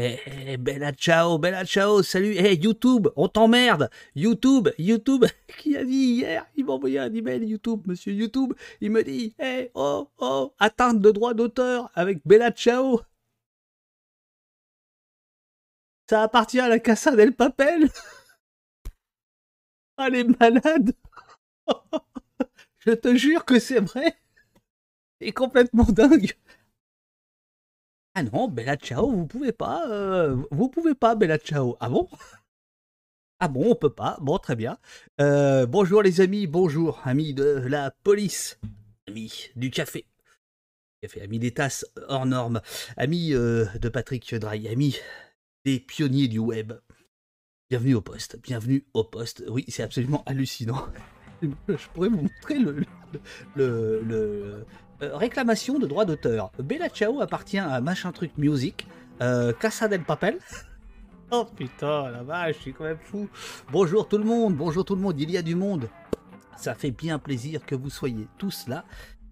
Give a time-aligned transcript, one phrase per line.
[0.00, 5.24] Eh, eh, bella ciao, bella ciao, salut, eh, YouTube, on t'emmerde, YouTube, YouTube,
[5.58, 9.34] qui a dit hier, il m'a envoyé un email YouTube, monsieur YouTube, il me dit,
[9.38, 13.00] eh, oh, oh, atteinte de droit d'auteur avec Bella ciao.
[16.08, 17.88] Ça appartient à la Casa del Papel.
[19.98, 20.94] Ah, les malades.
[22.78, 24.16] Je te jure que c'est vrai.
[25.20, 26.32] C'est complètement dingue.
[28.14, 29.88] Ah non, Bella Ciao, vous pouvez pas.
[29.90, 31.76] euh, vous pouvez pas, Bella Ciao.
[31.80, 32.08] Ah bon?
[33.40, 34.18] Ah bon, on peut pas.
[34.20, 34.78] Bon, très bien.
[35.20, 38.60] Euh, bonjour les amis, bonjour amis de la police,
[39.08, 40.06] amis du café.
[41.00, 42.60] Café, amis des tasses hors normes,
[42.96, 44.98] amis euh, de Patrick Drahi, amis
[45.64, 46.74] des pionniers du web.
[47.70, 49.42] Bienvenue au poste, bienvenue au poste.
[49.48, 50.86] Oui, c'est absolument hallucinant.
[51.68, 52.84] Je pourrais vous montrer le,
[53.56, 54.64] le,
[55.02, 56.50] euh, réclamation de droit d'auteur.
[56.58, 58.86] Bella Ciao appartient à Machin Truc Music,
[59.20, 60.38] euh, Casa del Papel.
[61.34, 63.26] Oh putain, la vache, je suis quand même fou.
[63.70, 65.88] Bonjour tout le monde, bonjour tout le monde, il y a du monde.
[66.58, 68.84] Ça fait bien plaisir que vous soyez tous là.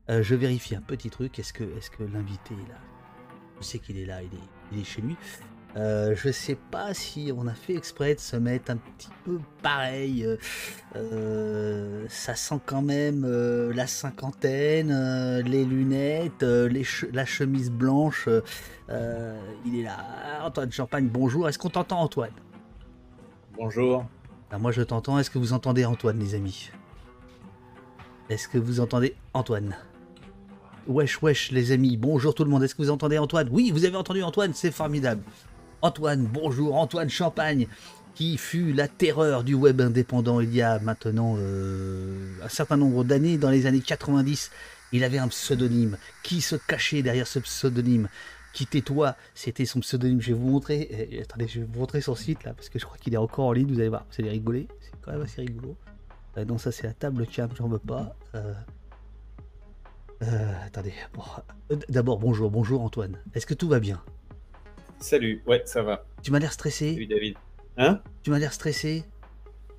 [0.09, 1.39] Euh, je vérifie un petit truc.
[1.39, 1.65] Est-ce que,
[2.05, 2.79] l'invité est là?
[3.61, 4.21] Je sais qu'il est là,
[4.73, 5.15] il est chez lui.
[5.77, 9.39] Euh, je sais pas si on a fait exprès de se mettre un petit peu
[9.63, 10.25] pareil.
[10.25, 10.37] euh,
[10.97, 14.91] euh, ça sent quand même euh, la cinquantaine,
[15.43, 18.29] les lunettes, les che- la chemise blanche.
[19.65, 20.45] il est là.
[20.45, 21.49] Antoine Champagne, bonjour.
[21.49, 22.33] Est-ce qu'on t'entend, Antoine?
[23.57, 24.05] Bonjour.
[24.51, 25.19] Ah, Moi, je t'entends.
[25.21, 26.71] Est-ce que vous entendez Antoine, les amis?
[28.29, 29.77] Est-ce que vous entendez Antoine?
[30.89, 31.97] Wesh, wesh, les amis.
[31.97, 32.65] Bonjour tout le monde.
[32.65, 33.49] Est-ce que vous entendez Antoine?
[33.53, 34.53] Oui, vous avez entendu Antoine.
[34.55, 35.23] C'est formidable.
[35.83, 36.77] Antoine, bonjour.
[36.77, 37.67] Antoine Champagne,
[38.15, 43.03] qui fut la terreur du web indépendant il y a maintenant euh, un certain nombre
[43.05, 44.51] d'années, dans les années 90.
[44.93, 45.97] Il avait un pseudonyme.
[46.23, 48.09] Qui se cachait derrière ce pseudonyme?
[48.53, 50.21] Quittez-toi, c'était son pseudonyme.
[50.21, 50.89] Je vais vous montrer.
[51.13, 53.47] eh, attendez, je vous montrer son site là, parce que je crois qu'il est encore
[53.47, 53.69] en ligne.
[53.73, 54.67] Vous allez voir, vous allez rigoler.
[54.81, 55.77] C'est quand même assez rigolo.
[56.37, 58.15] Euh, non, ça c'est la table cam, j'en veux pas.
[58.35, 58.53] Euh,
[60.23, 60.93] euh, attendez.
[61.15, 61.23] Bon,
[61.71, 63.17] euh, D'abord, bonjour, bonjour Antoine.
[63.35, 64.03] Est-ce que tout va bien?
[65.01, 65.43] Salut.
[65.47, 66.05] Ouais, ça va.
[66.23, 67.35] Tu m'as l'air Salut stressé David.
[67.77, 68.01] Hein?
[68.23, 69.05] Tu m'as l'air stressé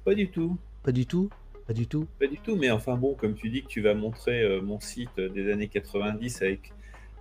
[0.04, 0.58] Pas du tout.
[0.84, 1.30] Pas du tout?
[1.68, 2.08] Pas du tout?
[2.20, 4.80] Pas du tout, mais enfin bon, comme tu dis que tu vas montrer euh, mon
[4.80, 6.74] site des années 90 avec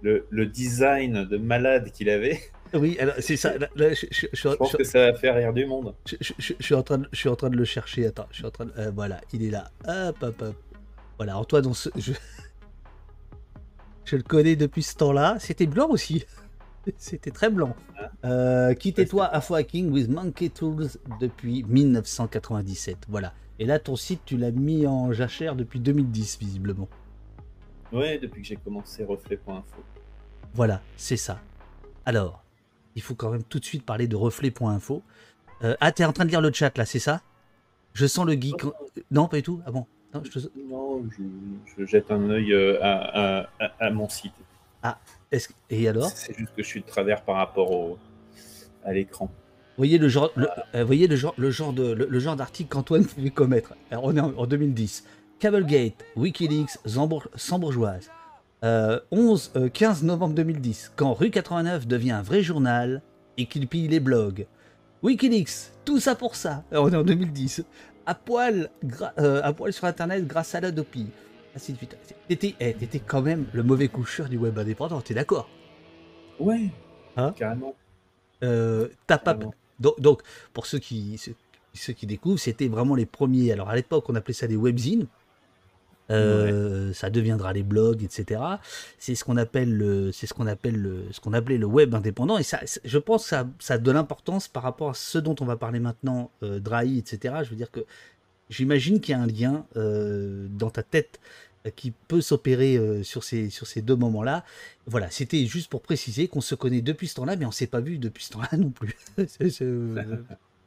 [0.02, 2.40] le, le design de malade qu'il avait,
[2.72, 3.58] Oui, alors c'est ça.
[3.58, 5.94] là, là, je, je- je- je pense que ça va faire rire du monde.
[6.06, 8.06] je- suis en train de, je suis en train de le chercher.
[8.06, 8.72] Attends, je suis en train de.
[8.78, 9.70] euh, voilà, il est là.
[9.86, 10.56] Hop, hop, hop.
[11.18, 12.12] Voilà, Antoine, on se- je...
[14.06, 15.36] je le connais depuis ce temps-là.
[15.38, 16.24] C'était blanc aussi.
[16.96, 17.74] C'était très blanc.
[18.24, 20.88] Euh, Quittez-toi à Hacking with Monkey Tools
[21.20, 22.96] depuis 1997.
[23.08, 23.32] Voilà.
[23.58, 26.88] Et là, ton site, tu l'as mis en jachère depuis 2010, visiblement.
[27.92, 29.82] Ouais, depuis que j'ai commencé reflet.info.
[30.54, 31.40] Voilà, c'est ça.
[32.06, 32.42] Alors,
[32.96, 35.02] il faut quand même tout de suite parler de reflet.info.
[35.62, 37.20] Euh, ah, t'es en train de lire le chat là, c'est ça?
[37.92, 38.62] Je sens le geek.
[39.10, 39.60] Non, pas du tout?
[39.66, 39.86] Ah bon?
[40.14, 41.22] Non, je te- Non, je,
[41.76, 44.32] je jette un œil euh, à, à- à- à mon site.
[45.32, 47.98] Est-ce- Et alors C'est juste que je suis de travers par rapport au,
[48.84, 49.30] à l'écran.
[49.76, 52.68] voyez le genre, le, euh, voyez le genre, le genre de, le, le genre d'article
[52.70, 53.74] qu'Antoine pouvait commettre.
[53.90, 55.04] Alors, on est en, en 2010.
[55.38, 58.10] Cablegate, WikiLeaks, Zambour- Sambourgeoise.
[58.64, 63.00] Euh, 11, euh, 15 novembre 2010, quand Rue 89 devient un vrai journal
[63.38, 64.46] et qu'il pille les blogs.
[65.02, 66.62] WikiLeaks, tout ça pour ça.
[66.70, 67.64] Alors, on est en 2010.
[68.04, 71.06] À poil, gra- euh, à poil sur Internet grâce à l'Adopi.
[71.54, 71.96] Ainsi de suite.
[72.28, 75.48] T'étais, eh, t'étais quand même le mauvais coucheur du web indépendant, t'es d'accord?
[76.38, 76.70] Ouais.
[77.16, 77.32] Hein?
[77.36, 77.74] Carrément.
[78.42, 79.34] Euh, t'as pas.
[79.78, 80.22] Donc, donc,
[80.52, 81.34] pour ceux qui, ceux,
[81.74, 83.52] ceux qui découvrent, c'était vraiment les premiers.
[83.52, 85.06] Alors, à l'époque, on appelait ça des webzines.
[86.10, 88.40] Euh, Ça deviendra les blogs, etc.
[88.98, 91.94] C'est ce qu'on appelle le, c'est ce qu'on appelle le, ce qu'on appelait le web
[91.94, 92.36] indépendant.
[92.38, 95.36] Et ça, je pense que ça, ça a de l'importance par rapport à ce dont
[95.40, 97.36] on va parler maintenant, euh, Drahi, etc.
[97.44, 97.84] Je veux dire que
[98.50, 101.18] j'imagine qu'il y a un lien euh, dans ta tête
[101.66, 104.44] euh, qui peut s'opérer euh, sur ces, sur ces deux moments-là.
[104.86, 107.80] Voilà, c'était juste pour préciser qu'on se connaît depuis ce temps-là, mais on s'est pas
[107.80, 108.94] vu depuis ce temps-là non plus.
[109.26, 109.66] C'est- c'est-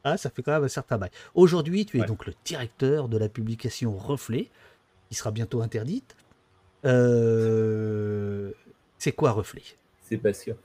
[0.06, 1.10] ah, ça fait quand même un certain bail.
[1.34, 2.06] Aujourd'hui, tu es Ouais.
[2.06, 4.50] donc le directeur de la publication Reflet,
[5.08, 6.14] qui sera bientôt interdite.
[6.84, 8.50] Euh,
[8.98, 9.62] C'est quoi Reflet?
[10.02, 10.56] C'est pas sûr.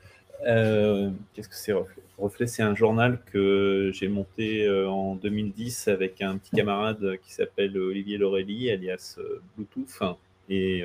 [0.46, 1.74] Euh, Qu'est-ce que c'est
[2.18, 2.46] Reflet?
[2.46, 7.78] C'est un journal que j'ai monté euh, en 2010 avec un petit camarade qui s'appelle
[7.78, 10.16] Olivier Laurelli, alias euh, Bluetooth.
[10.48, 10.84] Et,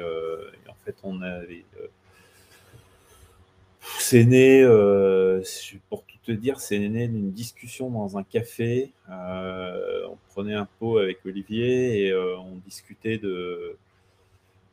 [0.70, 1.66] en fait, on avait.
[3.98, 4.64] c'est né,
[5.90, 8.92] pour tout te dire, c'est né d'une discussion dans un café.
[9.10, 13.76] On prenait un pot avec Olivier et on discutait de,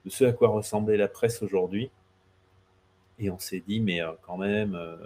[0.05, 1.90] de ce à quoi ressemblait la presse aujourd'hui.
[3.23, 4.97] Et on s'est dit, mais euh, quand même, euh,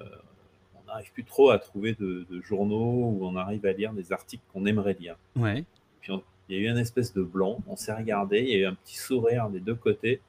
[0.75, 4.43] on n'arrive plus trop à trouver de, journaux où on arrive à lire des articles
[4.53, 5.17] qu'on aimerait lire.
[5.37, 5.65] Ouais.
[6.01, 6.13] Puis
[6.49, 8.67] il y a eu une espèce de blanc, on s'est regardé, il y a eu
[8.67, 10.21] un petit sourire des deux côtés.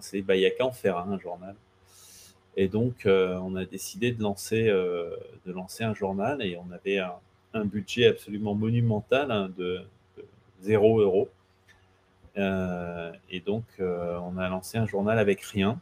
[0.00, 1.54] C'est, bah, il n'y a qu'à en faire un, journal.
[2.56, 5.14] Et donc, euh, on a décidé de lancer, euh,
[5.46, 9.82] de lancer un journal et on avait un, budget absolument monumental hein, de,
[10.62, 11.28] 0 euros.
[12.36, 15.78] Euh, et donc, on a lancé un journal avec rien.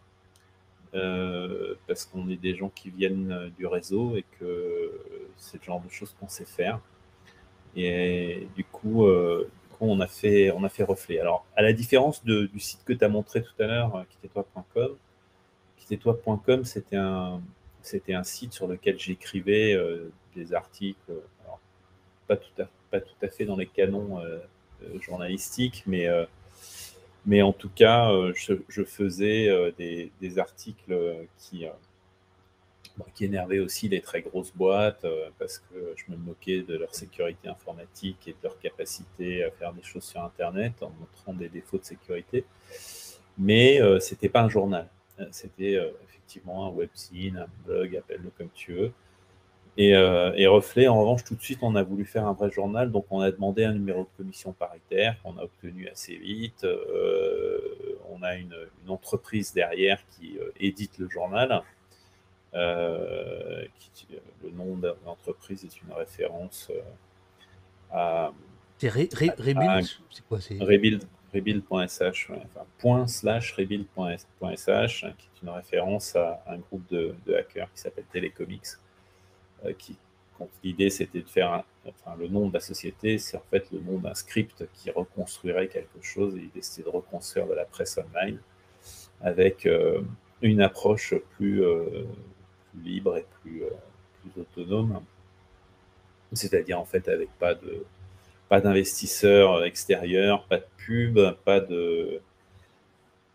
[0.93, 4.93] Parce qu'on est des gens qui viennent du réseau et que
[5.37, 6.81] c'est le genre de choses qu'on sait faire.
[7.75, 9.07] Et du coup,
[9.81, 11.19] on, a fait, on a fait reflet.
[11.19, 14.29] Alors, à la différence du site que tu as montré tout à l'heure, qui était
[14.29, 14.97] toi.com,
[15.97, 17.41] toi.com, c'était un,
[17.83, 21.13] c'était un site sur lequel j'écrivais euh, des articles,
[22.27, 24.39] pas, tout à, pas tout à fait dans les canons euh,
[24.85, 26.09] euh, journalistiques, mais,
[27.27, 30.97] mais en tout cas, je, faisais des, articles
[31.39, 31.67] qui,
[33.15, 35.07] qui énervaient aussi les très grosses boîtes,
[35.39, 39.73] parce que je me moquais de leur sécurité informatique et de leur capacité à faire
[39.73, 42.45] des choses sur Internet en montrant des défauts de sécurité.
[43.39, 44.89] Mais c'était pas un journal.
[45.21, 48.93] Euh, c'était euh, effectivement un webzine, un blog, appelle-le comme tu veux.
[49.77, 52.51] Et, euh, et, Reflet, en revanche, tout de suite, on a voulu faire un vrai
[52.51, 56.67] journal, donc on a demandé un numéro de commission paritaire qu'on a obtenu assez vite.
[58.11, 58.55] on a une,
[58.89, 61.63] entreprise derrière qui édite le journal.
[62.53, 64.07] Qui,
[64.45, 66.71] le nom de l'entreprise est une référence
[67.91, 68.33] à.
[68.79, 76.43] C'est Rebuild C'est quoi Rebuild, rebuild.sh, enfin, point slash rebuild.sh, qui est une référence à
[76.47, 78.77] un groupe de, hackers qui s'appelle Telecomics.
[79.65, 79.97] Euh, qui,
[80.65, 83.99] l'idée c'était de faire, enfin, le nom de la société, c'est en fait le nom
[83.99, 86.35] d'un script qui reconstruirait quelque chose.
[86.37, 88.39] Et l'idée c'était de reconstruire de la presse online
[89.21, 90.01] avec euh,
[90.41, 92.05] une approche plus, euh,
[92.83, 93.63] libre et plus,
[94.21, 95.01] plus autonome.
[96.33, 97.85] C'est-à-dire en fait avec pas de
[98.49, 102.21] pas d'investisseurs extérieurs, pas de pub, pas de,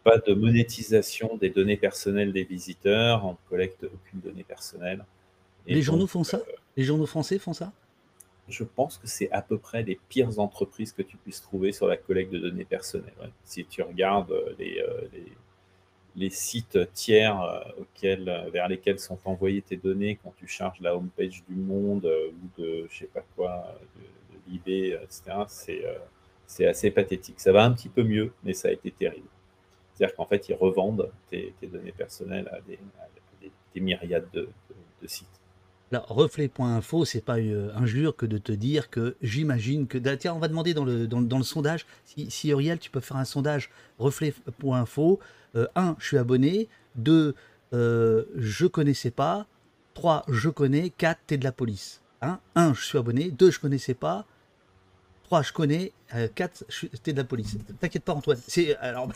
[0.03, 5.03] pas de monétisation des données personnelles des visiteurs, on ne collecte aucune donnée personnelle.
[5.67, 6.37] Les journaux font ça?
[6.37, 7.71] Euh, Les journaux français font ça?
[8.47, 11.87] Je pense que c'est à peu près les pires entreprises que tu puisses trouver sur
[11.87, 13.31] la collecte de données personnelles.
[13.43, 15.33] Si tu regardes euh, les, euh, les,
[16.15, 17.39] les sites tiers
[17.77, 22.61] auxquels, vers lesquels sont envoyées tes données quand tu charges la homepage du Monde ou
[22.61, 23.77] de je sais pas quoi,
[24.53, 25.21] eBay, etc.,
[25.69, 25.97] euh,
[26.45, 27.39] c'est assez pathétique.
[27.39, 29.27] Ça va un petit peu mieux, mais ça a été terrible.
[29.93, 32.79] C'est-à-dire qu'en fait, ils revendent tes, données personnelles à des,
[33.79, 34.49] myriades de,
[35.05, 35.27] sites.
[35.91, 39.97] Alors, reflet.info, c'est pas euh, injure que de te dire que j'imagine que.
[40.15, 43.17] Tiens, on va demander dans le, dans, le sondage, si, si, Uriel, tu peux faire
[43.17, 45.19] un sondage reflet.info.
[45.55, 46.67] Euh, un, je suis abonné.
[46.95, 47.35] Deux,
[47.73, 49.47] euh, je connaissais pas.
[49.93, 50.89] Trois, je connais.
[50.89, 52.01] Quatre, t'es de la police.
[52.21, 52.39] Hein?
[52.55, 53.31] Un, je suis abonné.
[53.31, 54.25] Deux, je connaissais pas.
[55.23, 55.93] 3, je connais.
[56.35, 57.57] 4, euh, t'es de la police.
[57.79, 58.39] T'inquiète pas, Antoine.
[58.45, 59.09] C'est, alors,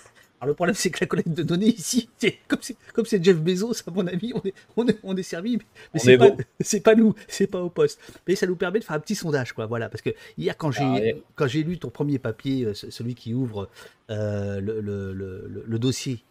[0.45, 2.09] le problème, c'est que la collecte de données ici,
[2.47, 5.99] comme, c'est, Jeff Bezos, à mon avis, on est, on est, on est servi, mais,
[6.59, 7.99] c'est, pas, nous, c'est pas au poste.
[8.27, 9.65] Mais ça nous permet de faire un petit sondage, quoi.
[9.65, 13.15] Voilà, parce que hier, quand j'ai, ah, quand j'ai lu ton premier papier, euh, celui
[13.15, 13.69] qui ouvre
[14.09, 16.23] euh, le, le, le, le, dossier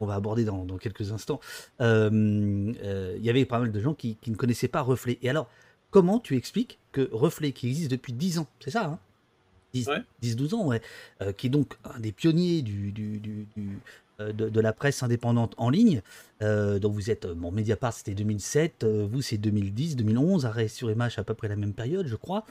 [0.00, 1.40] on va aborder dans, dans quelques instants,
[1.80, 5.18] il y avait pas mal de gens qui, qui ne connaissaient pas Reflet.
[5.22, 5.48] Et alors,
[5.90, 8.98] comment tu expliques que Reflet, qui existe depuis 10 ans, c'est ça, hein?
[9.74, 10.80] 10-12 ans, ouais,
[11.22, 12.92] euh, qui est donc un des pionniers du,
[14.20, 16.02] euh, de, la presse indépendante en ligne.
[16.42, 21.18] Euh, donc vous êtes, bon, Mediapart c'était 2007, vous c'est 2010, 2011, Arrêt sur Image
[21.18, 22.44] à peu près la même période, je crois.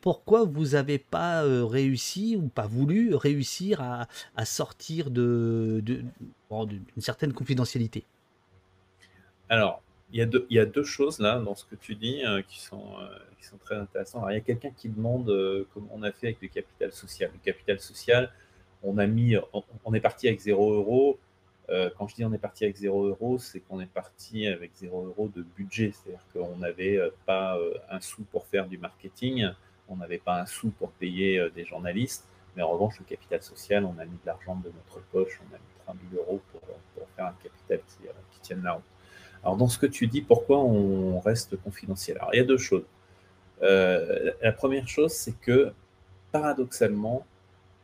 [0.00, 6.02] pourquoi vous n'avez pas réussi ou pas voulu réussir à, sortir de, d'une
[6.98, 8.04] certaine confidentialité?
[9.48, 10.18] Alors, il
[10.50, 13.06] y, a deux, choses là dans ce que tu dis euh, qui, sont, euh,
[13.38, 14.24] qui sont très intéressantes.
[14.28, 17.30] il y a quelqu'un qui demande euh, comment on a fait avec le capital social.
[17.32, 18.30] Le capital social,
[18.82, 19.36] on a mis,
[19.84, 21.18] on, est parti avec 0 euros.
[21.96, 25.06] quand je dis on est parti avec 0 euros, c'est qu'on est parti avec 0
[25.06, 25.92] euros de budget.
[25.92, 29.48] C'est-à-dire qu'on n'avait pas un sou pour faire du marketing,
[29.88, 32.26] on n'avait pas un sou pour payer des journalistes.
[32.54, 35.54] Mais en revanche, le capital social, on a mis de l'argent de notre poche, on
[35.54, 38.91] a mis 3000 euros pour, pour faire un capital qui, qui tienne la route.
[39.42, 42.16] Alors, dans ce que tu dis, pourquoi on reste confidentiel?
[42.18, 42.84] Alors, il y a deux choses.
[43.62, 45.72] Euh, la première chose, c'est que
[46.30, 47.26] paradoxalement,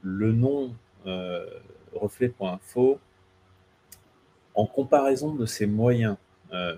[0.03, 0.75] le nom
[1.07, 1.47] euh,
[1.95, 2.99] reflet.info,
[4.55, 6.17] en comparaison de ses moyens,
[6.53, 6.77] euh,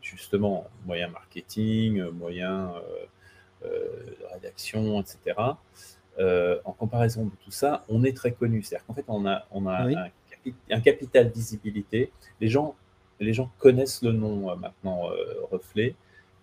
[0.00, 2.70] justement, moyens marketing, moyens
[3.62, 5.36] de rédaction, etc.,
[6.64, 8.62] en comparaison de tout ça, on est très connu.
[8.62, 10.10] C'est-à-dire qu'en fait, on a, on a un,
[10.70, 12.12] un, capital visibilité.
[12.40, 12.76] Les gens
[13.20, 15.10] les gens connaissent le nom maintenant
[15.50, 15.94] Reflet,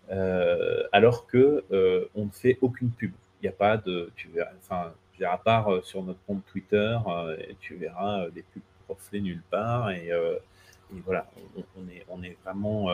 [0.10, 1.64] alors que
[2.16, 3.12] on ne fait aucune pub.
[3.42, 6.98] Il n'y a pas de, tu verras, enfin, à part sur notre compte Twitter,
[7.60, 10.12] tu verras des pubs Reflet nulle part et,
[11.06, 11.26] voilà,
[11.56, 12.90] on, est, on est vraiment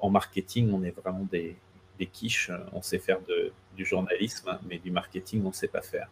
[0.00, 1.56] en marketing, on est vraiment des,
[2.00, 2.50] des quiches.
[2.72, 3.18] On sait faire
[3.76, 6.08] du journalisme, mais du marketing, on ne sait pas faire.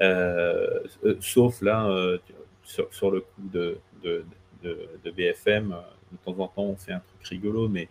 [0.00, 2.18] Euh, euh, sauf là, euh,
[2.64, 5.76] sur, le coup de, de, BFM,
[6.12, 7.88] de temps en temps, on fait un truc rigolo, mais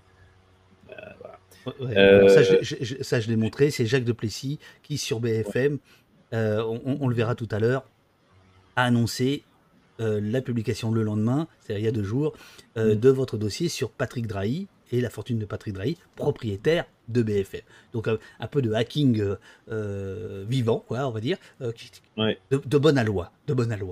[1.65, 2.43] ça,
[3.19, 5.79] je, l'ai montré, c'est Jacques de Plessis qui, sur BFM,
[6.31, 7.85] on, le verra tout à l'heure,
[8.75, 9.43] a annoncé
[9.99, 12.33] la publication le lendemain, c'est-à-dire il y a deux jours,
[12.75, 12.93] mm.
[12.95, 17.61] de votre dossier sur Patrick Drahi, et la fortune de Patrick Drahi, propriétaire de BFM.
[17.93, 19.35] Donc un, peu de hacking euh,
[19.69, 21.71] euh, vivant, quoi, on va dire, euh,
[22.51, 23.75] de, bonne aloi, de bonne.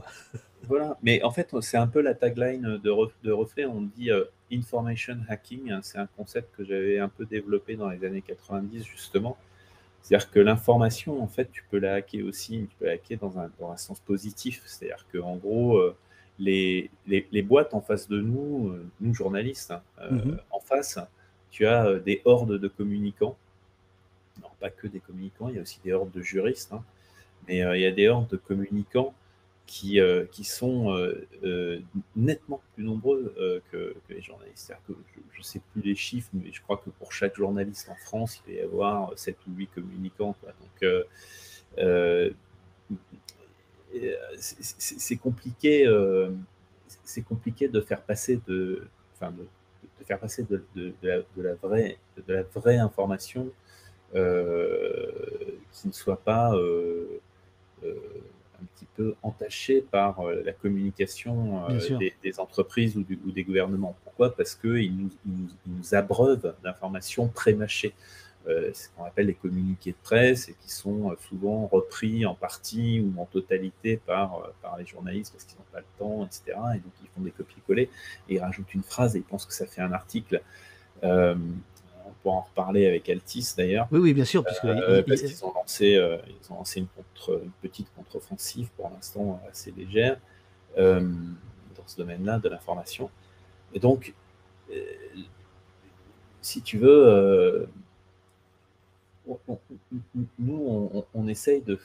[0.66, 4.10] Voilà, mais en fait, c'est un peu la tagline de, de Reflet, on dit
[4.50, 8.82] information hacking, hein, c'est un concept que j'avais un peu développé dans les années 90
[8.86, 9.36] justement.
[10.02, 13.38] C'est-à-dire que l'information, en fait, tu peux la hacker aussi, tu peux la hacker dans
[13.40, 14.62] un, dans un sens positif.
[14.66, 15.82] C'est-à-dire qu'en gros,
[16.40, 20.40] les, les, boîtes en face de nous, euh, nous journalistes, hein, euh, mhm.
[20.52, 21.00] en face,
[21.52, 23.38] tu as euh, des hordes de communicants.
[24.42, 26.84] Non, pas que des communicants, il y a aussi des hordes de juristes, hein.
[27.48, 29.14] mais il y a des hordes de communicants
[29.68, 30.00] qui,
[30.32, 30.98] qui sont
[32.16, 34.74] nettement plus nombreux que, les journalistes.
[34.88, 34.94] Que
[35.34, 38.42] je ne sais plus les chiffres, mais je crois que pour chaque journaliste en France,
[38.48, 40.36] il va y avoir 7 ou 8 communicants.
[40.44, 41.08] Donc,
[44.38, 46.30] c'est compliqué, euh,
[47.04, 49.46] c'est compliqué de faire passer de, enfin de,
[50.06, 50.64] faire passer de,
[51.02, 51.98] la, vraie,
[52.28, 53.50] de la vraie information
[54.16, 55.08] euh,
[55.72, 56.52] qui ne soit pas
[57.82, 61.68] un petit peu entachée par la communication
[62.24, 63.96] des, entreprises ou, des gouvernements.
[64.04, 64.36] Pourquoi?
[64.36, 67.94] Parce qu'ils nous, nous, nous, abreuvent d'informations prémâchées.
[68.50, 72.36] Euh, ce qu'on appelle les communiqués de presse et qui sont euh, souvent repris en
[72.36, 76.26] partie ou en totalité par, euh, par les journalistes parce qu'ils n'ont pas le temps,
[76.26, 76.60] etc.
[76.76, 77.90] Et donc ils font des copier-coller
[78.28, 80.42] et ils rajoutent une phrase et ils pensent que ça fait un article.
[81.04, 81.38] on
[82.22, 83.88] pourra en reparler avec Altis d'ailleurs.
[83.92, 84.44] Oui, oui, bien sûr.
[84.44, 89.72] parce qu'ils ont, lancé, ils ont lancé une, contre, une petite contre-offensive pour l'instant assez
[89.72, 90.18] légère
[90.76, 93.10] dans ce domaine-là de l'information.
[93.74, 94.14] Et donc,
[96.42, 97.70] si tu veux,
[100.40, 101.80] nous, on, essaye de,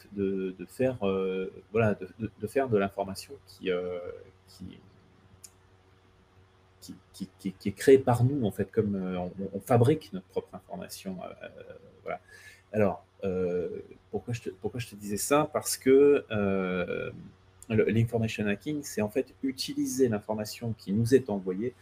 [0.66, 3.35] faire, euh, voilà, de, faire de l'information
[3.66, 3.99] euh,
[7.14, 7.28] qui,
[7.66, 11.18] est créée par nous, en fait, comme euh, on, fabrique notre propre information.
[12.73, 13.04] Alors,
[14.11, 15.49] pourquoi, je te, disais ça?
[15.52, 16.25] Parce que
[17.68, 21.75] l'information hacking, c'est en fait utiliser l'information qui nous est envoyée,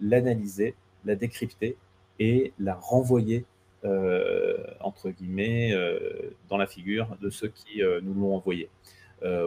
[0.00, 0.74] l'analyser,
[1.04, 1.76] la décrypter
[2.18, 3.44] et la renvoyer
[3.84, 8.68] entre guillemets, euh, dans la figure de ceux qui euh, nous l'ont envoyé.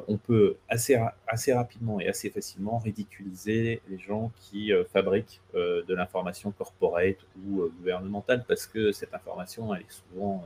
[0.08, 6.52] on peut assez, assez rapidement et assez facilement ridiculiser les gens qui fabriquent de l'information
[6.52, 10.46] corporate ou gouvernementale parce que cette information, elle est souvent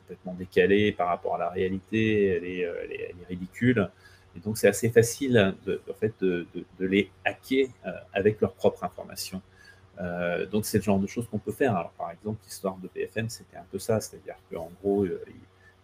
[0.00, 3.90] complètement décalée par rapport à la réalité, elle est, elle est, ridicule.
[4.34, 6.46] Et donc, c'est assez facile en fait, de,
[6.80, 7.68] les hacker
[8.14, 9.42] avec leur propre information.
[10.00, 11.76] Euh, donc c'est le genre de choses qu'on peut faire.
[11.76, 15.20] Alors par exemple, l'histoire de BFM, c'était un peu ça, c'est-à-dire qu'en gros, euh,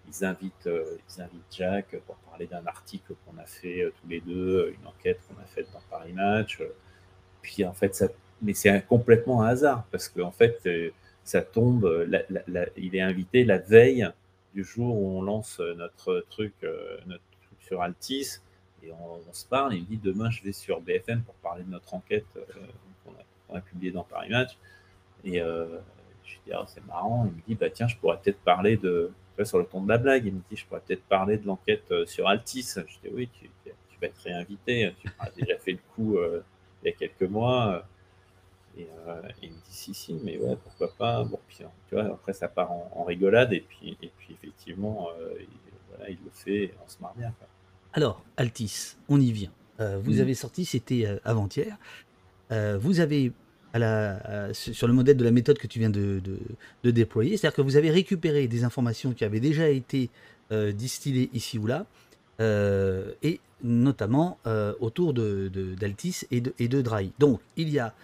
[0.09, 4.21] ils, invitent, euh, ils invitent Jack pour parler d'un article qu'on a fait tous les
[4.21, 6.63] deux, une enquête qu'on a faite dans Paris Match.
[7.43, 8.09] puis en fait, ça,
[8.43, 10.69] mais c'est complètement un hasard parce qu'en fait,
[11.25, 12.09] ça tombe,
[12.77, 14.07] il est invité la veille
[14.55, 16.53] du jour où on lance notre truc,
[17.07, 18.39] notre truc sur Altis.
[18.83, 21.71] Et on, se parle, il me dit demain je vais sur BFM pour parler de
[21.71, 22.27] notre enquête
[23.49, 24.57] on a publié dans Paris Match.
[25.25, 25.79] Et euh,
[26.25, 27.27] je lui dis, ah, c'est marrant.
[27.27, 29.11] Il me dit, bah, tiens, je pourrais peut-être parler de.
[29.43, 31.91] sur le ton de la blague, il me dit, je pourrais peut-être parler de l'enquête
[31.91, 32.75] euh, sur Altis.
[32.77, 33.49] Je dis, oui, tu,
[34.01, 34.95] vas être réinvité.
[35.01, 36.43] Tu as déjà fait le coup euh,
[36.83, 37.85] il y a quelques mois.
[38.77, 38.89] Et
[39.43, 41.23] il me dit, si, si, mais ouais, pourquoi pas.
[41.23, 41.59] Bon, puis,
[41.89, 43.53] tu vois, après, ça part en, rigolade.
[43.53, 45.47] Et puis, et puis effectivement, il,
[45.91, 47.33] voilà, il le fait et on se marre bien.
[47.93, 49.53] Alors, Altis, on y vient.
[49.79, 50.21] vous mm.
[50.21, 51.79] avez sorti, c'était avant-hier.
[52.81, 53.33] Vous avez
[54.53, 56.21] sur le modèle de la méthode que tu viens de,
[56.85, 57.37] déployer.
[57.37, 60.11] C'est-à-dire que vous avez récupéré des informations qui avaient déjà été
[60.53, 61.87] euh, distillées ici ou là,
[62.41, 67.13] euh, et notamment euh, autour d'Altis de, et, de, et de Dry.
[67.19, 67.95] Donc, il y a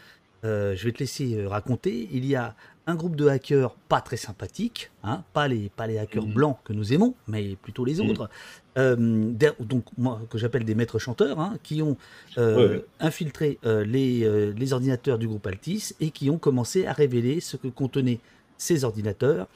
[0.42, 2.08] euh, je vais te laisser euh, raconter.
[2.12, 2.54] Il y a
[2.86, 6.32] un groupe de hackers pas très sympathiques, hein, pas, les, pas les hackers Mhm.
[6.32, 8.08] blancs que nous aimons, mais plutôt les Mhm.
[8.08, 8.28] autres, euh,
[8.76, 11.96] donc moi que j'appelle des maîtres chanteurs, hein, qui ont
[12.38, 16.86] euh, Ouais, infiltré euh, les, euh, les ordinateurs du groupe Altis et qui ont commencé
[16.86, 18.20] à révéler ce que contenaient
[18.58, 19.48] ces ordinateurs.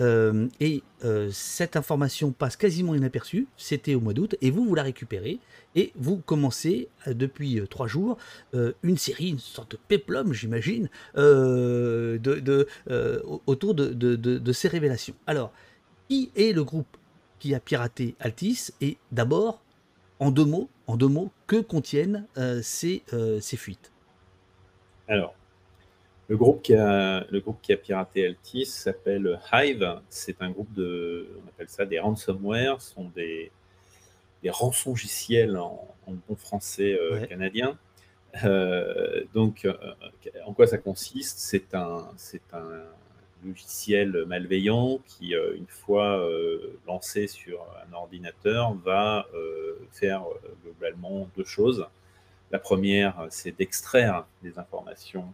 [0.00, 4.74] Euh, et euh, cette information passe quasiment inaperçue, c'était au mois d'août, et vous, vous
[4.74, 5.38] la récupérez,
[5.76, 8.16] et vous commencez, euh, depuis euh, trois jours,
[8.54, 13.92] euh, une série, une sorte de péplum, j'imagine, euh, de, de, euh, au- autour de-
[13.92, 15.14] de ces révélations.
[15.28, 15.52] Alors,
[16.08, 16.96] qui est le groupe
[17.38, 19.62] qui a piraté Altis Et d'abord,
[20.18, 23.92] en deux mots, en deux mots, que contiennent euh, ces, euh, ces fuites?
[25.06, 25.34] Alors,
[26.28, 30.00] le groupe qui a, le groupe qui a piraté Altis s'appelle Hive.
[30.10, 33.50] C'est un groupe de, on appelle ça des ransomware, ce sont des,
[34.42, 37.28] des rançongiciels en, en bon français euh, Ouais.
[37.28, 37.78] canadien.
[39.34, 39.66] Donc,
[40.44, 41.38] en quoi ça consiste?
[41.38, 42.84] C'est un, c'est un
[43.44, 50.24] logiciel malveillant qui, euh, une fois euh, lancé sur un ordinateur, va euh, faire
[50.64, 51.86] globalement deux choses.
[52.50, 55.32] La première, c'est d'extraire des informations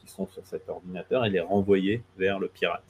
[0.00, 2.82] qui sont sur cet ordinateur et les renvoyer vers le pirate.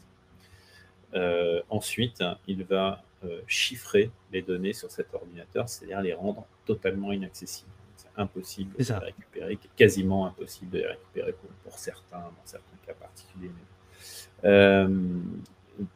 [1.14, 7.12] Euh, ensuite, il va euh, chiffrer les données sur cet ordinateur, c'est-à-dire les rendre totalement
[7.12, 7.70] inaccessibles.
[7.96, 12.76] C'est impossible de les récupérer, quasiment impossible de les récupérer pour, pour certains, dans certains
[12.86, 13.48] cas particuliers.
[13.48, 13.75] Euh,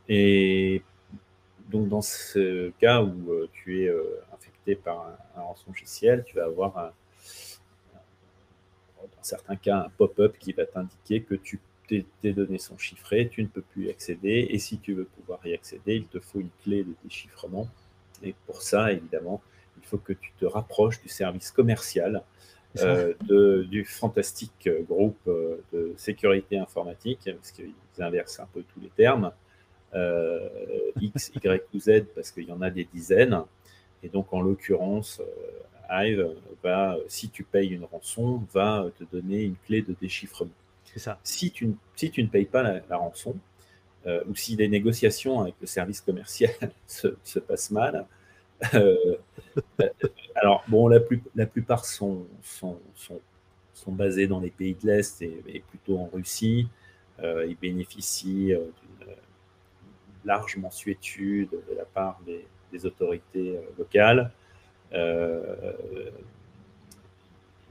[0.08, 0.82] et
[1.70, 4.02] donc, dans ce cas où euh, tu es euh,
[4.34, 5.00] infecté par
[5.36, 6.92] un, un rançongiciel, tu vas avoir un,
[9.00, 13.28] dans certains cas un pop-up qui va t'indiquer que tu, tes, tes données sont chiffrées,
[13.28, 16.18] tu ne peux plus y accéder, et si tu veux pouvoir y accéder, il te
[16.18, 17.68] faut une clé de déchiffrement.
[18.22, 19.40] Et pour ça, évidemment,
[19.80, 22.22] il faut que tu te rapproches du service commercial
[22.78, 28.62] euh, de- du fantastique euh, groupe euh, de sécurité informatique, parce qu'ils inversent un peu
[28.74, 29.32] tous les termes,
[29.94, 30.48] euh,
[31.00, 33.42] X, Y ou Z, parce qu'il y en a des dizaines.
[34.02, 36.30] Et donc, en l'occurrence, euh, Hive
[36.62, 40.50] va, si tu payes une rançon, va te donner une clé de déchiffrement.
[40.84, 41.18] C'est ça.
[41.24, 43.36] Si tu, ne- si tu ne payes pas la, la rançon,
[44.06, 46.52] euh, ou si les négociations avec le service commercial
[46.86, 48.06] se, se passent mal,
[48.74, 49.16] euh,
[50.34, 53.20] alors bon, la, plus- la plupart sont, sont, sont,
[53.74, 56.68] sont basés dans les pays de l'Est et, et plutôt en Russie.
[57.22, 59.14] Euh, ils bénéficient euh, d'une
[60.24, 62.46] large mensuétude de la part des,
[62.86, 64.30] autorités euh, locales.
[64.92, 65.74] Euh,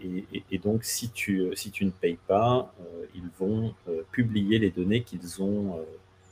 [0.02, 4.70] et, donc, si tu, si tu ne payes pas, euh, ils vont euh, publier les
[4.72, 5.84] données qu'ils ont euh,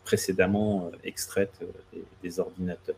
[0.06, 2.96] précédemment euh, extraites euh, des, des ordinateurs.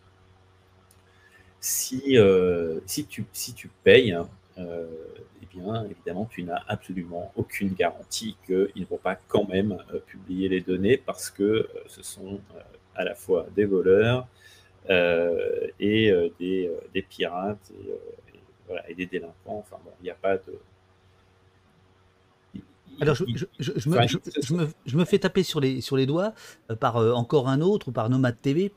[1.60, 4.88] Si, euh, si, tu, si tu payes, hein, euh,
[5.52, 10.50] bien, évidemment, tu n'as absolument aucune garantie qu'ils ne vont pas quand même euh, publier
[10.50, 12.60] les données parce que euh, ce sont euh,
[12.96, 14.28] à la fois des voleurs
[14.90, 19.60] et des, des pirates et, et, voilà, et des délinquants.
[19.60, 20.60] Enfin bon, il n'y a pas de.
[23.02, 23.24] Alors, je,
[23.90, 26.34] me, je fais taper sur les, sur les doigts
[26.80, 28.74] par euh, encore un autre ou par Nomad TV.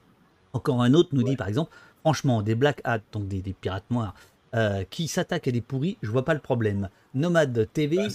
[0.52, 3.90] Encore un autre nous dit, par exemple, franchement, des black hats, donc des, des pirates
[3.90, 4.14] noirs,
[4.54, 6.88] euh, qui s'attaquent à des pourris, je vois pas le problème.
[7.14, 8.08] Nomad TV, Bah,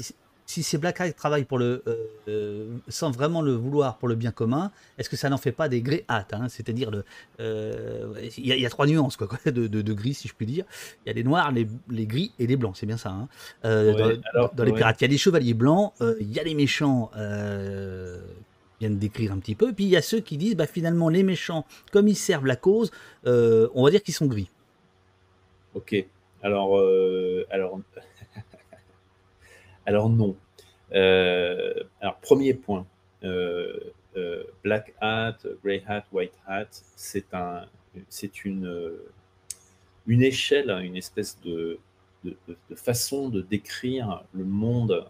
[0.49, 1.95] si- ces black hats travaillent pour le, euh,
[2.29, 5.67] euh, sans vraiment le vouloir pour le bien commun, est-ce que ça n'en fait pas
[5.67, 6.47] des grey hats hein?
[6.47, 6.89] C'est-à-dire,
[7.41, 10.27] euh, il y, a- il y a trois nuances quoi, de, de- de gris, si
[10.29, 10.63] je puis dire.
[11.05, 13.09] Il y a les noirs, les, les gris et les blancs, c'est bien ça.
[13.09, 13.27] hein?
[13.65, 16.39] Euh, Ouais, dans, alors, dans les pirates, il y a les chevaliers blancs, il y
[16.39, 18.21] a les méchants, euh,
[18.79, 21.23] viennent décrire un petit peu, puis il y a ceux qui disent, bah, finalement, les
[21.23, 22.91] méchants, comme ils servent la cause,
[23.25, 24.49] on va dire qu'ils sont gris.
[25.73, 26.05] Ok.
[26.43, 27.79] Alors, euh, alors,
[29.85, 30.35] alors non.
[30.93, 32.85] Euh, alors, premier point.
[33.23, 33.79] Euh,
[34.63, 37.65] black hat, grey hat, white hat, c'est un,
[38.09, 38.91] c'est une,
[40.07, 41.77] une échelle, une espèce de,
[42.23, 42.35] de,
[42.75, 45.07] façon de décrire le monde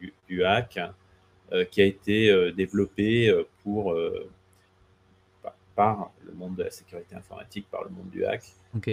[0.00, 0.80] du, du hack
[1.70, 3.94] qui a été développé pour,
[5.74, 8.42] par- le monde de la sécurité informatique, par le monde du hack,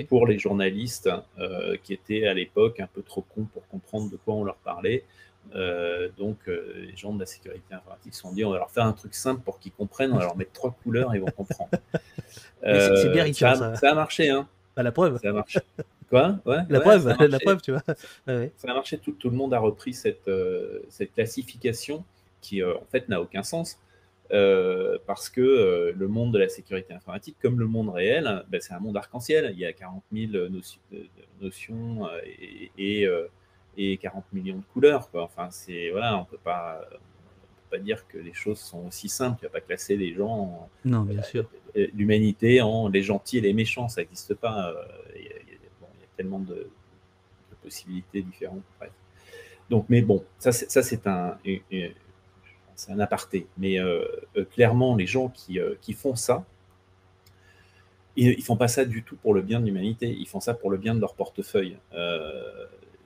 [0.07, 4.17] pour les journalistes euh, qui étaient à l'époque un peu trop cons pour comprendre de
[4.17, 5.03] quoi on leur parlait.
[5.55, 8.69] Euh, donc, euh, les gens de la sécurité informatique se sont dit on va leur
[8.71, 11.21] faire un truc simple pour qu'ils comprennent, on va leur mettre trois couleurs et ils
[11.21, 11.71] vont comprendre.
[12.63, 13.75] C'est- bien ça, a- ça.
[13.75, 14.47] ça a marché, hein.
[14.75, 15.59] Bah, la preuve, Ça a marché.
[16.09, 16.39] Quoi?
[16.45, 17.83] Ouais, la ouais, preuve, la preuve, tu vois.
[18.27, 18.51] Ouais.
[18.57, 20.29] Ça a marché, tout, tout le monde a repris cette,
[20.89, 22.03] cette classification
[22.41, 23.79] qui, en fait, n'a aucun sens.
[24.31, 28.61] Euh, parce que euh, le monde de la sécurité informatique, comme le monde réel, ben,
[28.61, 29.49] c'est un monde arc-en-ciel.
[29.53, 33.27] Il y a 40 000 notions, de- de- notions, euh, et, et, euh,
[33.77, 35.09] et 40 millions de couleurs.
[35.09, 35.23] Quoi.
[35.23, 36.95] Enfin, c'est voilà, on peut pas, on
[37.71, 39.39] peut pas dire que les choses sont aussi simples.
[39.39, 41.49] Tu vas pas classer les gens, en- Non, bien sûr.
[41.75, 44.69] euh, l'humanité en les gentils et les méchants, ça n'existe pas.
[44.71, 44.83] Euh,
[45.15, 48.61] Il y, a- il y a- bon, il y a tellement de, de possibilités différentes.
[48.79, 48.91] bref.
[49.71, 51.93] Donc, mais bon, ça c'est ça, c'est un, une- une-
[52.79, 53.45] c'est un aparté.
[53.57, 54.05] Mais euh,
[54.37, 56.45] euh, clairement, les gens qui, euh, qui font ça,
[58.15, 60.07] ils, ils font pas ça du tout pour le bien de l'humanité.
[60.17, 61.77] Ils font ça pour le bien de leur portefeuille.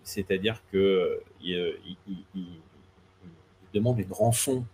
[0.04, 2.42] C'est-à-dire que euh, ils, euh, ils- ils- ils-
[3.22, 4.66] ils demandent une rançon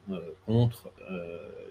[0.46, 0.90] contre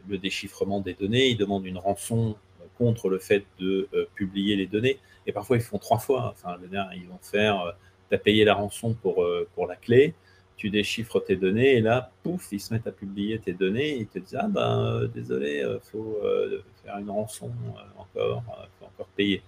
[0.09, 1.29] le déchiffrement des données.
[1.29, 2.37] Ils demandent une rançon
[2.79, 4.99] contre le fait de publier les données.
[5.27, 6.31] Et parfois, ils font trois fois.
[6.33, 6.57] Enfin,
[6.95, 7.77] ils vont faire,
[8.09, 10.15] tu as payé la rançon pour, pour la clé,
[10.59, 13.99] tu déchiffres tes données, et là, pouf, ils se mettent à publier tes données, et
[14.01, 18.43] ils te disent, ah ben, euh, désolé, il faut euh, faire une rançon euh, encore,
[18.65, 19.41] il faut encore payer.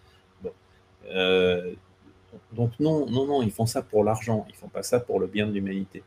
[0.42, 0.52] Bon.
[1.10, 1.72] Euh,
[2.52, 5.26] donc non, non, non, ils font ça pour l'argent, ils font pas ça pour le
[5.26, 6.02] bien de l'humanité.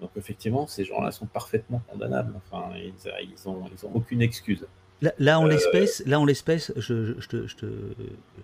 [0.00, 2.34] Donc effectivement, ces gens-là sont parfaitement condamnables.
[2.36, 2.92] Enfin, ils,
[3.32, 4.66] ils ont, ils ont aucune excuse.
[5.02, 7.66] Là, là, en Euh, l'espèce, là, en l'espèce, je, je- je te, je te-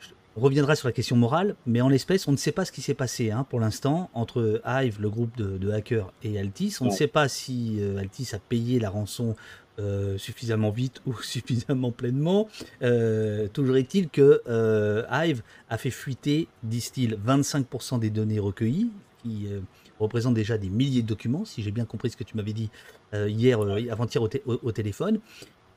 [0.00, 2.64] je te- on reviendra sur la question morale, mais en l'espèce, on ne sait pas
[2.64, 6.38] ce qui s'est passé hein, pour l'instant entre Hive, le groupe de, de hackers, et
[6.38, 6.76] Altis.
[6.80, 9.34] On ne sait pas si euh, Altis a payé la rançon
[9.78, 12.48] euh, suffisamment vite ou suffisamment pleinement.
[12.82, 14.42] Euh, toujours est-il que
[15.10, 18.90] Hive a fait fuiter, disent-ils, 25% des données recueillies,
[19.22, 19.60] qui euh,
[19.98, 22.70] représente déjà des milliers de documents, si j'ai bien compris ce que tu m'avais dit
[23.14, 25.20] euh, hier, euh, avant-hier au téléphone.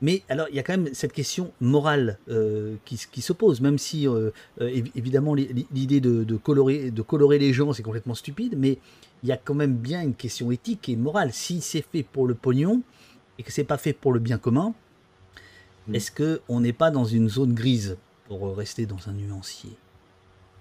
[0.04, 3.78] Mais alors, il y a quand même cette question morale euh, qui, se pose, même
[3.78, 7.82] si, euh, euh, évi- évidemment, l'i- l'idée de, de colorer, de colorer les gens, c'est
[7.82, 8.76] complètement stupide, mais
[9.22, 11.30] il y a quand même bien une question éthique et morale.
[11.32, 12.82] Si c'est fait pour le pognon
[13.38, 14.74] et que c'est pas fait pour le bien commun,
[15.86, 15.94] Mm.
[15.96, 17.96] est-ce qu'on n'est pas dans une zone grise,
[18.28, 19.70] pour rester dans un nuancier?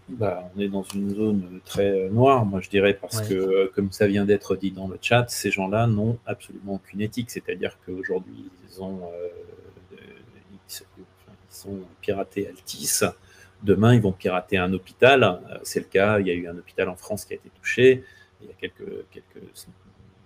[0.09, 3.29] Bah, on est dans une zone très euh, noire, moi je dirais, parce Ouais.
[3.29, 7.01] que, euh, comme ça vient d'être dit dans le chat, ces gens-là n'ont absolument aucune
[7.01, 7.31] éthique.
[7.31, 9.29] C'est-à-dire qu'aujourd'hui, ils ont, euh,
[10.69, 11.05] ils,
[11.49, 13.01] sont piratés Altis.
[13.63, 15.23] Demain, ils vont pirater un hôpital.
[15.23, 16.19] Euh, C'est le cas.
[16.19, 18.03] Il y a eu un hôpital en France qui a été touché
[18.41, 19.43] il y a quelques, quelques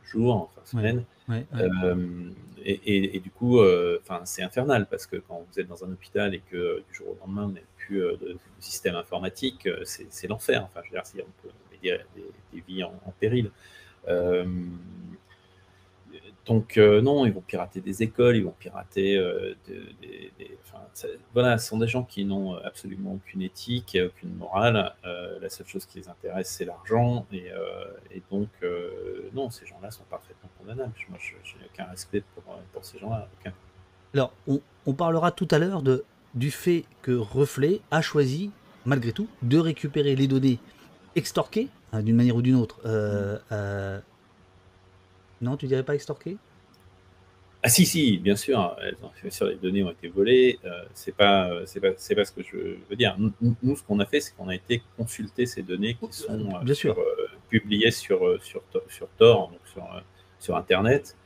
[0.06, 1.04] jours, enfin semaines.
[1.30, 1.62] Ouais, ouais.
[1.84, 2.32] Euh,
[2.66, 5.92] et, et- et du coup, euh, c'est infernal parce que quand vous êtes dans un
[5.92, 10.28] hôpital et que du jour au lendemain, vous n'avez euh, de, système informatique, euh, c'est
[10.28, 10.64] l'enfer.
[10.64, 13.52] Enfin, je veux dire, c'est- on peut dire des, vies en, péril.
[14.08, 14.46] Euh,
[16.46, 19.58] donc, non, ils vont pirater des écoles, ils vont pirater de-
[20.02, 20.32] des.
[21.34, 24.96] voilà, ce sont des gens qui n'ont absolument aucune éthique, aucune morale.
[25.04, 27.28] La seule chose qui les intéresse, c'est l'argent.
[27.34, 27.52] Et,
[28.32, 28.50] donc,
[29.34, 30.94] non, ces gens-là sont parfaitement condamnables.
[31.10, 33.28] Moi, je n'ai aucun respect pour, ces gens-là.
[34.14, 38.52] Alors, on parlera tout à l'heure de, du fait que Reflet a choisi,
[38.86, 40.60] malgré tout, de récupérer les données
[41.16, 42.80] extorquées, hein, d'une manière ou d'une autre.
[42.86, 44.00] Euh, euh,
[45.42, 46.38] Non, tu dirais pas extorquées?
[47.64, 48.78] Ah si, si, bien sûr,
[49.22, 50.60] bien sûr, les données ont été volées.
[50.64, 53.18] Euh, c'est pas, c'est pas, pas ce que je veux dire.
[53.20, 56.64] Nous, ce qu'on a fait, c'est qu'on a été consulter ces données qui sont euh,
[56.64, 57.04] Bien sur, sûr.
[57.50, 59.84] publiées sur, sur, sur Tor, donc sur,
[60.40, 61.18] sur Internet.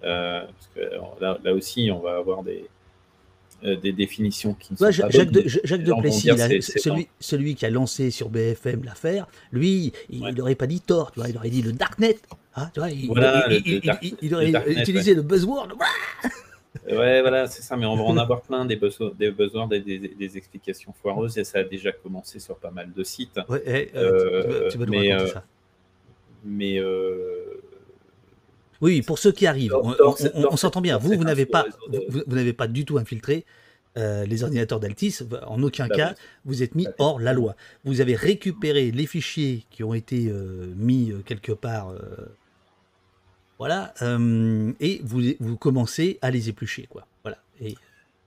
[0.00, 0.80] Parce que
[1.20, 2.70] là, là aussi, on va avoir des,
[3.64, 5.12] euh, des définitions qui ne sont pas Ja- bonnes.
[5.12, 9.92] Jacques, de, Jacques dire, là, c'est celui, celui qui a lancé sur BFM l'affaire, lui,
[10.08, 10.32] il Ouais.
[10.32, 12.16] n'aurait pas dit tort, tu vois, il aurait dit le darknet.
[12.56, 14.50] hein, tu vois, il, Voilà, il- le- il- le il- dark- il- il le aurait
[14.50, 15.68] darknet, utilisé le buzzword.
[16.88, 19.10] Ouais, voilà, c'est ça, mais on va en avoir plein des besoins,
[19.68, 23.02] des, des, des- des explications foireuses, et ça a déjà commencé sur pas mal de
[23.04, 23.38] sites.
[23.48, 25.44] Ouais, eh, euh, tu- tu, vas- nous mais, raconter euh, ça?
[26.44, 27.49] Mais euh,
[28.80, 30.96] Oui, pour ceux qui arrivent, on, s'entend bien.
[30.98, 33.44] Vous, vous n'avez pas, sous-réseau de- vous, vous n'avez pas du tout infiltré
[33.98, 35.18] euh, les ordinateurs d'Altis.
[35.46, 36.22] En aucun Bah cas, oui.
[36.46, 37.56] vous êtes mis Bah, hors la loi.
[37.84, 41.98] Vous avez récupéré les fichiers qui ont été euh, mis euh, quelque part, euh,
[43.58, 43.92] voilà,
[44.80, 47.06] et vous, vous commencez à les éplucher, quoi.
[47.22, 47.36] Voilà.
[47.60, 47.74] Et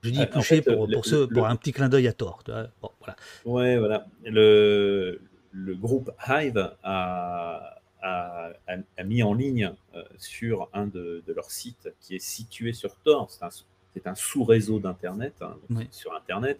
[0.02, 2.06] je dis en éplucher fait, pour, le- pour, ceux- le- pour un petit clin d'œil
[2.06, 2.44] à tort.
[2.80, 3.16] Bon, voilà.
[3.44, 4.06] Ouais, voilà.
[4.24, 7.73] Le, le groupe Hive a,
[8.04, 12.24] a, a- a mis en ligne euh, sur un de, de leurs sites qui est
[12.36, 13.30] situé sur Tor.
[13.30, 15.56] C'est un, sous-réseau d'Internet, hein,
[15.90, 16.58] sur Internet.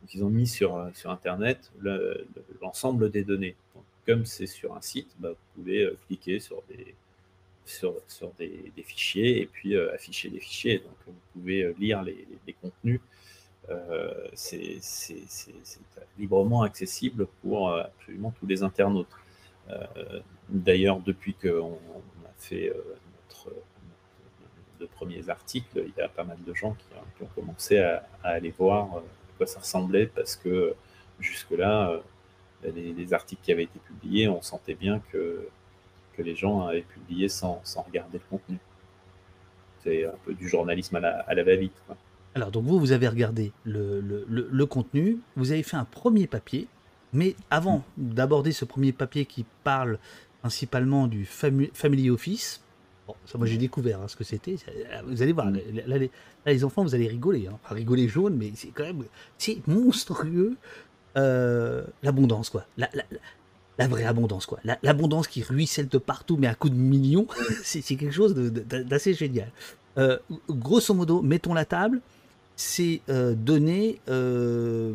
[0.00, 3.54] Donc, ils ont mis sur, euh, sur Internet le- le- l'ensemble des données.
[3.74, 6.94] Donc, comme c'est sur un site, bah, vous pouvez euh, cliquer sur des,
[7.64, 10.78] sur, sur des, des fichiers et puis euh, afficher des fichiers.
[10.80, 13.00] Donc, vous pouvez lire les, les contenus.
[14.34, 14.80] C'est
[16.18, 19.06] librement accessible pour absolument tous les internautes.
[19.70, 22.74] Euh, D'ailleurs, depuis qu'on on a fait euh,
[23.28, 23.54] notre,
[24.80, 26.86] de premiers articles, il y a pas mal de gens qui,
[27.22, 30.74] ont- commencé à, aller voir euh, à quoi ça ressemblait parce que
[31.20, 32.00] jusque-là,
[32.64, 35.48] les, les articles qui avaient été publiés, on sentait bien que
[36.12, 38.58] que les gens avaient publié sans, regarder le contenu.
[39.82, 41.72] C'est un peu du journalisme à la, à la va-vite.
[42.34, 46.26] Alors, donc vous, vous avez regardé le, le, le, contenu, vous avez fait un premier
[46.26, 46.68] papier,
[47.12, 49.98] mais avant d'aborder ce premier papier qui parle
[50.40, 52.62] principalement du Family Office,
[53.06, 54.56] bon, ça moi j'ai découvert hein, ce que c'était,
[55.06, 55.98] vous allez voir, là,
[56.46, 57.58] les, enfants, vous allez rigoler, hein.
[57.70, 59.04] rigoler jaune, mais c'est quand même,
[59.38, 60.56] c'est monstrueux,
[61.16, 63.04] euh, l'abondance quoi, la, la,
[63.78, 67.26] la, vraie abondance quoi, l'abondance qui ruisselle de partout, mais à coup de millions,
[67.62, 69.50] c'est quelque chose d'assez génial.
[69.98, 72.00] Euh, grosso modo, mettons la table,
[72.56, 74.92] ces euh, données euh,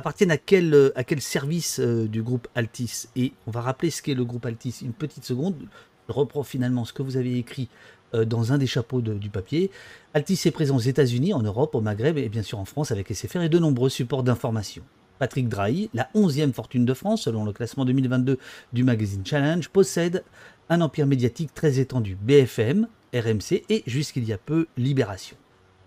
[0.00, 3.06] appartiennent à quel, euh, à quel service du groupe Altis?
[3.16, 5.56] Et on va rappeler ce qu'est le groupe Altis une petite seconde.
[6.08, 7.68] Je reprends finalement ce que vous avez écrit
[8.12, 9.70] dans un des chapeaux du papier.
[10.14, 13.14] Altis est présent aux États-Unis, en Europe, au Maghreb et bien sûr en France avec
[13.14, 14.82] SFR et de nombreux supports d'information.
[15.20, 18.38] Patrick Drahi, la 11e fortune de France selon le classement 2022
[18.72, 20.24] du magazine Challenge, possède
[20.70, 22.16] un empire médiatique très étendu.
[22.20, 25.36] BFM, RMC et jusqu'il y a peu Libération.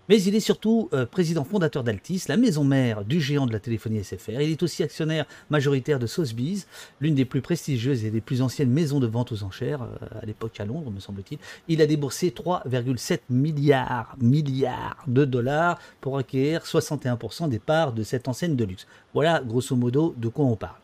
[0.08, 3.60] Mais il est surtout euh, président fondateur d'Altis, la maison mère du géant de la
[3.60, 4.40] téléphonie SFR.
[4.40, 6.66] Il est aussi actionnaire majoritaire de Sotheby's,
[7.00, 10.26] l'une des plus prestigieuses et des plus anciennes maisons de vente aux enchères, euh, à
[10.26, 11.38] l'époque à Londres, me semble-t-il.
[11.68, 18.28] Il a déboursé 3,7 milliards, milliards de dollars pour acquérir 61% des parts de cette
[18.28, 18.86] enseigne de luxe.
[19.14, 20.76] Voilà, grosso modo, de quoi on parle.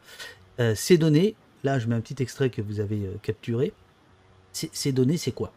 [0.61, 3.72] Euh, ces données, là je mets un petit extrait que vous avez capturé.
[4.52, 5.52] Ces données, c'est quoi?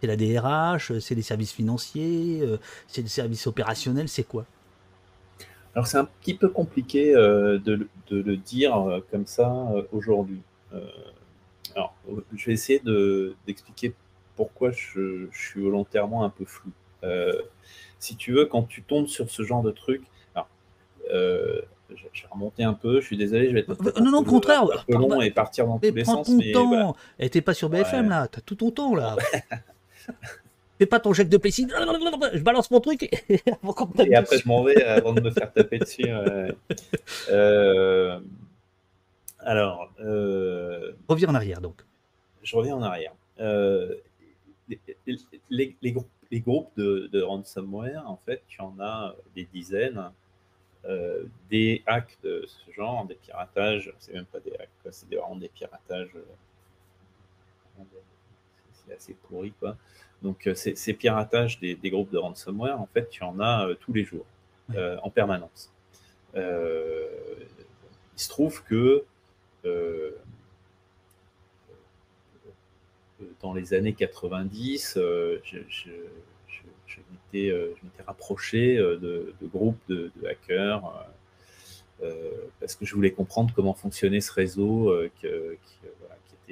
[0.00, 4.44] C'est la DRH, c'est les services financiers, euh, c'est les services opérationnels, c'est quoi?
[5.74, 9.52] Alors c'est un petit peu compliqué euh, de, le dire euh, comme ça
[9.92, 10.40] aujourd'hui.
[11.74, 11.94] alors
[12.34, 12.82] je vais essayer
[13.46, 13.94] d'expliquer
[14.36, 16.70] pourquoi je, suis volontairement un peu flou.
[17.98, 20.02] si tu veux, quand tu tombes sur ce genre de truc,
[20.34, 20.48] alors,
[21.08, 24.62] je vais remonter un peu, je suis désolé, je vais être non, non, au contraire,
[24.62, 26.26] un peu long et partir dans tous les sens.
[26.26, 26.96] Ton mais temps.
[27.18, 29.16] Et t'es pas sur BFM là, t'as tout ton temps là.
[30.78, 31.66] Fais pas ton chèque de Plessis.
[31.68, 33.40] Je balance mon truc et,
[34.04, 36.04] et après je m'en vais avant de me faire taper dessus.
[37.30, 38.20] Euh,
[39.38, 39.90] alors.
[40.00, 41.82] Euh, reviens en arrière donc.
[42.42, 43.14] Je reviens en arrière.
[43.40, 43.94] Euh,
[44.68, 50.10] les, groupes, les, groupes, de, de, ransomware, en fait, tu en as des dizaines.
[51.50, 55.48] des hacks de ce genre, des piratages, c'est même pas des hacks, c'est vraiment des
[55.48, 56.14] piratages
[58.86, 59.76] c'est assez pourri, quoi.
[60.22, 63.92] Donc, euh, ces piratages des, groupes de ransomware, en fait, tu en as euh, tous
[63.92, 64.26] les jours,
[64.74, 65.72] euh, en permanence.
[66.34, 66.40] il
[68.16, 69.04] se trouve que
[73.40, 75.90] dans les années 90, je,
[77.10, 77.52] m'étais
[78.06, 80.82] rapproché de, groupes de, hackers
[82.60, 85.26] parce que je voulais comprendre comment fonctionnait ce réseau qui,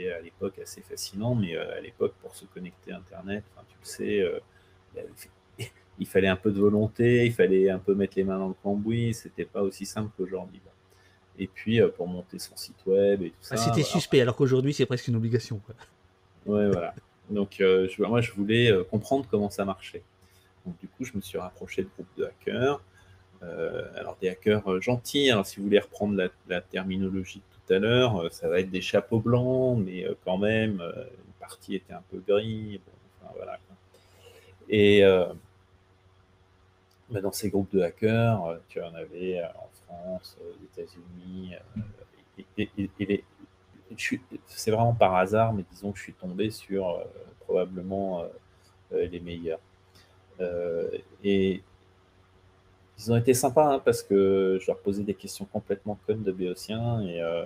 [0.03, 3.87] à l'époque assez fascinant, mais euh, à l'époque, pour se connecter à Internet, tu le
[3.87, 4.41] sais, euh,
[5.99, 8.55] il fallait un peu de volonté, il fallait un peu mettre les mains dans le
[8.63, 10.61] cambouis, c'était pas aussi simple qu'aujourd'hui.
[11.39, 13.57] Et puis, euh, pour monter son site web et tout ça.
[13.57, 15.61] c'était suspect, alors qu'aujourd'hui, c'est presque une obligation.
[15.67, 15.75] Quoi.
[16.47, 16.95] Ouais, voilà.
[17.31, 20.03] Donc, je, moi, je voulais comprendre comment ça marchait.
[20.67, 22.81] Donc, du coup, je me suis rapproché de groupes de hackers.
[23.97, 28.31] alors, des hackers gentils, hein, si vous voulez reprendre la, la terminologie à l'heure, euh,
[28.31, 32.03] ça va être des chapeaux blancs, mais euh, quand même, euh, une partie était un
[32.11, 32.81] peu gris.
[33.35, 33.59] voilà.
[34.69, 35.03] Et
[37.11, 41.55] bah, dans ces groupes de hackers, tu en avais en France, aux États-Unis,
[44.47, 47.05] c'est vraiment par hasard, mais disons que je suis tombé sur
[47.41, 48.25] probablement
[48.91, 49.61] les meilleurs.
[51.23, 51.63] et
[52.99, 56.33] ils ont été sympas hein, parce que je leur posais des questions complètement connes de
[56.33, 57.45] béotien et, euh,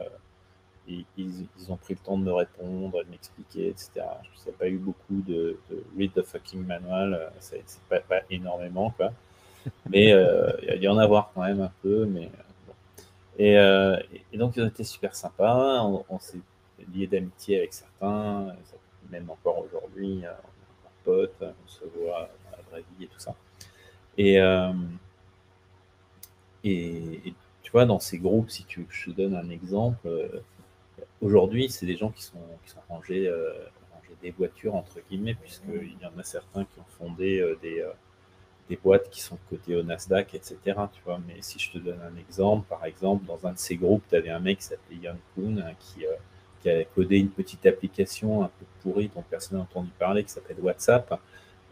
[1.18, 3.90] ils, ont pris le temps de me répondre, de m'expliquer, etc.
[4.22, 5.58] Je n'ai pas eu beaucoup de,
[5.98, 9.12] read the fucking manual, euh, c'est pas, pas, énormément, quoi.
[9.90, 12.30] Mais euh, il y en a avoir quand même un peu, mais
[12.66, 12.72] bon.
[13.38, 16.38] et, donc ils ont été super sympas, on, s'est
[16.94, 18.54] lié d'amitié avec certains,
[19.10, 23.08] même encore aujourd'hui, on est encore potes, on se voit dans la vraie vie et
[23.08, 23.34] tout ça.
[24.16, 24.40] Et
[26.64, 30.40] et, tu vois, dans ces groupes, si tu, je te donne un exemple, euh,
[31.20, 33.52] aujourd'hui, c'est des gens qui sont, qui sont rangés, euh,
[34.22, 37.84] des voitures, entre guillemets, puisqu'il y en a certains qui ont fondé euh, des,
[38.68, 40.56] des boîtes qui sont cotées au Nasdaq, etc.
[40.64, 43.76] Tu vois, mais si je te donne un exemple, par exemple, dans un de ces
[43.76, 46.04] groupes, tu avais un mec qui s'appelait Yann Kuhn hein, qui,
[46.62, 50.30] qui a codé une petite application un peu pourrie dont personne n'a entendu parler, qui
[50.30, 51.20] s'appelle WhatsApp,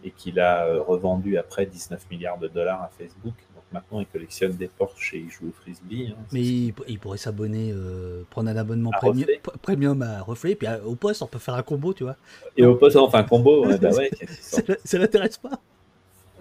[0.05, 3.35] et qu'il a revendu après 19 milliards de dollars à Facebook
[3.73, 6.09] maintenant, il collectionne des Porsche et il joue au frisbee.
[6.17, 9.29] hein, Mais il, il pourrait s'abonner, euh, prendre un abonnement à premium,
[9.63, 12.17] premium à Reflet, puis à- au poste, on peut faire un combo, tu vois.
[12.57, 15.61] Et au poste, enfin, combo, ouais, bah ouais, Ça, ça l'intéresse pas.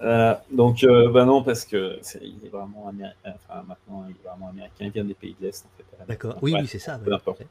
[0.01, 3.33] Euh, donc, euh, bah non, parce que c'est, il est vraiment américain.
[3.47, 4.75] Enfin, maintenant, il est vraiment américain.
[4.85, 6.05] Il vient des pays de l'Est, en fait.
[6.07, 6.37] D'accord.
[6.41, 6.99] Oui, oui, c'est ça.
[6.99, 7.15] peu ouais.
[7.15, 7.41] importe.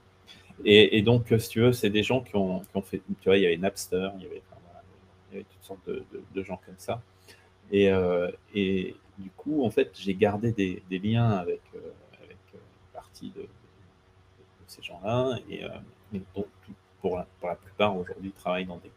[0.65, 3.01] Et, et donc, euh, si tu veux, c'est des gens qui ont, qui ont fait.
[3.21, 4.83] Tu vois, il y avait Napster, il y avait, enfin, voilà,
[5.31, 7.01] il y avait toutes sortes de, de- de gens comme ça.
[7.73, 12.93] Et, euh, et du coup, en fait, j'ai gardé des, liens avec, euh, euh, une
[12.93, 13.47] partie de,
[14.67, 15.39] ces gens-là.
[15.49, 15.69] Et, euh,
[16.35, 16.47] donc,
[17.01, 18.91] pour, la, plupart, aujourd'hui, travaillent dans des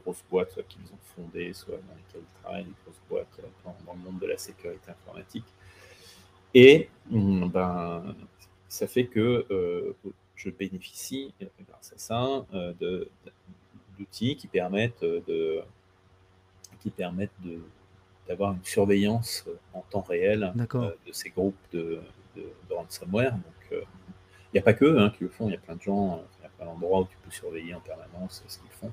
[0.00, 3.94] grosses boîtes, soit qu'ils ont fondées, soit dans lesquelles ils travaillent, des grosses boîtes dans,
[3.94, 5.46] le monde de la sécurité informatique.
[6.54, 8.14] Et hum, ben,
[8.68, 9.94] ça fait que
[10.34, 11.34] je bénéficie,
[11.68, 12.46] grâce à ça,
[13.98, 15.62] d'outils qui permettent de
[16.80, 17.60] qui permettent de
[18.28, 22.00] d'avoir une surveillance euh, en temps réel euh, de ces groupes de,
[22.36, 23.32] de, de ransomware.
[23.32, 23.80] Donc, euh,
[24.52, 26.22] il n'y a pas que hein, qui le font, il y a plein de gens,
[26.38, 28.92] il y a plein d'endroits où tu peux surveiller en permanence ce qu'ils font.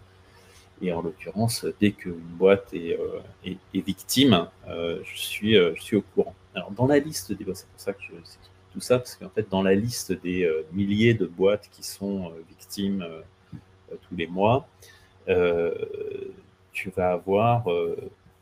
[0.82, 5.74] Et en l'occurrence, dès qu'une boîte est, euh, est, est victime, euh, je, suis, euh,
[5.76, 6.36] je suis au courant.
[6.54, 8.13] Alors, dans la liste des boîtes, c'est pour ça que je
[8.74, 13.08] tout ça, parce qu'en fait, dans la liste des milliers de boîtes qui sont victimes
[13.89, 14.67] tous les mois,
[16.74, 17.69] tu vas avoir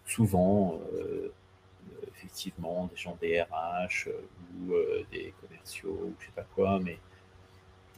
[0.06, 1.32] souvent, euh,
[2.16, 4.12] effectivement, des gens des RH euh,
[4.60, 6.98] ou euh, des commerciaux ou je sais pas quoi, mais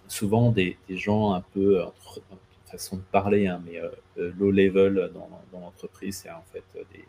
[0.07, 2.21] souvent des, gens un peu, entre,
[2.65, 6.83] façon de parler, hein, mais euh, euh, low level dans, l'entreprise, c'est en fait euh,
[6.91, 7.05] des,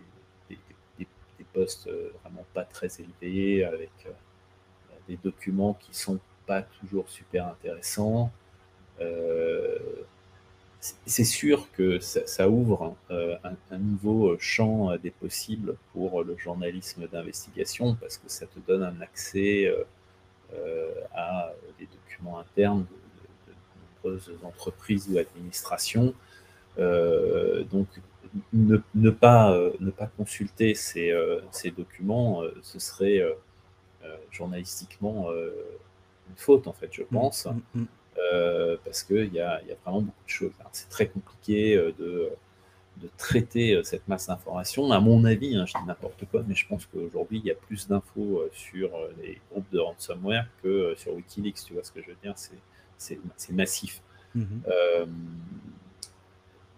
[1.52, 4.10] postes euh, vraiment pas très élevés, avec euh,
[5.08, 8.30] des documents qui sont pas toujours super intéressants.
[9.00, 9.78] Euh,
[10.80, 16.22] c'est- sûr que ça, ça ouvre euh, un, un nouveau champ euh, des possibles pour
[16.24, 19.84] le journalisme d'investigation parce que ça te donne un accès euh,
[21.14, 26.14] à des documents internes de, de- de nombreuses entreprises ou administrations.
[27.70, 27.88] Donc,
[28.52, 31.12] ne, ne pas, ne pas consulter ces,
[31.52, 33.22] ces documents, ce serait
[34.30, 37.84] journalistiquement une faute, en fait, je pense Mm, mm, mm.
[37.84, 38.05] euh,
[38.84, 40.52] parce qu'il y a, y a vraiment beaucoup de choses.
[40.72, 42.30] C'est très compliqué euh, de,
[43.02, 44.90] de traiter euh, cette masse d'informations.
[44.92, 47.54] À mon avis, hein, je dis n'importe quoi, mais je pense qu'aujourd'hui, il y a
[47.54, 51.64] plus d'infos euh, sur euh, les groupes de ransomware que euh, sur Wikileaks.
[51.66, 52.34] Tu vois ce que je veux dire?
[52.36, 54.00] C'est- massif.
[54.34, 54.62] Mhm.
[54.68, 55.06] Euh,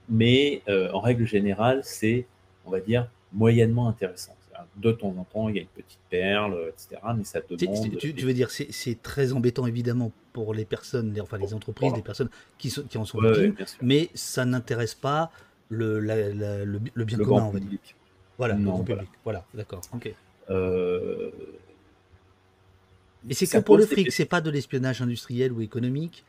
[0.09, 2.27] mais euh, en règle générale, c'est,
[2.64, 4.35] on va dire, moyennement intéressant.
[4.77, 7.01] De temps en temps, il y a une petite perle, euh, etc.
[7.16, 7.97] Mais ça demande.
[7.99, 11.88] Tu, tu veux dire, c'est très embêtant évidemment pour les personnes, les- enfin les entreprises,
[11.88, 11.97] Voilà.
[11.97, 15.31] les personnes qui, sont, qui en sont Ouais, victimes, mais ça n'intéresse pas
[15.68, 17.79] le, la- la- le, le bien Le commun, grand on va dire.
[18.38, 19.03] Voilà, le Non, grand voilà.
[19.03, 19.18] public.
[19.25, 19.81] Voilà, d'accord.
[19.92, 20.14] ok.
[20.51, 21.31] Euh,
[23.29, 26.25] Et c'est que pour le fric, c'est pas de l'espionnage industriel ou économique.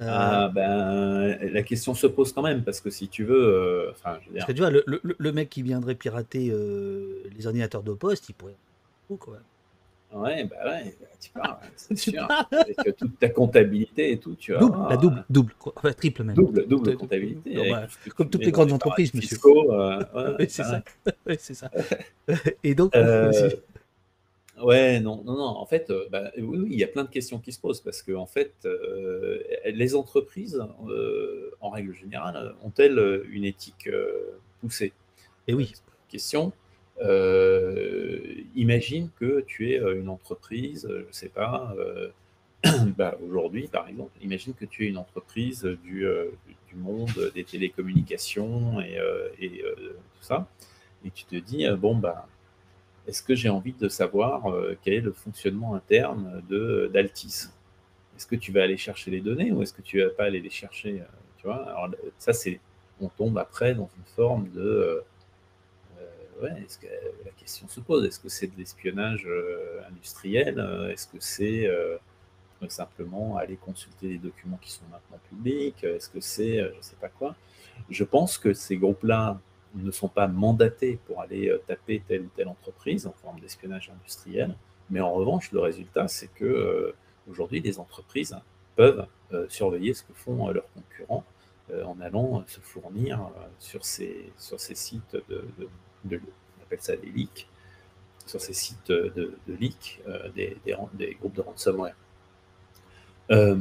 [0.00, 3.90] Euh, Ah, ben, la question se pose quand même, parce que si tu veux, euh,
[3.90, 6.50] enfin, je veux dire, Parce que tu vois, le, le- le mec qui viendrait pirater
[6.52, 8.54] euh, les ordinateurs de poste, il pourrait.
[9.10, 9.38] Oh, quoi.
[10.14, 12.46] ouais, bah ouais, bah, tu parles, c'est sûr, parles.
[12.52, 15.72] avec toute ta comptabilité et tout, tu Double, la euh, double, double, quoi.
[15.76, 16.36] Enfin, triple même.
[16.36, 17.54] double, double comptabilité.
[17.54, 19.30] Non, bah, tout comme toutes les grandes entreprises, monsieur.
[19.30, 19.98] fiscaux, euh,
[20.38, 20.82] ouais, c'est ça.
[21.54, 21.70] Ça.
[22.62, 23.50] Et donc, Euh.
[24.62, 25.44] Ouais, non, non, non.
[25.44, 27.80] En fait, euh, bah, oui, oui, il y a plein de questions qui se posent
[27.80, 33.88] parce que, en fait, euh, les entreprises, euh, en règle générale, ont-elles une éthique
[34.60, 34.92] poussée?
[35.46, 35.72] Et oui.
[36.08, 36.52] Question.
[38.54, 41.74] imagine que tu es une entreprise, je sais pas,
[42.96, 46.06] bah, aujourd'hui par exemple, imagine que tu es une entreprise du,
[46.68, 48.98] du monde des télécommunications et,
[49.38, 50.48] et, tout ça,
[51.04, 52.26] et tu te dis, bon, bah,
[53.08, 57.48] est-ce que j'ai envie de savoir euh, quel est le fonctionnement interne de d'Altis?
[58.14, 60.40] Est-ce que tu vas aller chercher les données ou est-ce que tu vas pas aller
[60.40, 61.88] les chercher euh,
[63.00, 65.02] on tombe après dans une forme de
[66.00, 69.26] euh, la question se pose Est-ce que c'est de l'espionnage
[69.88, 70.58] industriel
[70.92, 71.70] Est-ce que c'est
[72.68, 77.08] simplement aller consulter les documents qui sont maintenant publics Est-ce que c'est je sais pas
[77.08, 77.34] quoi?
[77.88, 79.40] Je pense que ces groupes-là
[79.74, 83.90] ne sont pas mandatés pour aller euh, taper telle ou telle entreprise en forme d'espionnage
[83.94, 84.54] industriel,
[84.90, 86.94] mais en revanche, le résultat, c'est que euh,
[87.30, 88.36] aujourd'hui, les entreprises
[88.76, 91.24] peuvent euh, surveiller ce que font leurs concurrents
[91.84, 93.28] en allant se fournir
[93.58, 95.68] sur ces, sur ces sites de, de,
[96.06, 96.20] de-
[96.58, 97.46] on appelle ça des leaks,
[98.24, 100.00] sur ces sites de, de leaks
[100.34, 101.94] des, des, ran- des groupes de ransomware.
[103.30, 103.56] Euh,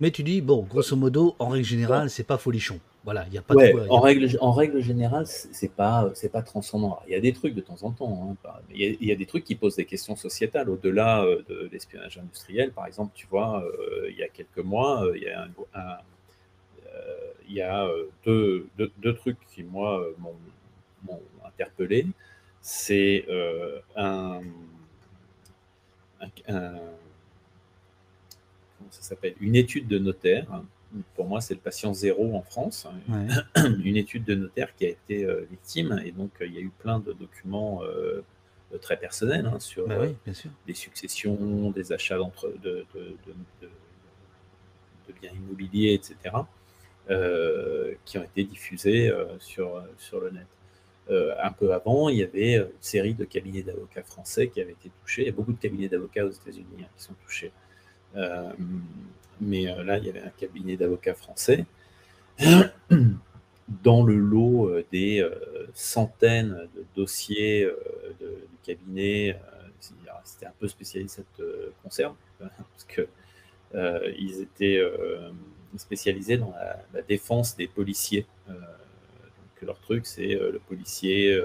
[0.00, 2.80] Mais tu dis, bon, grosso modo, en règle générale, c'est pas folichon.
[3.04, 3.82] Voilà, il n'y a pas Ouais, de quoi.
[3.84, 7.00] il y en règle, en règle générale, c'est pas, c'est pas transcendant.
[7.06, 9.12] Il y a des trucs de temps en temps, hein, il y, a, il y
[9.12, 12.72] a des trucs qui posent des questions sociétales au-delà euh, de l'espionnage industriel.
[12.72, 15.48] Par exemple, tu vois, euh, il y a quelques mois, euh, il y a, un,
[15.74, 15.98] un-
[16.94, 17.88] euh, il y a
[18.26, 22.06] deux, deux- deux trucs qui, moi, m'ont interpellé.
[22.60, 24.42] C'est euh, un,
[26.20, 26.72] un- un-
[28.76, 29.34] comment ça s'appelle?
[29.40, 30.46] Une étude de notaire.
[31.14, 32.86] Pour moi, c'est le patient zéro en France.
[33.08, 33.26] Ouais.
[33.84, 36.00] Une étude de notaire qui a été euh, victime.
[36.04, 38.22] Et donc, euh, il y a eu plein de documents euh,
[38.80, 40.50] très personnels hein, sur Bah oui, bien sûr.
[40.66, 43.68] des successions, des achats d'entre, de, de, de- de-
[45.08, 46.34] de biens immobiliers, etc.,
[48.04, 49.10] qui ont été diffusés
[49.40, 50.46] sur, sur le net.
[51.10, 54.72] Euh, un peu avant, il y avait une série de cabinets d'avocats français qui avaient
[54.72, 55.22] été touchés.
[55.22, 57.50] Il y a beaucoup de cabinets d'avocats aux États-Unis hein, qui sont touchés.
[58.16, 58.50] Euh,
[59.40, 61.64] mais euh, là, il y avait un cabinet d'avocats français.
[63.84, 65.22] Dans le lot euh, des
[65.74, 67.68] centaines de dossiers
[68.18, 68.26] du
[68.64, 69.38] cabinet,
[70.24, 71.46] c'était un peu spécialisé cette
[71.82, 73.06] concerne, parce que
[73.74, 75.30] euh, ils étaient euh,
[75.76, 78.24] spécialisés dans la, la défense des policiers.
[78.48, 81.38] Euh, donc leur truc, c'est le policier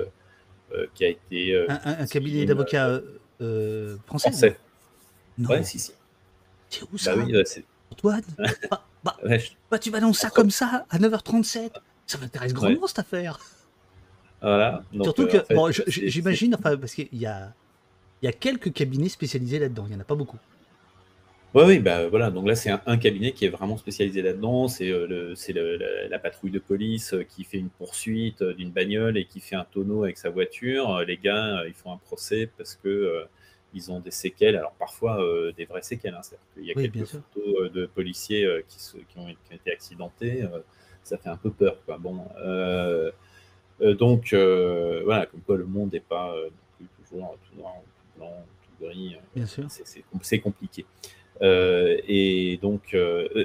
[0.93, 3.01] qui a été Un, un- un cabinet d'avocats
[4.05, 4.57] français français.
[5.37, 5.49] Non?
[5.49, 5.91] Ouais, si, si.
[6.73, 7.43] C'est où ça Bah oui,
[7.91, 8.21] Antoine
[8.71, 11.71] bah, bah, ouais, je- bah, tu balances ça Entre- comme ça à 9h37
[12.07, 13.39] Ça m'intéresse grandement cette affaire.
[14.41, 14.83] voilà.
[14.93, 17.53] Donc, Surtout euh, que, en fait, bon, j'imagine, enfin, parce qu'il y a,
[18.21, 20.37] il y a quelques cabinets spécialisés là-dedans, il n'y en a pas beaucoup.
[21.55, 22.31] Oui, oui, bah voilà.
[22.31, 24.67] Donc là, c'est un, un cabinet qui est vraiment spécialisé là-dedans.
[24.67, 25.05] C'est euh,
[25.47, 29.39] la, la patrouille de police euh, qui fait une poursuite euh, d'une bagnole et qui
[29.39, 31.01] fait un tonneau avec sa voiture.
[31.05, 33.27] Les gars, ils font un procès parce que
[33.73, 34.55] ils ont des séquelles.
[34.55, 36.13] Alors parfois euh, des vraies séquelles.
[36.15, 36.21] Hein.
[36.23, 39.25] C'est-à-dire qu'il y a Oui, quelques photos euh, de policiers euh, qui, se- qui ont,
[39.27, 40.43] qui ont été accidentés.
[40.43, 40.59] euh,
[41.03, 41.97] ça fait un peu peur, quoi.
[41.97, 42.17] Bon.
[43.99, 46.33] donc voilà, comme quoi le monde n'est pas
[46.77, 48.45] plus toujours tout noir, tout blanc,
[48.79, 49.17] tout gris.
[49.35, 49.65] Bien sûr.
[49.69, 50.85] c'est- compliqué.
[51.41, 52.95] Et donc,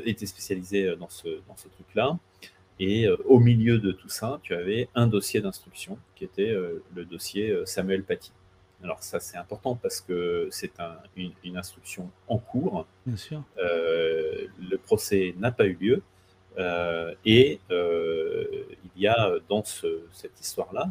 [0.04, 2.16] était spécialisé dans ce, dans ce truc-là.
[2.80, 6.52] Et au milieu de tout ça, tu avais un dossier d'instruction qui était
[6.94, 8.30] le dossier Samuel Paty.
[8.82, 12.86] Alors ça, c'est important parce que c'est un- une, une instruction en cours.
[13.06, 13.42] Bien sûr.
[13.58, 16.02] Euh, le procès n'a pas eu lieu.
[16.58, 18.44] Euh, et euh,
[18.96, 20.90] il y a dans ce- cette histoire-là,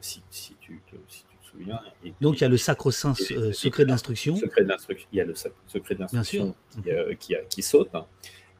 [0.00, 3.12] si, si tu te, si tu te souviens, et- Donc il y a le sacro-saint
[3.30, 4.34] et- et- secret d'instruction.
[4.34, 8.04] secret d'instruction, il y a le secret d'instruction qui, euh, qui, qui saute, hein.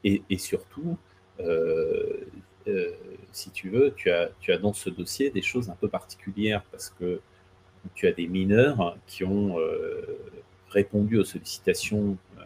[0.05, 0.97] et, et surtout,
[3.33, 6.63] si tu veux, tu as, tu as dans ce dossier des choses un peu particulières
[6.71, 7.21] parce que
[7.95, 10.19] tu as des mineurs qui ont euh,
[10.71, 12.43] répondu aux sollicitations euh,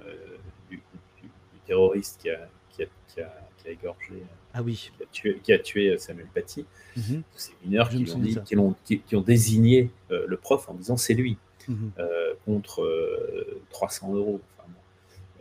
[0.71, 4.23] du, du- du terroriste qui a, qui a, qui a- qui a égorgé,
[4.55, 4.91] Ah oui.
[4.97, 6.65] qui a tué, qui a tué Samuel Paty.
[6.97, 10.69] Mhm, Ces mineurs qui, ont, dit, qui, l'ont- qui- qui ont désigné euh, le prof
[10.69, 11.39] en disant c'est lui
[11.69, 11.93] mhm.
[11.99, 14.41] euh, contre euh, 300 euros.
[14.59, 14.69] Enfin.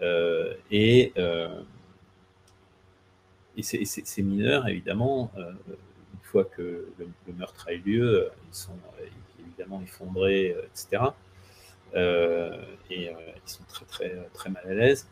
[0.03, 1.61] Euh, et euh,
[3.57, 8.29] et ces, mineurs, évidemment, euh, une fois que le, le meurtre a eu lieu, euh,
[8.49, 9.05] ils sont euh,
[9.62, 11.03] évidemment effondrés, euh, etc.
[11.95, 13.14] Euh, et euh,
[13.45, 15.07] ils sont très, très, très mal à l'aise.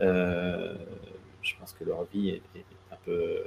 [0.00, 0.74] Euh,
[1.42, 3.42] je pense que leur vie est, est un peu.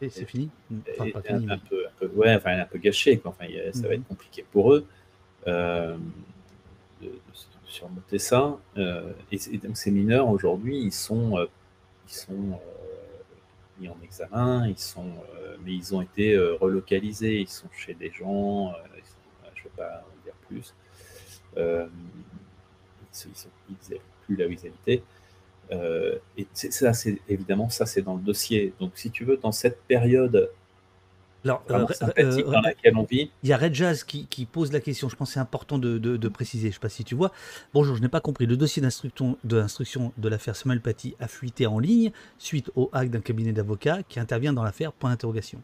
[0.00, 0.50] Et c'est fini
[0.98, 1.46] Enfin, pas un, fini.
[1.50, 3.18] un mais- peu, un peu- ouais, enfin, un peu gâché.
[3.18, 3.30] Quoi.
[3.30, 3.94] Enfin, il y a- ça va Mhm.
[4.02, 4.86] être compliqué pour eux
[5.46, 5.96] euh,
[7.00, 7.12] de, de
[7.66, 8.58] surmonter ça.
[8.76, 11.46] Euh, et, et donc ces mineurs aujourd'hui, ils sont, euh,
[12.08, 12.56] ils sont euh,
[13.80, 17.40] mis en examen, ils sont, euh, mais ils ont été euh, relocalisés.
[17.40, 18.70] Ils sont chez des gens.
[18.72, 19.16] euh, ils sont-
[19.76, 20.74] pas en dire plus.
[21.56, 21.88] Euh,
[23.24, 23.36] ils
[23.70, 25.02] ils ils plus là où ils habitaient.
[25.72, 28.74] Euh, et ça, c'est évidemment, ça, c'est dans le dossier.
[28.80, 30.50] Donc, si tu veux, dans cette période
[31.44, 31.86] Alors, euh,
[32.18, 35.08] euh, dans laquelle on vit, Il y a Red Jazz qui, qui pose la question,
[35.08, 37.14] je pense que c'est important de, de- de préciser, je ne sais pas si tu
[37.16, 37.32] vois.
[37.74, 38.46] Bonjour, je n'ai pas compris.
[38.46, 43.20] Le dossier d'instruction de, l'affaire Samuel Paty a fuité en ligne suite au hack d'un
[43.20, 45.60] cabinet d'avocats qui intervient dans l'affaire, point d'interrogation.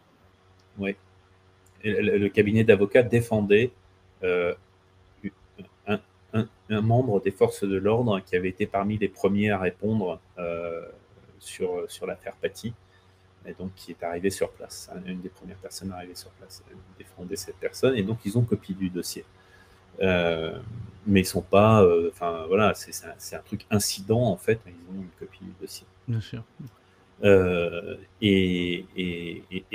[1.84, 3.70] le, le cabinet d'avocats défendait
[4.22, 4.54] euh,
[5.86, 6.00] un,
[6.82, 10.86] membre des forces de l'ordre qui avait été parmi les premiers à répondre euh,
[11.38, 12.74] sur, sur l'affaire Paty,
[13.46, 14.90] et donc qui est arrivé sur place.
[14.94, 16.62] hein, Une des premières personnes arrivées sur place
[16.98, 19.24] défendait cette personne, et donc ils ont copié du dossier.
[20.00, 20.58] Euh,
[21.06, 24.98] mais ils sont pas, enfin voilà, c'est un, un truc incident en fait, mais ils
[24.98, 25.86] ont une copie du dossier.
[26.06, 26.42] Bien sûr.
[27.24, 28.84] Euh, et,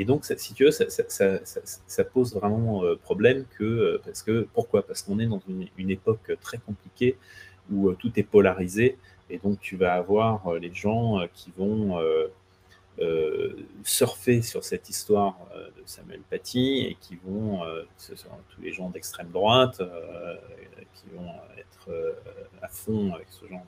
[0.06, 4.86] donc, ça- si tu veux, ça, pose vraiment euh, problème euh, parce que, pourquoi?
[4.86, 7.18] Parce qu'on est dans une, époque très compliquée
[7.72, 8.98] où tout est polarisé,
[9.30, 12.00] et donc tu vas avoir les gens qui vont,
[13.84, 17.62] surfer sur cette histoire de Samuel Paty et qui vont,
[17.98, 19.82] ce sont tous les gens d'extrême droite,
[20.96, 22.16] qui vont être
[22.62, 23.66] à fond avec ce genre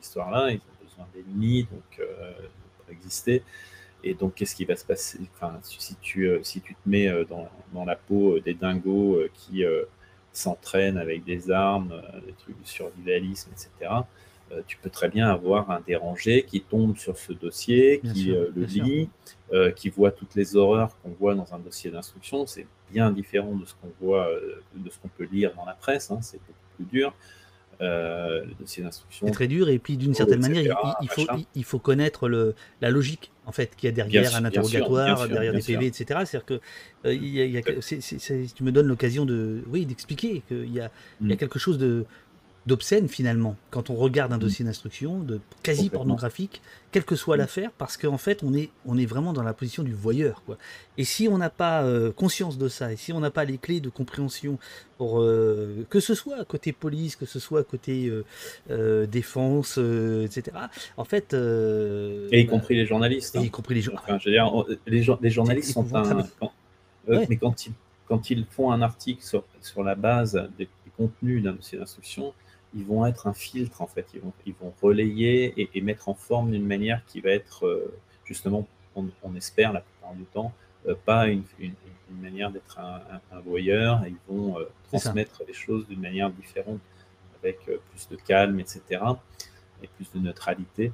[0.00, 0.50] d'histoire-là.
[0.50, 2.00] Ils ont besoin d'ennemis donc,
[2.90, 3.42] exister.
[4.02, 5.18] Et donc, qu'est-ce qui va se passer?
[5.34, 9.64] Enfin, si, tu, si tu te mets dans, dans la peau des dingos qui
[10.32, 14.02] s'entraînent avec des armes, des trucs de survivalisme, etc.,
[14.52, 18.50] euh, tu peux très bien avoir un dérangé qui tombe sur ce dossier, qui euh,
[18.54, 19.08] le lit,
[19.52, 22.46] euh, qui voit toutes les horreurs qu'on voit dans un dossier d'instruction.
[22.46, 24.28] C'est bien différent de ce qu'on voit,
[24.74, 26.10] de ce qu'on peut lire dans la presse.
[26.10, 26.18] Hein.
[26.20, 27.14] c'est beaucoup plus dur.
[28.58, 29.26] Dossier d'instruction.
[29.26, 31.22] C'est très dur et puis d'une certaine manière, il, faut,
[31.54, 35.52] il, faut connaître le, la logique en fait qu'il y a derrière un interrogatoire, derrière
[35.52, 36.20] des PV, etc.
[36.24, 36.60] C'est-à-dire que
[38.54, 41.38] tu me donnes l'occasion de, oui, d'expliquer qu'il y a, il y a mm.
[41.38, 42.06] quelque chose de,
[42.66, 44.40] d'obscène finalement quand on regarde un mm.
[44.40, 46.62] dossier d'instruction, de quasi pornographique,
[46.92, 47.40] quelle que soit mm.
[47.40, 50.42] l'affaire, parce qu'en fait on est, on est vraiment dans la position du voyeur.
[50.44, 50.56] Quoi.
[50.96, 53.58] Et si on n'a pas euh, conscience de ça, et si on n'a pas les
[53.58, 54.58] clés de compréhension
[54.98, 58.12] pour euh, que ce soit côté police, que ce soit côté
[58.70, 60.56] euh, défense, etc.
[60.96, 63.36] En fait, et y compris les journalistes.
[63.36, 63.48] Et y hein.
[63.50, 64.50] compris les, enfin, je veux dire,
[64.86, 66.26] les, les journalistes sont un,
[67.28, 67.72] mais quand ils
[68.06, 72.32] quand ils font un article sur, sur la base des, des contenus d'un dossier d'instruction,
[72.74, 74.06] ils vont être un filtre en fait.
[74.14, 77.96] Ils vont, ils vont relayer et, mettre en forme d'une manière qui va être euh,
[78.24, 78.66] justement,
[78.96, 80.52] on, espère la plupart du temps,
[80.86, 81.44] euh, pas une,
[82.20, 84.04] manière d'être un, voyeur.
[84.06, 86.80] Ils vont euh, transmettre les choses d'une manière différente,
[87.42, 89.02] avec plus de calme, etc.
[89.82, 90.92] et plus de neutralité.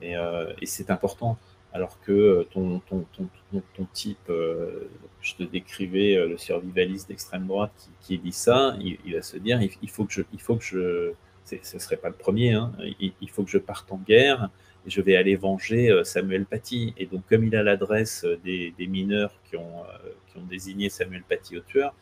[0.00, 0.16] Et,
[0.64, 1.38] c'est important.
[1.72, 8.16] Alors que ton, ton, ton, ton type, je te décrivais le survivaliste d'extrême droite qui,
[8.16, 11.12] qui, dit ça, il, va se dire il, faut que je, il faut que je,
[11.44, 12.72] ce ne serait pas le premier, hein.
[13.00, 14.50] il, faut que je parte en guerre
[14.86, 16.94] et je vais aller venger euh, Samuel Paty.
[16.96, 20.88] Et donc, comme il a l'adresse euh, des, mineurs qui ont, euh, qui ont désigné
[20.88, 21.94] Samuel Paty au tueur,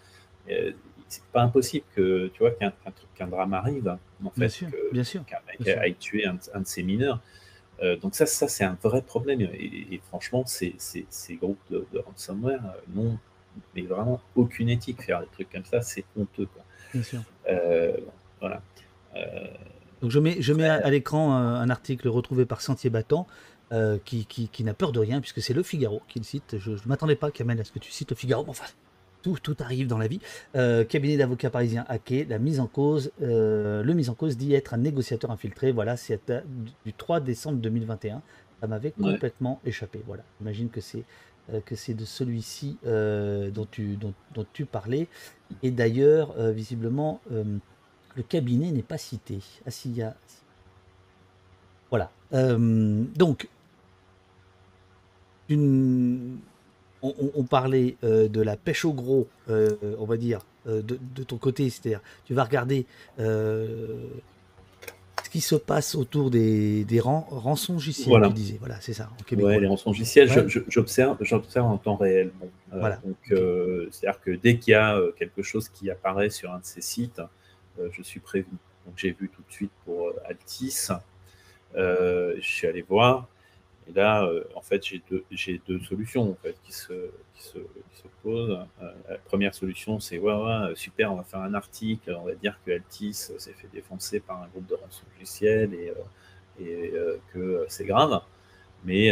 [1.09, 5.69] c'est pas impossible que tu vois qu'un drame arrive, en fait, bien sûr, qu'un mec
[5.69, 7.21] aille tuer un, de ses mineurs.
[8.03, 9.41] Donc ça, ça c'est un vrai problème.
[9.41, 12.63] Et, franchement, ces, ces, groupes de, ransomware
[12.95, 13.19] n'ont
[13.75, 15.03] mais vraiment aucune éthique.
[15.03, 16.47] Faire des trucs comme ça, c'est honteux.
[16.47, 16.63] Quoi.
[16.93, 17.23] Bien sûr.
[18.41, 18.63] voilà.
[20.01, 23.27] Donc je mets, je mets à, l'écran un, article retrouvé par Sentier Battant
[23.73, 26.59] euh, qui, qui, n'a peur de rien puisque c'est le Figaro qui le cite.
[26.59, 28.45] Je ne m'attendais pas, Kamel, à ce que tu cites le Figaro.
[28.49, 28.65] Enfin,
[29.23, 30.21] tout, tout arrive dans la vie.
[30.57, 34.55] Euh, cabinet d'avocats parisien hacké, la mise en cause, euh, le mise en cause dit
[34.55, 35.73] être un négociateur infiltré.
[35.73, 36.33] Voilà, c'est
[36.85, 38.23] du 3 décembre 2021.
[38.61, 40.03] Ça m'avait complètement échappé.
[40.07, 41.05] Voilà, j'imagine que c'est
[41.65, 45.09] que c'est de celui-ci dont, tu, dont, dont, tu parlais.
[45.63, 47.21] Et d'ailleurs, visiblement,
[48.17, 49.39] le cabinet n'est pas cité.
[49.67, 50.15] Ah si, y a...
[51.91, 52.11] Voilà.
[52.33, 53.49] Euh, donc,
[55.49, 56.39] une...
[57.03, 61.71] on, parlait euh, de la pêche au gros, euh, on va dire, de, ton côté,
[61.71, 62.87] c'est-à-dire, tu vas regarder
[63.19, 63.97] ce
[65.31, 68.29] qui se passe autour des, des ran rançongiciels, voilà.
[68.29, 68.57] tu disais.
[68.59, 69.11] Voilà, c'est ça.
[69.33, 70.29] Oui, les rançongiciels,
[70.69, 72.31] j'observe, j'observe en temps réel.
[72.73, 73.01] voilà.
[73.05, 73.17] Donc,
[73.91, 77.21] c'est-à-dire que dès qu'il y a quelque chose qui apparaît sur un de ces sites,
[77.81, 78.57] euh, je suis prévenu.
[78.87, 80.89] Donc j'ai vu tout de suite pour euh, Altis.
[81.77, 83.29] Euh, je suis allé voir.
[83.89, 87.11] Et là, en fait, j'ai deux, solutions qui, se,
[88.23, 88.59] posent.
[89.09, 92.59] la première solution, c'est ouais, ouais, super, on va faire un article, on va dire
[92.65, 95.93] que Altis s'est fait défoncer par un groupe de rançon logiciel et,
[96.63, 96.93] et
[97.33, 98.21] que c'est grave.
[98.85, 99.11] Mais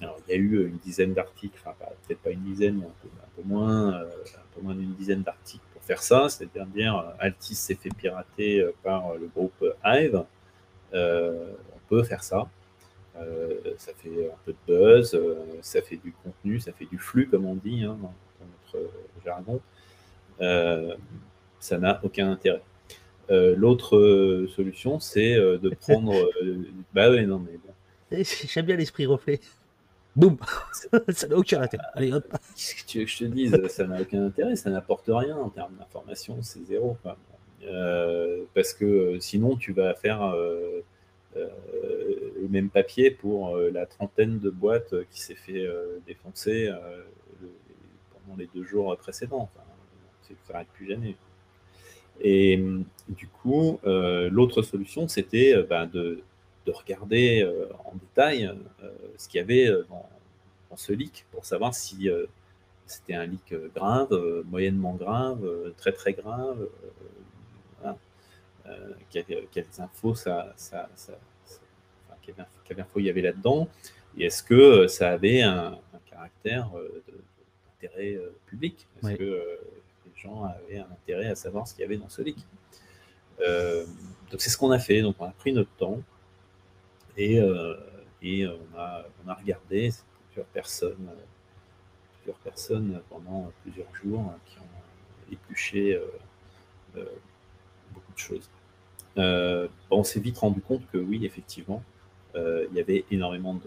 [0.00, 1.74] alors, il y a eu une dizaine d'articles, enfin,
[2.06, 4.06] peut-être pas une dizaine, mais un peu, moins, un
[4.54, 9.14] peu moins d'une dizaine d'articles faire ça, c'est-à-dire euh, Altis s'est fait pirater euh, par
[9.14, 10.24] le groupe Hive,
[10.94, 12.48] euh, on peut faire ça.
[13.76, 15.18] Ça fait un peu de buzz,
[15.62, 18.14] ça fait du contenu, ça fait du flux, comme on dit hein, dans,
[18.72, 18.90] notre
[19.24, 19.60] jargon.
[21.58, 22.62] ça n'a aucun intérêt.
[23.28, 26.14] L'autre solution, c'est de prendre.
[26.92, 28.22] bah non, mais bon.
[28.22, 29.40] J'aime bien l'esprit reflet.
[30.16, 30.36] Boum
[31.08, 31.84] Ça n'a aucun intérêt.
[31.94, 33.66] Allez, hop Qu'est-ce que tu veux que je te dise?
[33.68, 36.96] Ça n'a aucun intérêt, ça n'apporte rien en termes d'information, c'est zéro.
[37.64, 40.80] Euh, parce que euh, sinon, tu vas faire euh,
[41.36, 45.66] le même papier pour la trentaine de boîtes qui s'est fait
[46.06, 46.70] défoncer
[48.12, 49.48] pendant les deux jours précédents.
[49.52, 49.64] Enfin,
[50.22, 51.16] ça n'arrête plus jamais.
[52.20, 52.62] Et
[53.08, 56.22] du coup, l'autre solution, c'était ben, de
[56.66, 58.44] de regarder euh, en détail
[58.82, 60.06] euh, ce qu'il y avait euh, dans,
[60.76, 62.08] ce leak pour savoir si
[62.86, 65.44] c'était un leak grave, moyennement grave,
[65.76, 66.68] très très grave,
[69.10, 70.88] quelles, infos ça, ça,
[72.22, 73.68] quelles, infos il y avait là-dedans.
[74.16, 75.78] Et est-ce que ça avait un,
[76.10, 76.70] caractère
[77.80, 78.86] d'intérêt public?
[79.02, 79.58] Est-ce que
[80.04, 82.38] les gens avaient un intérêt à savoir ce qu'il y avait dans ce leak?
[83.38, 85.00] Donc c'est ce qu'on a fait.
[85.02, 86.00] Donc on a pris notre temps
[87.16, 87.40] et,
[88.22, 89.90] et on, a, on a regardé
[90.26, 91.10] plusieurs personnes,
[92.18, 96.00] plusieurs personnes pendant plusieurs jours qui ont épluché
[96.94, 98.50] beaucoup de choses.
[99.20, 101.82] Euh, on s'est vite rendu compte que oui, effectivement,
[102.34, 103.58] euh, il y avait énormément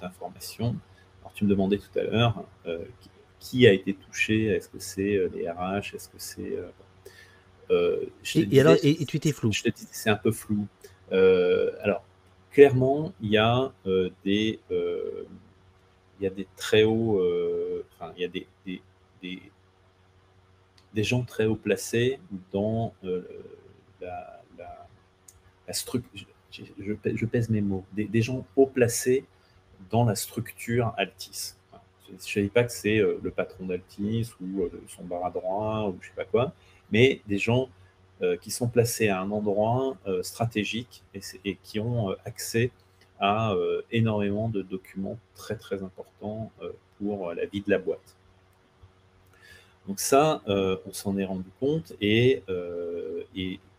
[0.00, 0.76] d'informations.
[1.20, 2.84] Alors, tu me demandais tout à l'heure euh,
[3.38, 4.46] qui a été touché?
[4.46, 6.58] Est-ce que c'est les RH Est-ce que c'est.
[8.34, 9.52] et, alors, et, tu étais flou.
[9.52, 10.66] Je te c'est un peu flou.
[11.10, 12.04] alors,
[12.50, 13.72] clairement, il y a
[14.24, 14.60] des.
[14.70, 17.22] il y a des très hauts.
[17.94, 18.82] Enfin, il y a des, des,
[19.22, 19.42] des,
[20.92, 22.18] des, gens très haut placés
[22.52, 22.94] dans
[24.00, 24.41] la
[26.52, 29.24] je, pèse mes mots, des, gens haut placés
[29.90, 31.54] dans la structure Altis.
[32.08, 35.88] je ne dis pas que c'est euh, le patron d'Altis ou euh, son bras droit
[35.88, 36.52] ou je sais pas quoi,
[36.90, 37.68] mais des gens
[38.22, 41.02] euh, qui sont placés à un endroit stratégique
[41.44, 42.70] et, qui ont accès
[43.18, 43.54] à
[43.92, 46.50] énormément de documents très très importants
[46.98, 48.16] pour la vie de la boîte.
[49.86, 52.42] Donc ça, on s'en est rendu compte et,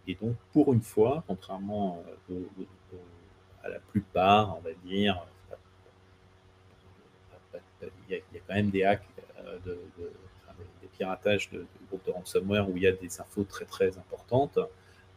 [0.08, 2.44] et donc, pour une fois, contrairement euh,
[3.64, 5.26] à la plupart, on va dire,
[8.10, 9.08] il y, a, quand même des hacks,
[9.40, 9.80] euh, de,
[10.82, 14.60] des piratages de, groupes de ransomware où il y a des infos très très importantes.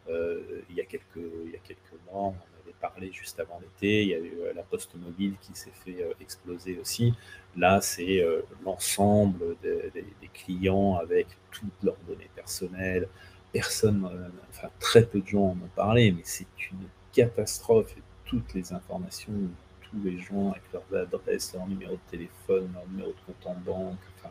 [0.09, 3.59] Euh, il, y a quelques, il y a quelques mois, on avait parlé juste avant
[3.61, 7.13] l'été, il y a eu la poste mobile qui s'est fait exploser aussi.
[7.57, 8.25] Là, c'est
[8.65, 13.09] l'ensemble des, clients avec toutes leurs données personnelles,
[13.57, 17.93] personne, euh, enfin très peu de gens en ont parlé, mais c'est une catastrophe.
[17.97, 19.33] Et toutes les informations,
[19.81, 23.55] tous les gens avec leurs adresses, leur numéro de téléphone, leur numéro de compte en
[23.65, 24.31] banque, enfin,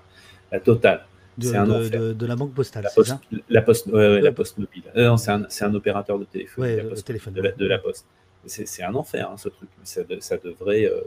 [0.51, 1.05] la totale.
[1.39, 3.15] C'est un de, de, la banque postale, la poste,
[3.49, 4.83] la poste, la poste mobile.
[4.95, 8.05] Euh, c'est un, un, opérateur de téléphone, la poste, téléphone de, la, poste.
[8.45, 11.01] C'est un enfer hein, ce truc, ça, ça devrait euh,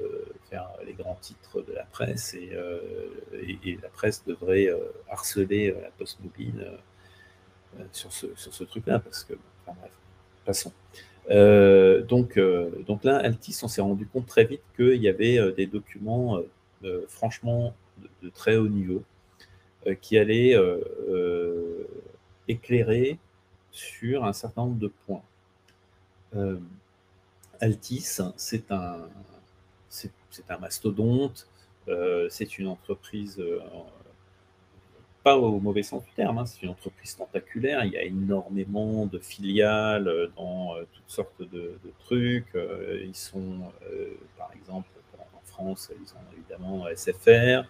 [0.50, 2.50] faire les grands titres de la presse et,
[3.64, 4.68] et, la presse devrait
[5.08, 6.76] harceler la poste mobile euh,
[7.92, 9.34] sur ce, sur ce truc-là, parce que,
[9.66, 9.92] enfin bref,
[10.44, 10.72] passons.
[11.30, 15.52] Euh, donc, euh, donc là, Altis, on s'est rendu compte très vite qu'il y avait
[15.52, 16.40] des documents
[17.08, 17.74] franchement
[18.22, 19.02] de, très haut niveau
[20.00, 20.56] qui allaient
[22.46, 23.18] éclairer
[23.70, 25.22] sur un certain nombre de points.
[27.60, 29.08] Altis, c'est un,
[29.88, 30.12] c'est,
[30.48, 31.48] un mastodonte,
[32.30, 33.42] c'est une entreprise
[35.36, 39.18] au mauvais sens du terme, hein, c'est une entreprise tentaculaire, il y a énormément de
[39.18, 42.54] filiales euh, dans euh, toutes sortes de, trucs.
[42.54, 43.60] Euh, ils sont,
[44.36, 47.64] par exemple, en France, ils ont évidemment SFR.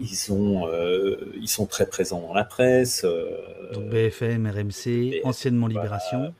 [0.00, 0.68] ils, sont,
[1.36, 3.04] ils sont très présents dans la presse.
[3.72, 6.34] Donc BFM, RMC, anciennement Libération.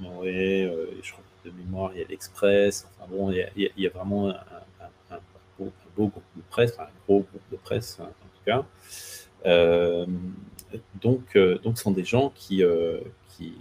[0.00, 0.68] Oui,
[1.02, 2.86] je crois que de mémoire, il y a l'Express.
[2.98, 4.34] Enfin bon, il y, a, il y a vraiment un,
[5.58, 8.64] beau groupe de presse, un gros groupe de presse en tout cas.
[9.46, 10.06] Euh,
[11.00, 13.54] donc, euh, donc, sont des gens qui, euh, qui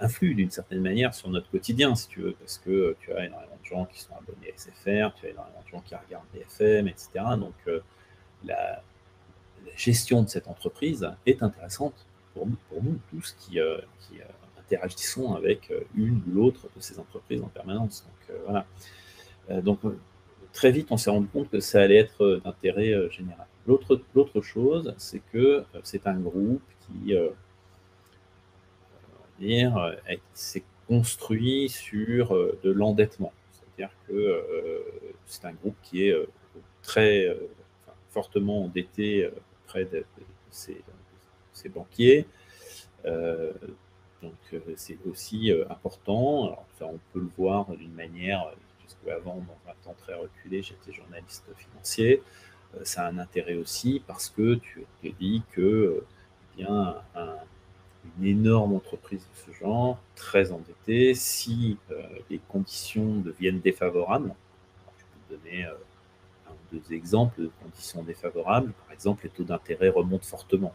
[0.00, 3.58] influent d'une certaine manière sur notre quotidien, si tu veux, parce que tu as énormément
[3.62, 6.88] de gens qui sont abonnés à SFR, tu as énormément de gens qui regardent BFM,
[6.88, 7.10] etc.
[7.38, 7.54] Donc,
[8.44, 8.82] la,
[9.76, 13.58] gestion de cette entreprise est intéressante pour nous, pour nous tous qui,
[14.00, 14.20] qui
[14.58, 18.04] interagissons avec une ou l'autre de ces entreprises en permanence.
[18.04, 18.66] Donc, voilà.
[19.50, 19.80] Euh, donc,
[20.52, 23.46] très vite, on s'est rendu compte que ça allait être euh, d'intérêt euh, général.
[23.66, 27.14] L'autre chose, c'est que c'est un groupe qui
[30.34, 33.32] s'est construit sur de l'endettement.
[33.52, 34.44] C'est-à-dire que
[35.26, 36.16] c'est un groupe qui est
[36.82, 37.36] très
[38.08, 39.30] fortement endetté
[39.64, 40.04] auprès de,
[40.50, 40.82] ses,
[41.68, 42.26] banquiers.
[43.04, 46.46] donc c'est aussi important.
[46.46, 48.50] Alors, on peut le voir d'une manière
[49.10, 52.22] avant, dans un temps très reculé, j'étais journaliste financier.
[52.74, 56.04] Euh, ça a un intérêt aussi parce que tu te dis que
[56.58, 56.96] eh bien,
[58.18, 64.34] une énorme entreprise de ce genre, très endettée, si euh, les conditions deviennent défavorables,
[64.98, 65.74] je peux te donner euh,
[66.48, 68.72] un ou deux exemples de conditions défavorables.
[68.72, 70.72] Par exemple, les taux d'intérêt remontent fortement.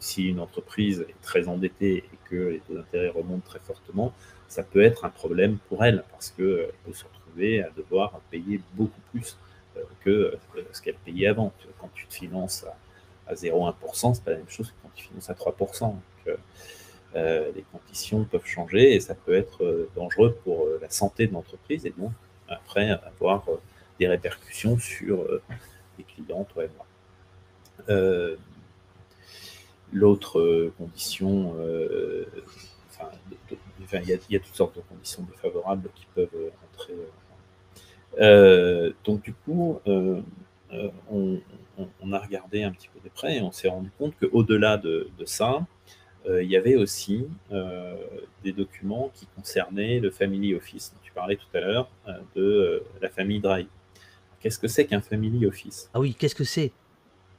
[0.00, 4.12] si une entreprise est très endettée et que les taux d'intérêt remontent très fortement,
[4.48, 8.18] ça peut être un problème pour elle parce qu'elle euh, peut se retrouver à devoir
[8.30, 9.36] payer beaucoup plus
[9.76, 11.52] euh, que euh, ce qu'elle payait avant.
[11.78, 12.64] Quand tu te finances
[13.26, 15.94] à, 0,1%, c'est pas la même chose que quand tu finances à 3%.
[17.14, 21.90] les conditions peuvent changer et ça peut être dangereux pour la santé de l'entreprise et
[21.90, 22.12] donc
[22.48, 23.44] après avoir
[23.98, 25.26] des répercussions sur
[25.98, 26.86] les clients, toi et moi.
[29.92, 31.54] L'autre condition,
[32.90, 33.10] enfin,
[33.92, 36.28] il y, a toutes sortes de conditions défavorables qui peuvent
[36.72, 36.94] entrer.
[39.04, 39.80] donc du coup,
[41.10, 45.08] on, a regardé un petit peu de près et on s'est rendu compte qu'au-delà de,
[45.24, 45.66] ça,
[46.26, 47.26] il y avait aussi
[48.44, 50.94] des documents qui concernaient le Family Office.
[51.02, 51.90] Tu parlais tout à l'heure
[52.34, 53.68] de la famille Drive.
[54.40, 55.90] Qu'est-ce que c'est qu'un Family Office?
[55.94, 56.72] Ah oui, qu'est-ce que c'est?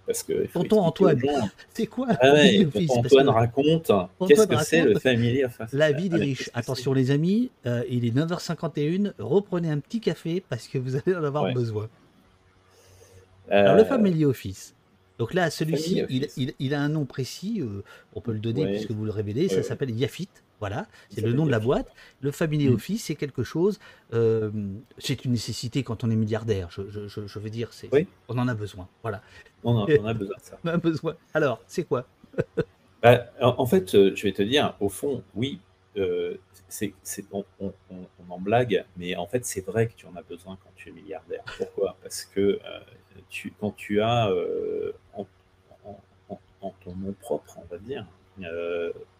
[0.09, 1.21] Parce que Tonton Antoine,
[1.71, 3.91] c'est quoi ah ouais, Antoine raconte
[4.27, 6.49] qu'est-ce que c'est le Family Office La vie des riches.
[6.55, 11.15] Attention les amis, euh, il est 9h51, reprenez un petit café parce que vous allez
[11.15, 11.89] en avoir besoin.
[13.51, 14.73] Alors le euh, Family Office.
[15.19, 16.03] Donc là, celui-ci,
[16.57, 17.83] il, a un nom précis, euh,
[18.15, 20.29] on peut le donner puisque vous le révélez, ça s'appelle Yafit.
[20.59, 21.93] Voilà, c'est le nom de la boîte.
[22.21, 22.73] Le Family mm.
[22.73, 23.79] Office, c'est quelque chose,
[24.13, 24.51] euh,
[24.97, 26.69] c'est une nécessité quand on est milliardaire.
[26.69, 27.89] Je, veux dire, c'est,
[28.27, 28.87] on en a besoin.
[29.01, 29.21] Voilà.
[29.63, 30.59] On en, a besoin de ça.
[30.63, 31.15] on a besoin.
[31.33, 32.05] Alors, c'est quoi?
[33.01, 35.61] Bah, en, fait, euh, je vais te dire, au fond, oui,
[35.95, 36.35] euh,
[36.67, 36.93] c'est,
[37.31, 37.45] on,
[38.27, 40.91] en blague, mais en fait, c'est vrai que tu en as besoin quand tu es
[40.91, 41.45] milliardaire.
[41.57, 41.95] Pourquoi?
[42.03, 42.59] Parce que
[43.29, 44.29] tu, quand tu as
[45.13, 45.25] en,
[46.59, 48.05] en, ton nom propre, on va dire,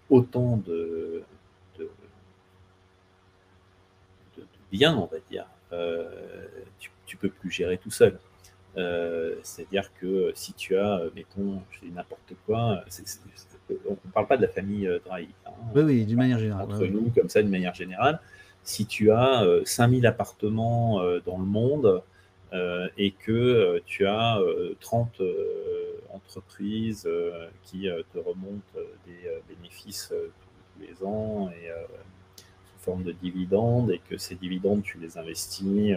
[0.09, 1.23] autant de,
[1.77, 1.89] de,
[4.71, 6.47] biens, on va dire, euh,
[6.79, 8.19] tu, tu peux plus gérer tout seul.
[8.77, 12.83] Euh, c'est-à-dire que si tu as, mettons, je dis n'importe quoi,
[13.87, 15.29] on ne parle pas de la famille euh, Drahi.
[15.45, 16.65] Hein, oui, oui, d'une manière générale.
[16.65, 18.19] Entre nous, comme ça, d'une manière générale.
[18.63, 22.03] Si tu as 5000 appartements dans le monde
[22.97, 24.39] et que tu as
[24.79, 25.21] 30
[26.13, 27.07] entreprises
[27.63, 34.35] qui te remontent des bénéfices tous les ans sous forme de dividendes et que ces
[34.35, 35.95] dividendes, tu les investis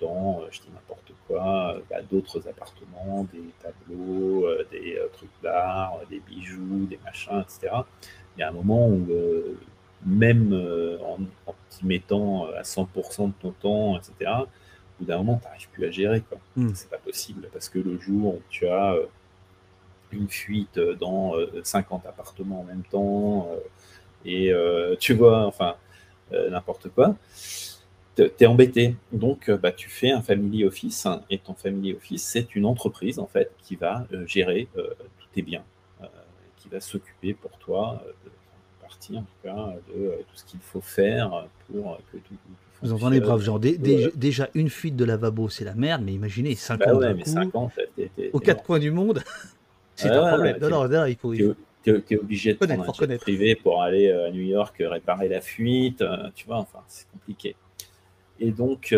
[0.00, 6.86] dans, je dis n'importe quoi, bah, d'autres appartements, des tableaux, des trucs d'art, des bijoux,
[6.86, 7.74] des machins, etc.
[8.36, 9.06] Il y a un moment où,
[10.04, 10.52] même
[11.02, 14.30] en, en t'y mettant à 100% de ton temps, etc.,
[15.02, 16.20] bout d'un moment, tu n'arrives plus à gérer.
[16.22, 16.38] Quoi.
[16.56, 16.72] Hmm.
[16.74, 18.96] C'est pas possible parce que le jour où tu as
[20.12, 23.48] une fuite dans 50 appartements en même temps
[24.24, 24.52] et
[25.00, 25.76] tu vois, enfin,
[26.30, 27.16] n'importe quoi,
[28.16, 28.94] tu es embêté.
[29.10, 33.26] Donc, bah, tu fais un family office et ton family office, c'est une entreprise en
[33.26, 35.64] fait qui va gérer tous tes biens,
[36.58, 38.02] qui va s'occuper pour toi
[39.10, 42.34] en tout cas de tout ce qu'il faut faire pour que tout,
[42.82, 43.58] vous entendez, braves gens.
[43.58, 48.40] déjà, une fuite de lavabo, c'est la merde, mais imaginez 50 bah ouais, mais aux
[48.40, 49.22] quatre coins du monde,
[49.94, 50.58] c'est un problème.
[50.60, 51.34] non, non, il faut.
[51.34, 54.88] Tu es, obligé de prendre un jet privé pour aller euh, à New York euh,
[54.88, 57.56] réparer la fuite, euh, tu vois, enfin, c'est compliqué.
[58.38, 58.94] Et donc,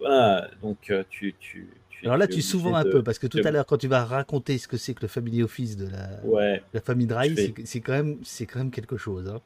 [0.00, 1.68] voilà, donc tu, tu,
[2.04, 4.58] alors là, tu souvent un peu, parce que tout à l'heure, quand tu vas raconter
[4.58, 8.18] ce que c'est que le family office de la, la famille Dry, c'est quand, même,
[8.48, 9.28] quand même quelque chose.
[9.28, 9.40] Hein.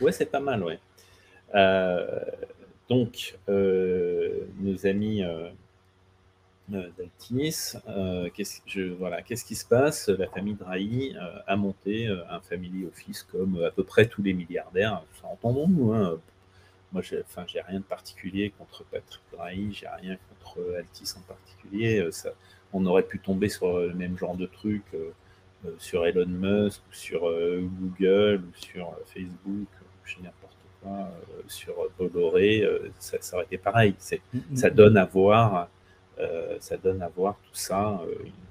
[0.00, 0.78] Ouais, c'est pas mal, ouais.
[1.54, 2.20] Euh,
[2.88, 5.50] donc, euh, nos amis euh,
[6.68, 7.74] d'Altinis,
[8.34, 10.08] qu'est-ce, voilà, qu'est-ce qui se passe?
[10.08, 11.14] La famille Drahi
[11.46, 15.02] a monté un family office comme à peu près tous les milliardaires.
[15.22, 16.18] Entendons-nous, hein.
[16.92, 21.22] moi, j'ai, enfin, j'ai rien de particulier contre Patrick Drahi, j'ai rien contre Altis en
[21.22, 22.10] particulier.
[22.10, 22.30] Ça,
[22.72, 24.84] on aurait pu tomber sur le même genre de truc
[25.78, 29.68] sur Elon Musk, ou sur Google, ou sur Facebook,
[30.04, 30.41] je n'importe
[30.84, 31.04] euh,
[31.46, 33.94] sur Bolloré, euh, ça, ça, aurait été pareil.
[34.32, 35.68] Mm, mm, ça donne à voir,
[36.18, 38.00] euh, ça donne à voir tout ça,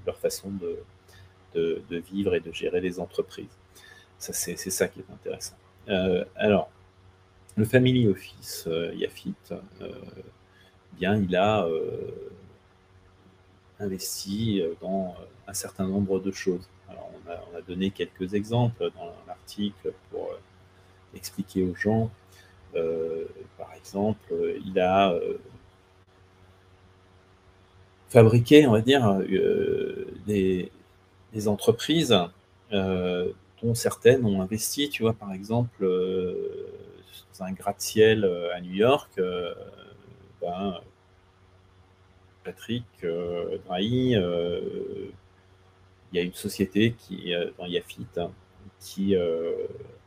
[0.06, 0.80] leur façon de,
[1.56, 3.58] de, vivre et de gérer les entreprises.
[4.18, 5.56] Ça, c'est, ça qui est intéressant.
[6.36, 6.70] alors,
[7.58, 9.36] le Family Office Yafit,
[10.94, 11.68] bien, il a
[13.80, 15.16] investi dans
[15.48, 16.70] un certain nombre de choses.
[16.88, 20.34] Alors, on, a, on, a, donné quelques exemples dans l'article pour
[21.14, 22.10] expliquer aux gens
[22.74, 24.34] par exemple,
[24.66, 25.38] il a euh,
[28.10, 30.72] fabriqué, on va dire, euh, des,
[31.48, 32.16] entreprises
[32.72, 39.20] dont certaines ont investi, tu vois, par exemple, dans un gratte-ciel à New York,
[40.42, 40.80] ben,
[42.44, 42.86] Patrick
[43.66, 45.12] Drahi, il
[46.14, 48.32] y a une société qui, dans Yafit, hein,
[48.82, 49.16] qui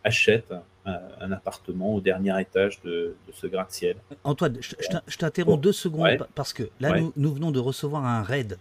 [0.03, 0.53] achète
[0.85, 3.97] un, appartement au dernier étage de, ce gratte-ciel.
[4.22, 8.59] Antoine, je, t'interromps deux secondes parce que là, nous, venons de recevoir un raid.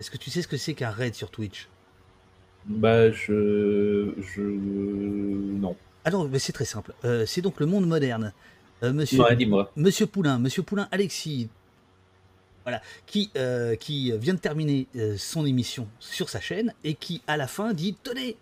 [0.00, 1.68] Est-ce que tu sais ce que c'est qu'un raid sur Twitch?
[2.64, 5.76] Bah, je, je, non.
[6.04, 6.92] Alors, mais c'est très simple.
[7.04, 8.32] Euh, c'est donc le monde moderne.
[8.82, 9.70] Euh, monsieur, Ouais, dis-moi.
[9.76, 11.48] Monsieur Poulain, Monsieur Poulain, Alexis,
[12.64, 17.22] voilà, qui, euh, qui vient de terminer euh, son émission sur sa chaîne et qui,
[17.26, 18.36] à la fin, dit Tenez,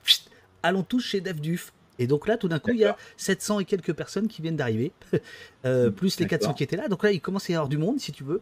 [0.63, 1.73] allons tous chez DevDuf.
[1.99, 3.03] Et donc là, tout d'un coup, il y a D'accord.
[3.19, 4.93] 700 et quelques personnes qui viennent d'arriver,
[5.67, 6.57] euh, plus les 400 D'accord.
[6.57, 6.89] qui étaient là.
[6.89, 8.41] Donc là, il commence à y avoir du monde, si tu veux.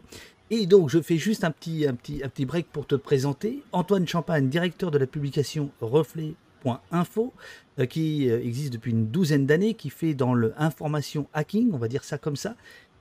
[0.51, 3.63] Et donc, je fais juste un petit, un petit, un petit break pour te présenter.
[3.73, 7.35] Antoine Champagne, directeur de la publication Reflet.info,
[7.79, 11.79] euh, qui euh, existe depuis une douzaine d'années, qui fait dans le information hacking, on
[11.79, 12.55] va dire ça comme ça,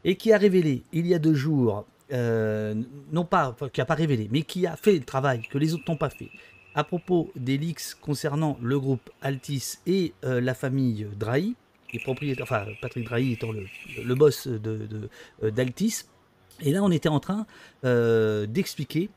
[0.04, 2.76] et qui a révélé il y a deux jours, euh,
[3.12, 5.74] non pas, enfin, qui a pas révélé, mais qui a fait le travail que les
[5.74, 6.30] autres n'ont pas fait,
[6.78, 11.56] à propos des leaks concernant le groupe Altis et euh, la famille Drahi,
[11.92, 15.10] est propriétaire, enfin Patrick Drahi étant le, boss de, de-
[15.44, 16.04] euh, d'Altis.
[16.62, 17.46] Et là, on était en train
[17.84, 19.10] euh, d'expliquer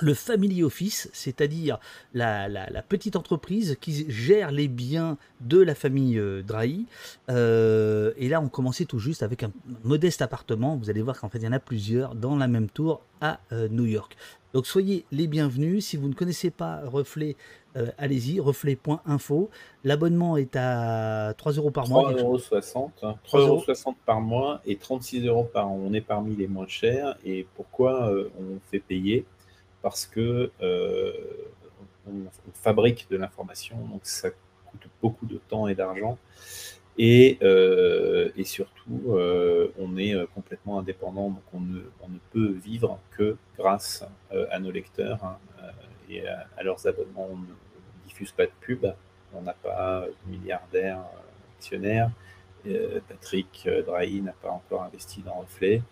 [0.00, 1.78] le family office, c'est-à-dire
[2.12, 6.84] la, la- la petite entreprise qui gère les biens de la famille euh, Drahi.
[7.30, 9.50] Euh, et là, on commençait tout juste avec un
[9.84, 10.76] modeste appartement.
[10.76, 13.40] Vous allez voir qu'en fait, il y en a plusieurs dans la même tour à
[13.52, 14.16] euh, New York.
[14.52, 15.84] Donc, soyez les bienvenus.
[15.86, 17.36] Si vous ne connaissez pas Reflet,
[17.98, 19.50] allez-y, reflet.info.
[19.84, 22.10] L'abonnement est à 3 euros par mois.
[22.12, 22.38] 3,60 euros.
[22.38, 22.90] 3,60
[23.24, 23.64] 3 euros.
[23.68, 25.78] euros par mois et 36 euros par an.
[25.84, 27.16] On est parmi les moins chers.
[27.24, 29.26] Et pourquoi on fait payer
[29.82, 31.12] Parce que euh,
[32.06, 32.12] on,
[32.54, 36.18] fabrique de l'information, donc ça coûte beaucoup de temps et d'argent.
[36.98, 44.04] Et, euh, surtout, euh, on est complètement indépendant, donc on ne, peut vivre que grâce
[44.50, 45.36] à nos lecteurs hein,
[46.08, 47.28] et à, à leurs abonnements.
[47.30, 48.86] On ne diffuse pas de pub,
[49.34, 51.04] on n'a pas de milliardaires
[51.58, 52.10] actionnaires.
[52.68, 55.82] Euh, Patrick Drahi n'a pas encore investi dans Reflet.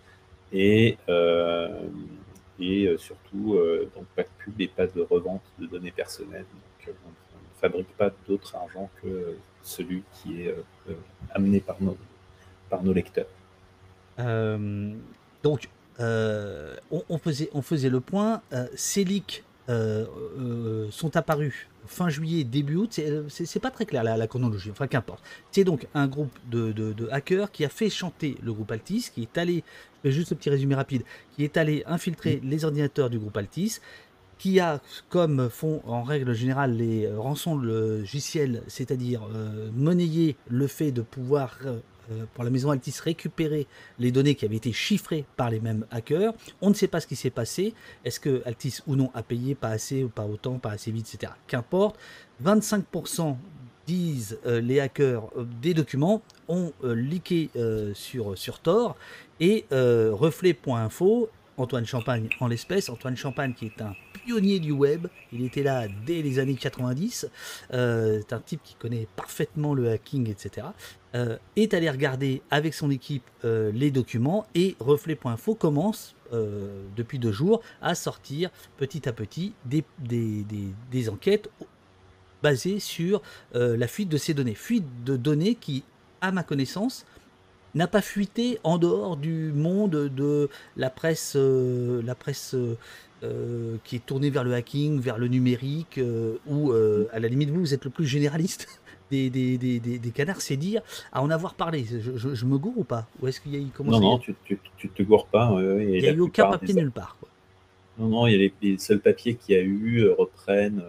[0.53, 0.99] Et,
[2.61, 6.45] et euh, surtout, euh, donc pas de pub et pas de revente de données personnelles.
[6.53, 10.55] Donc, euh, on, ne fabrique pas d'autre argent que celui qui est
[11.31, 11.97] amené par nos,
[12.69, 13.27] par nos lecteurs.
[14.19, 18.43] Donc, on, on faisait, on faisait le point.
[18.97, 20.05] Leaks euh,
[20.39, 22.91] euh, sont apparus fin juillet, début août.
[23.29, 25.23] C'est- C'est pas très clair la, la chronologie, enfin qu'importe.
[25.51, 29.11] C'est donc un groupe de, de- de hackers qui a fait chanter le groupe Altis,
[29.15, 29.63] qui est allé,
[30.03, 31.03] je fais juste un petit résumé rapide,
[31.35, 33.79] qui est allé infiltrer les ordinateurs du groupe Altis,
[34.39, 40.67] qui a, comme font en règle générale les euh, rançons logiciels, c'est-à-dire euh, monnayer le
[40.67, 41.79] fait de pouvoir, euh,
[42.11, 43.67] euh, pour la maison Altis, récupérer
[43.99, 46.35] les données qui avaient été chiffrées par les mêmes hackers.
[46.61, 47.75] On ne sait pas ce qui s'est passé.
[48.05, 51.13] Est-ce que Altis ou non a payé pas assez ou pas autant, pas assez vite,
[51.15, 51.33] etc.
[51.47, 51.99] Qu'importe.
[52.45, 53.37] 25%
[53.87, 57.51] disent euh, les hackers euh, des documents ont leaké
[57.95, 58.97] sur, sur Tor
[59.41, 63.95] et reflet.info Antoine Champagne en l'espèce, Antoine Champagne qui est un
[64.25, 67.29] pionnier du web, il était là dès les années 90,
[67.73, 70.69] euh, c'est un type qui connaît parfaitement le hacking, etc.,
[71.15, 76.15] euh, est allé regarder avec son équipe euh, les documents et reflet.info commence
[76.97, 81.49] depuis deux jours à sortir petit à petit des, enquêtes
[82.43, 83.23] basées sur
[83.53, 84.57] la fuite de ces données.
[84.57, 85.85] Fuite de données qui,
[86.21, 87.07] à ma connaissance,
[87.75, 92.55] n'a pas fuité en dehors du monde de la presse, euh, la presse
[93.23, 97.29] euh, qui est tournée vers le hacking, vers le numérique, euh, ou euh, à la
[97.29, 98.69] limite vous, vous êtes le plus généraliste
[99.11, 101.85] des, des, des, des- canards, c'est dire à en avoir parlé.
[101.85, 103.07] Je, je- je me gourre ou pas?
[103.21, 105.55] Ou est-ce qu'il y a il commence Non, non, tu, tu, tu te gourres pas.
[105.61, 107.17] il n'y a eu aucun papier nulle part.
[107.19, 107.29] quoi.
[107.99, 110.83] Non, non, il y a les, les seuls papiers qu'il y a eu reprennent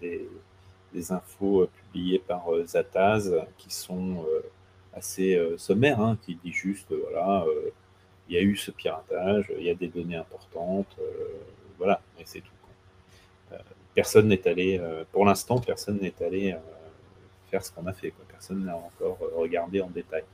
[0.00, 0.28] des,
[0.92, 4.24] des infos publiées par Zataz qui sont
[4.94, 7.70] assez euh, sommaires, hein, qui dit juste, euh, voilà, euh,
[8.28, 10.96] il y a eu ce piratage, il y a des données importantes,
[11.78, 12.50] voilà, et c'est tout.
[12.62, 13.58] quoi.
[13.94, 14.80] Personne n'est allé,
[15.12, 16.54] pour l'instant, personne n'est allé
[17.50, 18.10] faire ce qu'on a fait.
[18.10, 18.26] Quoi.
[18.28, 20.24] Personne n'a encore regardé en détail.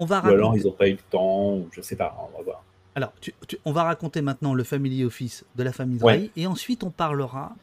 [0.00, 2.36] On va Ou alors ils n'ont pas eu le temps, ou je sais pas, on
[2.36, 2.64] va voir.
[2.96, 6.16] Alors, tu- tu- on va raconter maintenant le family office de la famille Ouais.
[6.16, 7.54] Drahi, et ensuite on parlera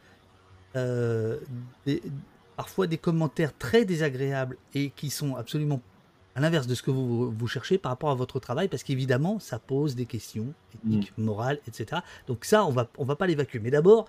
[0.75, 1.39] euh,
[1.85, 2.01] des-
[2.55, 5.81] parfois des commentaires très désagréables et qui sont absolument
[6.35, 9.39] à l'inverse de ce que vous, vous cherchez par rapport à votre travail, parce qu'évidemment,
[9.39, 12.01] ça pose des questions éthiques, morales, etc.
[12.27, 13.59] Donc ça, on va, on va pas l'évacuer.
[13.59, 14.07] Mais d'abord,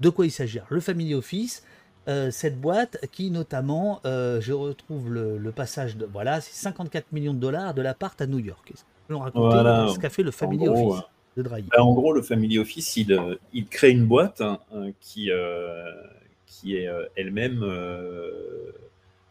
[0.00, 0.60] de quoi il s'agit?
[0.68, 1.64] Le Family Office,
[2.08, 7.12] euh, cette boîte qui notamment, euh, je retrouve le, le passage de, voilà, c'est 54
[7.12, 8.72] millions de dollars de l'appart à New York.
[9.08, 9.88] Nous raconter Voilà.
[9.88, 11.04] ce qu'a fait le Family gros, Office
[11.36, 11.62] de Drahi?
[11.70, 14.58] Bah, en gros, le Family Office, il, euh, il crée une boîte hein,
[15.00, 15.90] qui, euh,
[16.46, 17.64] qui est euh, elle-même.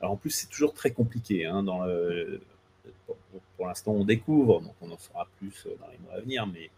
[0.02, 1.46] Alors en plus, c'est toujours très compliqué.
[1.46, 1.64] hein,
[3.62, 6.48] pour l'instant, on découvre, donc on en saura plus euh, dans les mois à venir.
[6.48, 6.72] Mais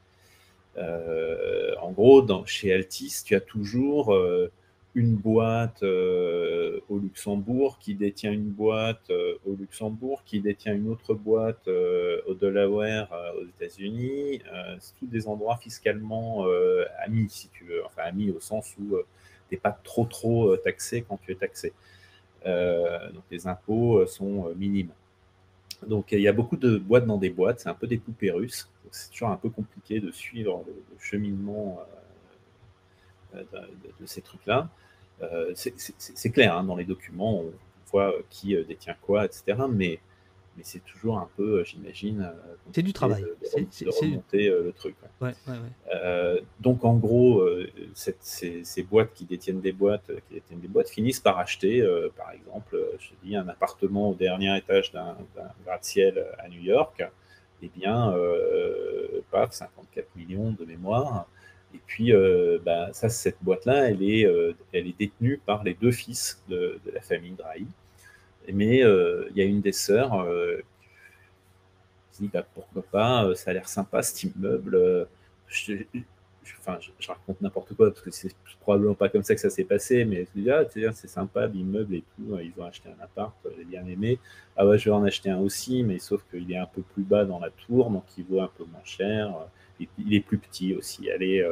[0.78, 4.52] euh, en gros, chez Altis, tu as toujours euh,
[4.96, 11.68] une boîte au Luxembourg, qui détient une boîte au Luxembourg, qui détient une autre boîte
[11.68, 13.10] au Delaware
[13.42, 14.44] aux États-Unis.
[14.80, 16.46] c'est tous des endroits fiscalement
[17.04, 17.84] amis, si tu veux.
[17.88, 18.98] Enfin, amis au sens où
[19.50, 21.74] tu n'es pas trop trop taxé quand tu es taxé.
[22.46, 24.92] Donc les impôts sont minimes.
[25.88, 28.32] Donc il y a beaucoup de boîtes dans des boîtes, c'est un peu des poupées
[28.32, 28.70] russes.
[28.92, 31.80] C'est toujours un peu compliqué de suivre le, cheminement
[33.34, 34.70] de, ces trucs-là.
[35.22, 37.54] Euh, c'est clair, hein, dans les documents, on
[37.92, 39.58] voit euh, qui euh, détient quoi, etc.
[39.70, 40.00] Mais,
[40.58, 42.32] mais c'est toujours un peu, j'imagine.
[42.72, 43.26] c'est du travail.
[43.42, 44.96] C'est remonter le truc.
[46.60, 47.48] donc en gros,
[47.94, 51.82] ces, boîtes qui détiennent des boîtes, qui détiennent des boîtes, finissent par acheter,
[52.16, 55.18] par exemple, je dis, un appartement au dernier étage d'un
[55.66, 57.04] gratte-ciel à New York.
[57.62, 58.14] Eh bien,
[59.32, 61.28] paf, 54 millions de mémoire.
[61.74, 65.74] Et puis, euh, bah, ça, cette boîte-là, elle, est, euh, elle est détenue par les
[65.74, 67.66] deux fils de, la famille Drahi.
[68.52, 70.26] Mais euh, il y a une des sœurs
[72.12, 75.08] qui dit bah, pourquoi pas, ça a l'air sympa cet immeuble.
[75.48, 75.76] Je,
[76.44, 80.06] je, raconte n'importe quoi parce que c'est probablement pas comme ça que ça s'est passé,
[80.06, 82.38] mais ah, c'est sympa l'immeuble et tout.
[82.40, 84.20] Ils ont acheté un appart, j'ai bien aimé.
[84.58, 87.04] Ah ouais, je vais en acheter un aussi, mais sauf qu'il est un peu plus
[87.04, 89.34] bas dans la tour, donc il vaut un peu moins cher
[89.98, 91.44] il est plus petit aussi, elle est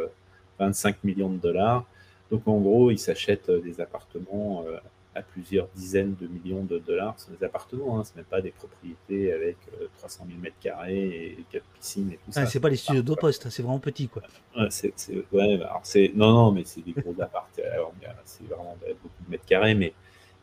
[0.60, 1.86] 25 millions de dollars.
[2.30, 4.78] Donc en gros, il s'achète euh, des appartements euh,
[5.14, 7.20] à plusieurs dizaines de millions de dollars.
[7.20, 9.57] Ce sont des appartements, hein, ce n'est pas des propriétés avec
[9.97, 12.45] 300 000 mètres carrés et quatre piscines et tout ah, ça.
[12.45, 14.22] C'est pas les studios de poste, hein, c'est vraiment petit quoi.
[14.70, 14.93] c'est,
[15.32, 17.93] ouais, alors c'est, non, non, mais c'est des gros appartements.
[18.24, 19.93] C'est vraiment beaucoup de mètres carrés, mais,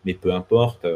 [0.04, 0.86] mais peu importe.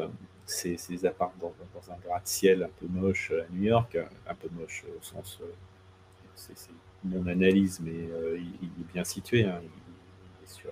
[0.44, 3.96] C'est des appartements dans, un gratte-ciel un peu moche à New York,
[4.26, 5.40] un peu moche au sens
[6.34, 6.70] c'est
[7.04, 9.44] mon analyse, mais euh, il, est bien situé.
[9.44, 9.60] Hein.
[9.62, 10.70] il, est sur,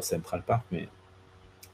[0.00, 0.88] Central Park, mais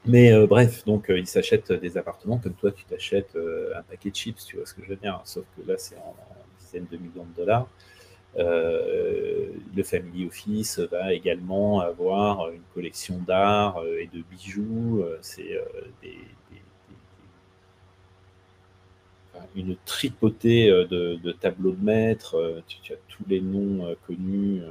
[0.05, 3.37] mais euh, bref, donc euh, il s'achète des appartements comme toi, tu t'achètes
[3.75, 5.21] un paquet de chips, tu vois ce que je veux dire.
[5.25, 6.15] Sauf que là, c'est en,
[6.59, 7.67] dizaines de millions de dollars.
[8.37, 15.03] le Family Office va également avoir une collection d'art et de bijoux.
[15.21, 15.59] c'est
[16.01, 16.17] des,
[19.55, 22.35] une tripotée euh, de, tableaux de maître.
[22.35, 24.61] Euh, tu, as tous les noms euh, connus.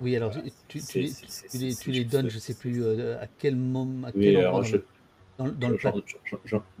[0.00, 0.32] Oui, alors
[0.68, 0.80] tu,
[1.86, 2.84] les, donnes, je ne sais plus
[3.14, 4.08] à quel moment.
[4.08, 4.64] À quel oui, endroit
[5.36, 5.78] dans, le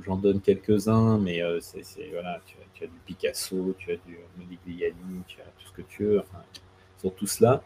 [0.04, 5.40] J'en donne quelques-uns, mais c'est voilà, tu, as du Picasso, tu as du Modigliani, tu
[5.40, 6.20] as tout ce que tu veux.
[6.20, 7.62] Enfin, ils sont tous là.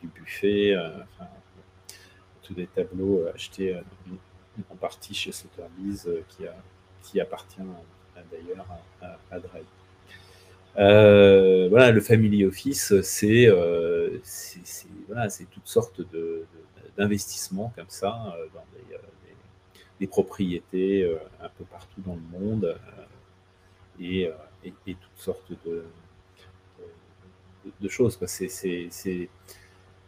[0.00, 1.30] Du buffet, enfin,
[2.42, 3.78] tous des tableaux achetés
[4.70, 6.54] en partie chez Sotheby's qui, a,
[7.02, 7.60] qui appartient
[8.30, 8.66] d'ailleurs
[9.30, 9.64] à, Drive.
[9.64, 9.85] Euh,
[10.76, 14.18] voilà, le family office, c'est euh,
[15.08, 16.02] voilà, toutes sortes
[16.96, 18.64] d'investissements comme ça euh, dans
[20.00, 21.10] des, propriétés
[21.40, 22.78] un peu partout dans le monde
[24.00, 24.30] et,
[24.84, 25.84] toutes sortes de,
[27.80, 28.18] de, choses.
[28.26, 28.48] C'est,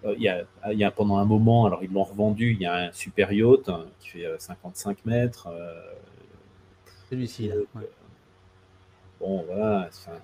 [0.04, 2.66] il y, a, il y, a, pendant un moment, alors ils l'ont revendu, il y
[2.66, 5.48] a un super yacht hein, qui fait 55 mètres.
[7.08, 7.54] Celui-ci, là.
[9.20, 9.90] Bon, voilà.
[10.08, 10.18] Euh,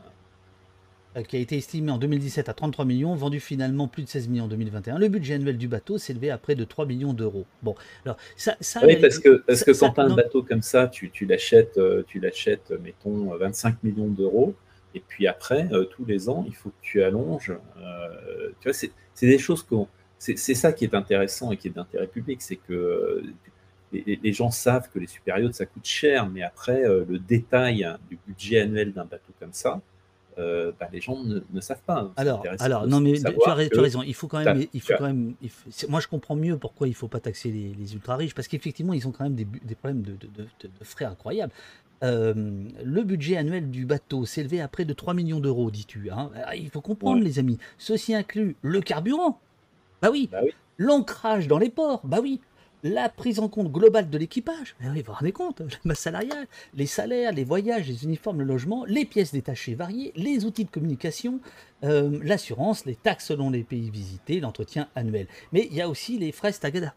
[1.22, 4.44] qui a été estimé en 2017 à 33 millions, vendu finalement plus de 16 millions
[4.44, 4.98] en 2021.
[4.98, 7.46] Le budget annuel du bateau s'élevait à près de 3 millions d'euros.
[7.62, 10.62] Bon, alors ça, ça oui, parce que parce que quand tu as un bateau comme
[10.62, 14.54] ça, tu, tu l'achètes, euh, tu l'achètes, mettons 25 millions d'euros,
[14.94, 17.52] et puis après, euh, tous les ans, il faut que tu allonges.
[18.60, 19.88] tu vois, c'est des choses qu'on,
[20.18, 23.22] c'est ça qui est intéressant et qui est d'intérêt public, c'est que
[23.92, 28.18] les, gens savent que les super ça coûte cher, mais après, euh, le détail du
[28.26, 29.80] budget annuel d'un bateau comme ça,
[30.39, 32.12] euh, bah, les gens ne, savent pas.
[32.16, 34.03] Alors, alors non, mais tu as, raison.
[34.03, 35.35] Il faut quand même, il faut quand même.
[35.89, 38.93] moi, je comprends mieux pourquoi il ne faut pas taxer les, ultra riches, parce qu'effectivement,
[38.93, 40.16] ils ont quand même des, problèmes de,
[40.82, 41.53] frais incroyables.
[42.03, 42.35] Euh,
[42.85, 46.11] le budget annuel du bateau s'élevait à près de 3 millions d'euros, dis-tu.
[46.11, 46.30] Hein.
[46.57, 47.59] Il faut comprendre, les amis.
[47.78, 49.41] Ceci inclut le carburant.
[50.03, 50.28] Bah oui.
[50.30, 50.51] Bah oui.
[50.76, 52.01] L'ancrage dans les ports.
[52.05, 52.41] Bah oui
[52.85, 56.87] la prise en compte globale de l'équipage, vous vous rendez compte, la masse salariale, les
[56.87, 61.41] salaires, les voyages, les uniformes, le logement, les pièces détachées variées, les outils de communication,
[61.82, 65.26] euh, l'assurance, les taxes selon les pays visités, l'entretien annuel.
[65.53, 66.95] Mais il y a aussi les frais Tagada.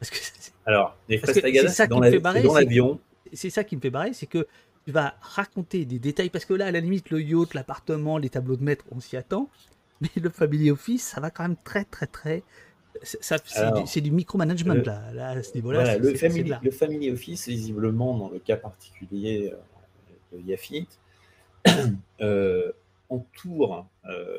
[0.00, 0.16] Parce que
[0.64, 2.98] Alors, les frais Tagada, c'est dans l'avion.
[3.34, 4.48] C'est ça qui me fait barrer, c'est que
[4.86, 8.30] tu vas raconter des détails, parce que là, à la limite, le yacht, l'appartement, les
[8.30, 9.50] tableaux de maître, on s'y attend.
[10.00, 12.42] Mais le Family Office, ça va quand même très, très, très
[13.02, 15.98] c'est du, micromanagement là, à ce niveau-là.
[15.98, 16.14] le,
[16.70, 20.88] family, Office, visiblement, dans le cas particulier euh, de Yafit,
[22.20, 22.72] euh,
[23.08, 24.38] entoure euh,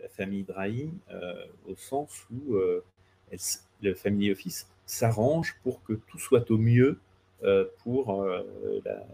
[0.00, 0.90] la famille Drahi
[1.66, 2.56] au sens où
[3.82, 6.98] le Family Office s'arrange pour que tout soit au mieux
[7.82, 8.24] pour
[8.84, 9.04] la,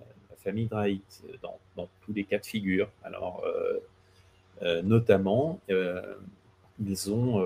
[0.43, 1.03] famille Drahi,
[1.43, 2.91] dans, dans, tous les cas de figure.
[3.03, 3.45] Alors,
[4.82, 5.61] notamment,
[6.85, 7.45] ils ont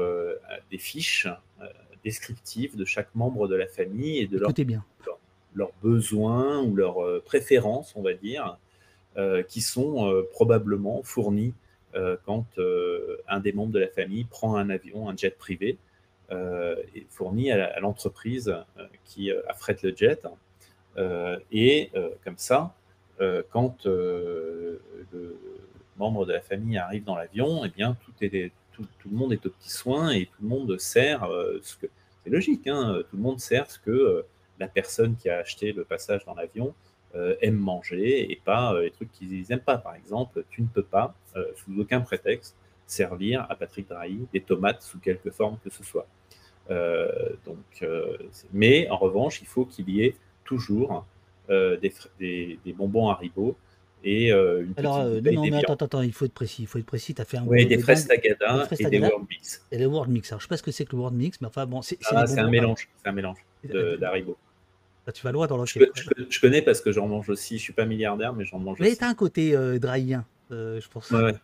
[0.71, 1.29] des fiches
[2.05, 4.53] descriptives de chaque membre de la famille et de leur,
[5.55, 8.59] leurs besoins ou leurs préférences, on va dire,
[9.49, 11.55] qui sont probablement fournis
[12.25, 12.47] quand
[13.29, 15.79] un des membres de la famille prend un avion, un jet privé,
[16.31, 18.55] et fourni à, l'entreprise
[19.05, 20.27] qui affrète le jet.
[21.53, 21.91] et
[22.25, 22.75] comme ça,
[23.51, 24.81] quand le
[25.97, 29.47] membre de la famille arrive dans l'avion, eh bien, tout, est, tout, le monde est
[29.47, 31.29] au petit soin et tout le monde sert
[31.63, 31.87] ce que.
[32.25, 34.25] C'est logique, hein, tout le monde sert ce que
[34.59, 36.75] la personne qui a acheté le passage dans l'avion
[37.15, 39.79] euh, aiment manger et pas euh, les trucs qu'ils n'aiment pas.
[39.79, 42.57] Par exemple, tu ne peux pas, euh, sous aucun prétexte,
[42.87, 46.07] servir à Patrick Drahi des tomates sous quelque forme que ce soit.
[48.53, 51.07] mais en revanche, il faut qu'il y ait toujours
[51.49, 53.09] des, des, des, bonbons
[54.05, 56.63] et une Alors, petite non, mais attends, attends, il faut être précis.
[56.63, 57.15] Il faut être précis.
[57.15, 59.67] Tu as fait un Oui, des fraises Tagada et des World Mix.
[59.73, 60.31] Et les World Mix.
[60.31, 61.99] Alors, je sais pas ce que c'est que le World Mix, mais enfin, bon, c'est
[62.07, 62.89] ah, un mélange.
[63.03, 64.37] C'est un mélange d'Haribo.
[65.07, 65.91] Bah, tu vas loin dans l'enquête.
[65.95, 67.59] Je, je, connais parce que j'en mange aussi.
[67.59, 68.93] Je suis pas milliardaire, mais j'en mange mais aussi.
[68.93, 71.11] Mais t'as un côté euh, draïen, euh, je pense.
[71.11, 71.35] Ouais,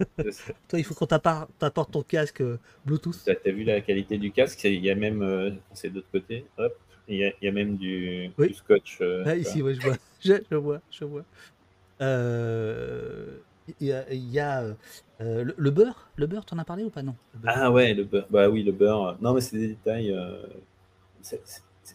[0.68, 3.18] Toi, il faut qu'on t'apporte ton casque euh, Bluetooth.
[3.24, 4.64] T'as as vu la qualité du casque?
[4.64, 6.76] Il y a même, euh, c'est de l'autre côté, hop,
[7.08, 8.48] il y, a, il y a même du, oui.
[8.48, 9.00] du scotch.
[9.24, 9.96] ah, ici, ouais, je vois.
[10.24, 11.24] Je, je vois, je vois.
[12.00, 14.62] Il y a, il y a
[15.20, 16.08] le, le, beurre.
[16.16, 17.02] Le beurre, t'en as parlé ou pas?
[17.02, 17.16] Non
[17.46, 18.26] Ah ouais, le beurre.
[18.30, 19.16] Bah oui, le beurre.
[19.20, 20.16] Non, mais c'est des détails.
[21.22, 21.40] c'est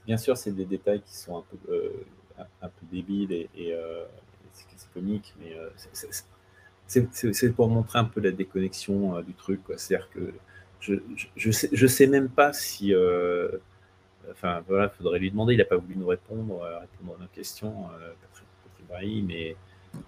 [0.05, 4.03] bien sûr, c'est des détails qui sont un peu, euh, un, peu débiles et, euh,
[4.53, 5.69] c'est comique, mais euh,
[6.87, 9.61] c'est pour montrer un peu la déconnexion du truc.
[9.77, 10.33] C'est-à-dire que
[10.79, 10.95] je,
[11.35, 12.93] je, sais, je sais même pas si.
[14.29, 15.53] enfin, voilà, il faudrait lui demander.
[15.53, 17.85] Il n'a pas voulu nous répondre, répondre à nos questions,
[18.21, 18.47] Patrick,
[18.89, 19.55] Patrick mais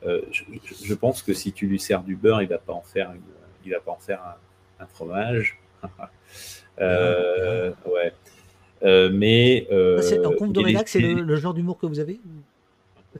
[0.04, 0.44] je,
[0.86, 3.22] je, pense que si tu lui sers du beurre, il va pas en faire une,
[3.66, 5.60] il va pas en faire un, un fromage.
[6.80, 8.14] ouais.
[8.84, 9.68] Euh, mais.
[9.72, 12.20] Euh, en compte de c'est le, genre d'humour que vous avez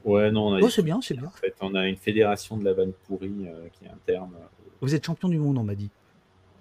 [0.04, 0.48] Ouais, non.
[0.48, 1.26] On a oh, c'est bien, c'est bien.
[1.26, 4.32] En fait, on a une fédération de la vanne pourrie euh, qui est interne.
[4.80, 5.90] Vous êtes champion du monde, on m'a dit.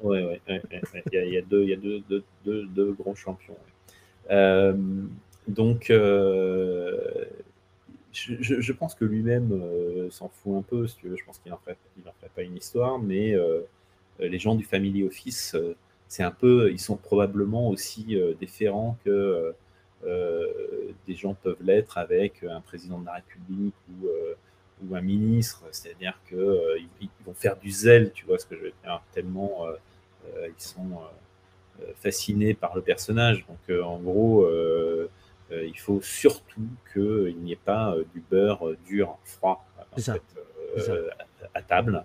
[0.01, 0.61] Ouais, ouais, ouais,
[1.11, 3.15] Il, y a, il, y a, deux, il y a deux, deux, deux, deux grands
[3.15, 3.57] champions.
[5.47, 5.91] donc,
[8.13, 9.61] je, pense que lui-même
[10.11, 11.09] s'en fout un peu, si tu.
[11.17, 11.77] Je pense qu'il n'en ferait,
[12.35, 13.35] pas une histoire, mais
[14.19, 15.55] les gens du Family Office
[16.13, 19.51] c'est un peu, ils sont probablement aussi euh, différents que euh,
[20.05, 24.07] euh, des gens peuvent l'être avec un président de la République ou,
[24.93, 25.63] un ministre.
[25.71, 28.55] C'est-à-dire qu'ils ils vont faire du zèle, tu vois ce que
[29.13, 29.65] tellement
[30.45, 30.99] ils sont
[31.95, 33.45] fascinés par le personnage.
[33.47, 34.45] Donc en gros,
[35.51, 39.65] il faut surtout qu'il n'y ait pas du beurre dur, froid,
[41.53, 42.03] à, table.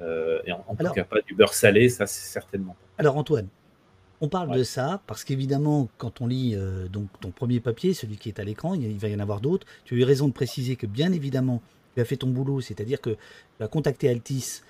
[0.00, 3.02] et en, tout cas pas du beurre salé, ça c'est certainement pas.
[3.02, 3.48] Alors Antoine,
[4.20, 8.16] on parle de ça parce qu'évidemment, quand on lit euh, donc ton premier papier, celui
[8.16, 9.66] qui est à l'écran, il, va y en avoir d'autres.
[9.84, 11.60] Tu as eu raison de préciser que bien évidemment,
[11.94, 14.62] tu as fait ton boulot, c'est-à-dire que tu as contacté Altis,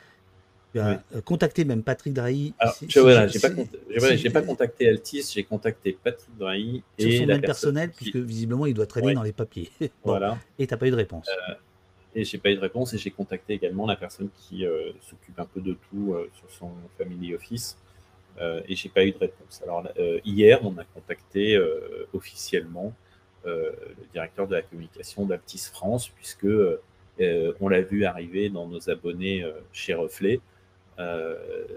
[0.78, 2.54] as euh, contacté même Patrick Drahi.
[2.88, 8.16] je voilà, j'ai pas, contacté Altis, j'ai contacté Patrick Drahi sur son mail personnel, puisque
[8.16, 9.70] visiblement il doit traîner dans les papiers.
[10.04, 10.38] voilà.
[10.58, 11.28] Et tu n'as pas eu de réponse.
[11.28, 11.54] Euh,
[12.14, 14.64] et j'ai pas eu de réponse et j'ai contacté également la personne qui
[15.00, 17.76] s'occupe un peu de tout sur son family office.
[18.40, 19.62] Euh, et j'ai pas eu de réponse.
[19.62, 22.92] Alors euh, hier, on a contacté euh, officiellement
[23.46, 23.74] le
[24.14, 26.46] directeur de la communication d'Altis France, puisque
[27.60, 30.40] on l'a vu arriver dans nos abonnés chez Reflet.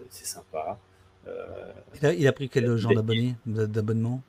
[0.09, 0.77] C'est sympa.
[2.01, 4.21] il, a, pris quel genre d'abonnés, d'abonnement?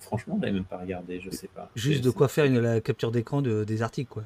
[0.00, 1.70] Franchement, je n'avais même pas regardé, je sais pas.
[1.74, 4.24] Juste de quoi faire une, la capture d'écran de, des articles, quoi.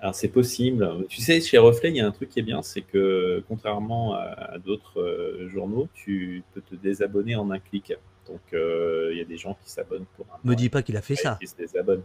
[0.00, 1.06] Alors c'est possible.
[1.08, 4.14] Tu sais, chez Reflet, il y a un truc qui est bien, c'est que contrairement
[4.14, 7.94] à, d'autres euh, journaux, tu peux te désabonner en un clic.
[8.26, 10.38] Donc euh, il y a des gens qui s'abonnent pour un.
[10.48, 11.38] Me dis pas qu'il a fait ça.
[11.40, 12.02] Qui se désabonnent.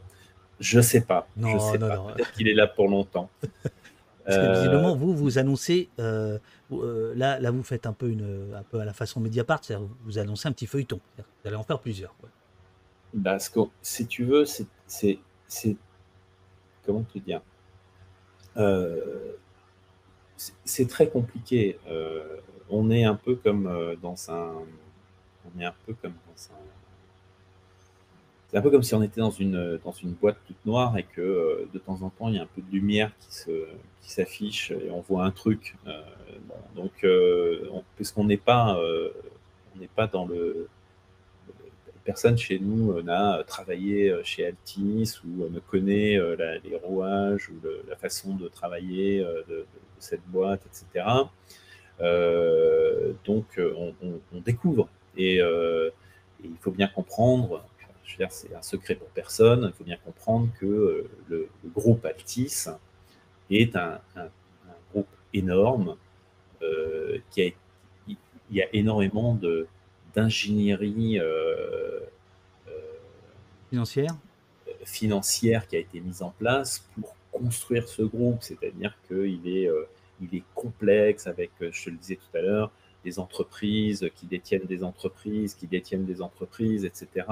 [0.60, 1.28] Je sais pas.
[1.36, 2.14] Non, je sais pas.
[2.16, 3.30] Peut-être qu'il est là pour longtemps.
[4.26, 6.38] Parce que visiblement, vous vous annoncez euh,
[6.70, 10.18] là, là vous faites un peu une, un peu à la façon Mediapart, c'est-à-dire vous
[10.20, 11.00] annoncez un petit feuilleton.
[11.18, 12.14] Vous allez en faire plusieurs.
[13.24, 15.18] Parce que si tu veux, c'est
[16.86, 17.42] comment te dire
[18.58, 19.34] euh,
[20.66, 21.80] c'est très compliqué.
[21.88, 22.38] Euh,
[22.70, 24.54] on est un peu comme euh, dans un.
[25.46, 26.61] On est un peu comme dans un.
[28.52, 31.04] C'est un peu comme si on était dans une, dans une boîte toute noire et
[31.04, 33.66] que de temps en temps il y a un peu de lumière qui se
[34.02, 35.76] qui s'affiche et on voit un truc.
[36.76, 37.06] donc,
[37.96, 38.78] puisqu'on n'est pas,
[39.96, 40.68] pas dans le.
[42.04, 46.18] Personne chez nous n'a travaillé chez Altis ou ne connaît
[46.64, 47.54] les rouages ou
[47.88, 49.66] la façon de travailler de,
[50.00, 51.06] cette boîte, etc.
[53.24, 54.90] donc, on, découvre.
[55.16, 55.42] Et,
[56.44, 57.64] il faut bien comprendre,
[58.12, 62.06] je veux dire, c'est un secret pour personne, il faut bien comprendre que le, groupe
[62.06, 62.66] Altis
[63.50, 64.28] est un, un
[64.92, 65.96] groupe énorme
[67.32, 67.50] qui a
[68.52, 69.68] il y a énormément de
[70.14, 72.02] d'ingénierie euh,
[72.68, 72.72] euh,
[73.70, 74.16] financière?
[74.84, 79.88] financière qui a été mise en place pour construire ce groupe, c'est-à-dire qu'il est, euh,
[80.22, 82.72] il est complexe avec, je te le disais tout à l'heure,
[83.06, 87.26] des entreprises qui détiennent des entreprises, qui détiennent des entreprises, etc.,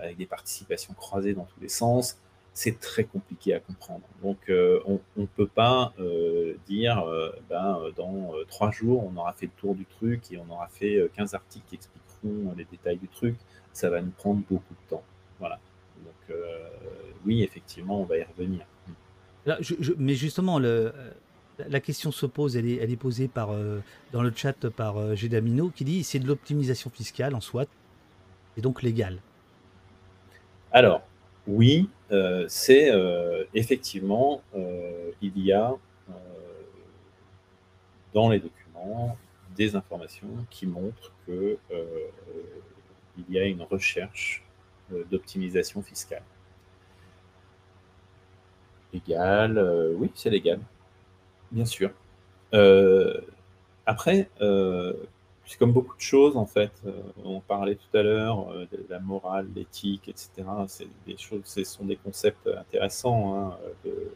[0.00, 2.18] avec des participations croisées dans tous les sens
[2.52, 4.02] c'est très compliqué à comprendre.
[4.22, 9.32] Donc, euh, on ne peut pas euh, dire, euh, ben, dans trois jours, on aura
[9.32, 12.98] fait le tour du truc et on aura fait 15 articles qui expliqueront les détails
[12.98, 13.36] du truc.
[13.72, 15.04] Ça va nous prendre beaucoup de temps.
[15.38, 15.58] Voilà.
[16.04, 16.36] Donc,
[17.24, 18.66] oui, effectivement, on va y revenir.
[19.98, 23.50] mais justement, la question se pose, elle est, elle est posée par,
[24.12, 27.64] dans le chat par Gédamino qui dit c'est de l'optimisation fiscale en soi,
[28.56, 29.20] et donc légal.
[30.72, 31.02] Alors,
[31.48, 35.74] oui, euh, c'est euh, effectivement, euh, il y a
[38.12, 39.16] dans les documents
[39.54, 41.56] des informations qui montrent qu'il
[43.28, 44.42] y a une recherche
[45.10, 46.24] d'optimisation fiscale.
[48.92, 50.58] Légal, oui, c'est légal,
[51.52, 51.92] bien sûr.
[53.86, 54.28] après,
[55.50, 56.70] c'est comme beaucoup de choses, en fait.
[56.86, 56.92] Euh,
[57.24, 60.30] on parlait tout à l'heure euh, de la morale, l'éthique, etc.
[60.68, 64.12] C'est des choses, ce sont des concepts intéressants, hein, de,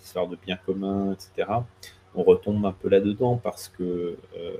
[0.00, 1.48] l'histoire de bien commun, etc.
[2.16, 4.56] On retombe un peu là-dedans parce que euh,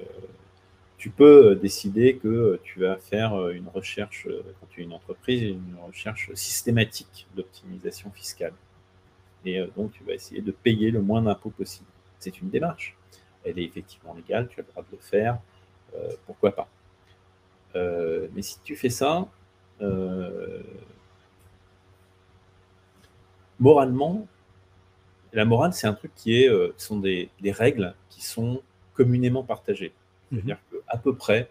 [0.97, 4.29] tu peux décider que tu vas faire une recherche,
[4.61, 8.55] quand tu es une entreprise, une recherche systématique d'optimisation fiscale.
[9.45, 11.89] Et donc, tu vas essayer de payer le moins d'impôts possible.
[12.21, 12.97] C'est une démarche
[13.45, 15.39] elle est effectivement légale, tu as le droit de le faire,
[15.95, 16.69] euh, pourquoi pas.
[17.75, 19.27] Euh, mais si tu fais ça,
[19.81, 20.63] euh,
[23.59, 24.27] moralement,
[25.33, 28.63] la morale, c'est un truc qui est, sont des, règles qui sont
[28.95, 29.93] communément partagées.
[30.31, 30.39] Mhm.
[30.39, 31.51] C'est-à-dire qu'à peu près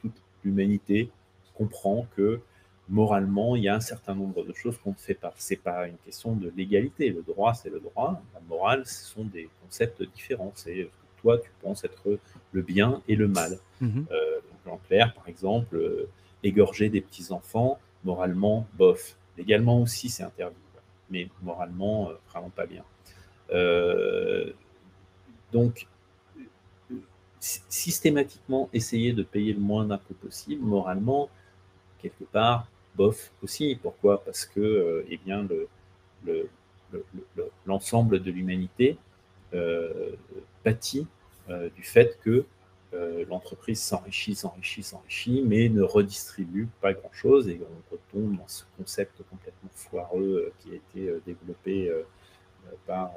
[0.00, 1.10] toute l'humanité
[1.54, 2.40] comprend que
[2.88, 5.32] moralement, il y a un certain nombre de choses qu'on ne fait pas.
[5.38, 7.08] Ce n'est pas une question de légalité.
[7.08, 8.20] Le droit, c'est le droit.
[8.34, 10.52] La morale, ce sont des concepts différents.
[10.54, 10.88] C'est
[11.32, 12.18] tu penses être
[12.52, 13.58] le bien et le mal.
[13.80, 14.06] Mhm.
[14.10, 16.08] Euh, en clair, par exemple, euh,
[16.42, 19.16] égorger des petits-enfants, moralement, bof.
[19.36, 20.56] Légalement aussi, c'est interdit,
[21.10, 22.84] mais moralement, euh, vraiment pas bien.
[25.52, 25.86] donc,
[27.38, 31.28] systématiquement essayer de payer le moins d'impôts possible, moralement,
[31.98, 33.78] quelque part, bof aussi.
[33.80, 34.24] Pourquoi?
[34.24, 35.46] Parce que eh bien,
[37.66, 38.96] l'ensemble de l'humanité
[40.62, 41.06] pâtit
[41.50, 42.46] euh, du fait que
[42.94, 48.64] euh, l'entreprise s'enrichit, s'enrichit, s'enrichit, mais ne redistribue pas grand-chose et on retombe dans ce
[48.78, 51.92] concept complètement foireux euh, qui a été développé
[52.86, 53.12] par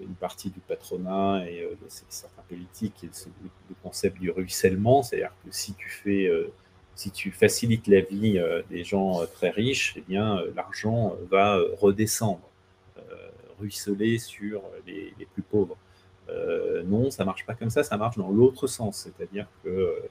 [0.00, 5.52] une partie du patronat et de certains politiques, et le concept du ruissellement, c'est-à-dire que
[5.52, 6.28] si tu fais,
[6.96, 12.50] si tu facilites la vie des gens très riches, eh bien l'argent va redescendre,
[13.62, 15.76] ruisseler sur les, plus pauvres.
[16.28, 19.08] Euh, non, ça marche pas comme ça, ça marche dans l'autre sens.
[19.16, 20.08] C'est-à-dire que euh,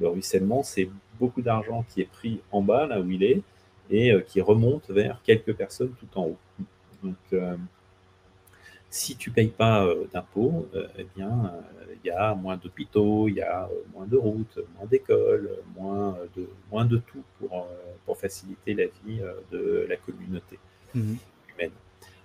[0.00, 0.88] le ruissellement, c'est
[1.18, 3.42] beaucoup d'argent qui est pris en bas, là où il est,
[3.90, 6.38] et euh, qui remonte vers quelques personnes tout en haut.
[7.02, 7.16] Donc,
[8.90, 10.66] si tu payes pas d'impôts,
[10.96, 11.52] eh bien,
[12.02, 16.48] il y a moins d'hôpitaux, il y a moins de routes, moins d'écoles, moins de,
[16.72, 17.68] moins de tout pour,
[18.04, 19.20] pour faciliter la vie
[19.52, 20.58] de la communauté
[20.94, 21.16] mmh
[21.58, 21.72] humaine.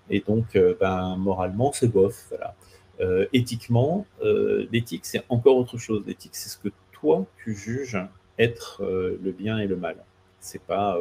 [0.09, 2.25] Et donc, ben, moralement, c'est bof.
[2.29, 2.55] Voilà.
[2.99, 6.03] Euh, éthiquement, euh, l'éthique, c'est encore autre chose.
[6.05, 7.97] L'éthique, c'est ce que toi, tu juges
[8.37, 9.97] être euh, le bien et le mal.
[10.39, 10.97] C'est pas,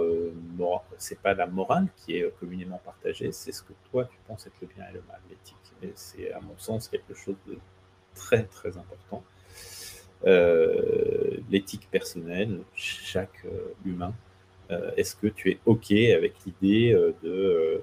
[1.22, 4.68] pas la morale qui est communément partagée, c'est ce que toi, tu penses être le
[4.68, 5.56] bien et le mal, l'éthique.
[5.96, 7.58] C'est, à mon sens, quelque chose de
[8.14, 9.24] très, très important.
[11.50, 13.44] l'éthique personnelle, chaque
[13.84, 14.14] humain,
[14.96, 16.92] est-ce que tu es OK avec l'idée
[17.24, 17.82] de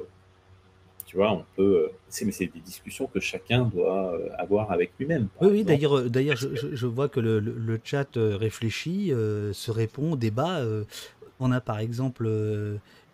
[1.10, 1.88] tu vois, on peut.
[1.88, 5.28] Euh, c'est, mais c'est des discussions que chacun doit euh, avoir avec lui-même.
[5.42, 10.62] Oui, oui, d'ailleurs, euh, d'ailleurs je, vois que le, chat réfléchit, se répond, débat.
[11.40, 12.30] on a par exemple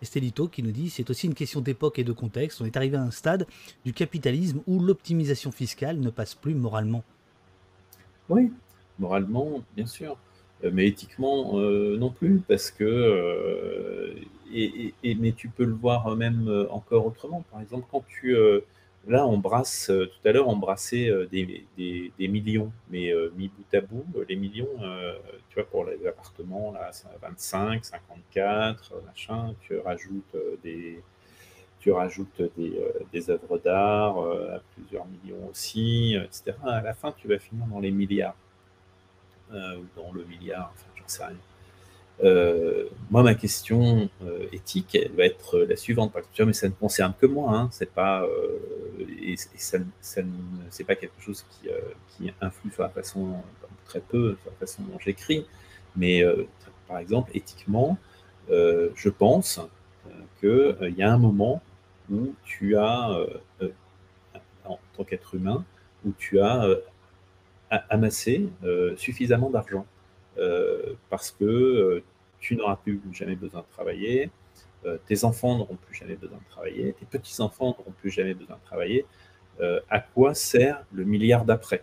[0.02, 2.60] Estelito qui nous dit c'est aussi une question d'époque et de contexte.
[2.60, 3.46] On est arrivé à un stade
[3.86, 7.02] du capitalisme où l'optimisation fiscale ne passe plus moralement.
[8.28, 8.52] Oui,
[8.98, 10.18] moralement, bien sûr,
[10.62, 14.14] mais éthiquement, non plus, parce que,
[14.52, 17.44] et, mais tu peux le voir même encore autrement.
[17.50, 18.36] Par exemple, quand tu,
[19.06, 23.80] là, on brasse, tout à l'heure, on brassait des, des, millions, mais mis bout à
[23.80, 24.68] bout, les millions,
[25.50, 26.90] tu vois, pour les appartements, là,
[27.22, 31.00] 25, 54, machin, tu rajoutes des
[31.78, 32.72] tu rajoutes des,
[33.12, 36.56] des œuvres d'art à plusieurs millions aussi, etc.
[36.64, 38.34] À la fin, tu vas finir dans les milliards.
[39.52, 41.36] Euh, dans le milliard, enfin, j'en sais rien.
[42.24, 46.12] Euh, moi, ma question euh, éthique, elle va être la suivante.
[46.12, 47.56] Parce que, mais ça ne concerne que moi.
[47.56, 48.26] Hein, c'est pas
[49.22, 53.36] et, ça, c'est pas quelque chose qui, influe sur la façon
[53.84, 55.46] très peu sur la façon dont j'écris.
[55.94, 56.24] Mais
[56.88, 57.98] par exemple, éthiquement,
[58.48, 59.60] je pense
[60.40, 61.62] qu'il y a un moment
[62.10, 63.26] où tu as,
[64.64, 65.64] en tant qu'être humain,
[66.04, 66.66] où tu as
[67.70, 69.86] amasser euh, suffisamment d'argent
[70.38, 72.04] euh, parce que euh,
[72.38, 74.30] tu n'auras plus jamais besoin de travailler,
[75.06, 78.64] tes enfants n'auront plus jamais besoin de travailler, tes petits-enfants n'auront plus jamais besoin de
[78.64, 79.04] travailler.
[79.90, 81.82] à quoi sert le milliard d'après?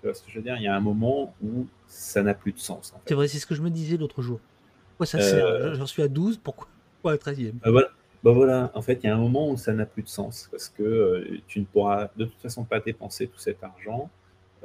[0.00, 0.56] Tu vois ce que je veux dire?
[0.56, 2.94] Il y a un moment où ça n'a plus de sens.
[3.06, 4.40] C'est vrai, c'est ce que je me disais l'autre jour.
[4.90, 5.74] Pourquoi ça sert?
[5.74, 6.68] J'en suis à 12, pourquoi,
[7.00, 7.88] pourquoi 13e bah voilà.
[8.22, 10.48] Bah voilà, en fait, il y a un moment où ça n'a plus de sens
[10.50, 14.10] parce que tu ne pourras de toute façon pas dépenser tout cet argent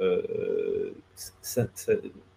[0.00, 0.92] euh,
[1.42, 1.66] ça,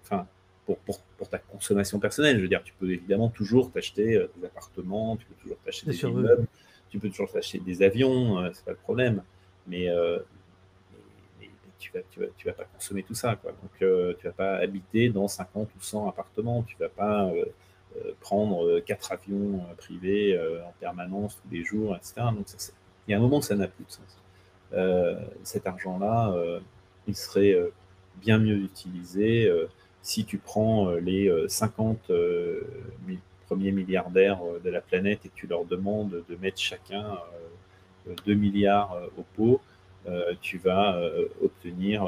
[0.03, 0.27] enfin,
[0.65, 2.37] pour, pour, pour, ta consommation personnelle.
[2.37, 5.87] Je veux dire, tu peux évidemment toujours t'acheter euh, des appartements, tu peux toujours t'acheter
[5.87, 6.47] des immeubles,
[6.89, 9.23] tu peux toujours t'acheter des avions, euh, c'est pas le problème.
[9.67, 9.87] Mais,
[11.77, 13.35] tu vas, tu, vas, tu vas pas consommer tout ça.
[13.35, 13.51] Quoi.
[13.51, 17.31] Donc, tu vas pas habiter dans 50 ou 100 appartements, tu vas pas
[18.19, 22.13] prendre quatre avions privés en permanence tous les jours, etc.
[22.35, 22.45] Donc,
[23.07, 24.19] il y a un moment où ça n'a plus de sens.
[25.43, 26.59] cet argent-là,
[27.07, 27.71] il serait euh,
[28.21, 29.67] bien mieux utilisé euh,
[30.01, 32.11] si tu prends euh, les 50
[33.45, 37.17] premiers milliardaires de la planète et tu leur demandes de mettre chacun
[38.25, 39.61] 2 milliards au pot,
[40.39, 40.99] tu vas
[41.43, 42.07] obtenir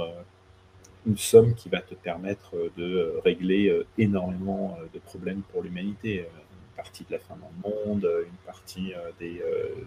[1.05, 6.19] une somme qui va te permettre de régler énormément de problèmes pour l'humanité.
[6.19, 9.43] Une partie de la fin dans le monde, une partie des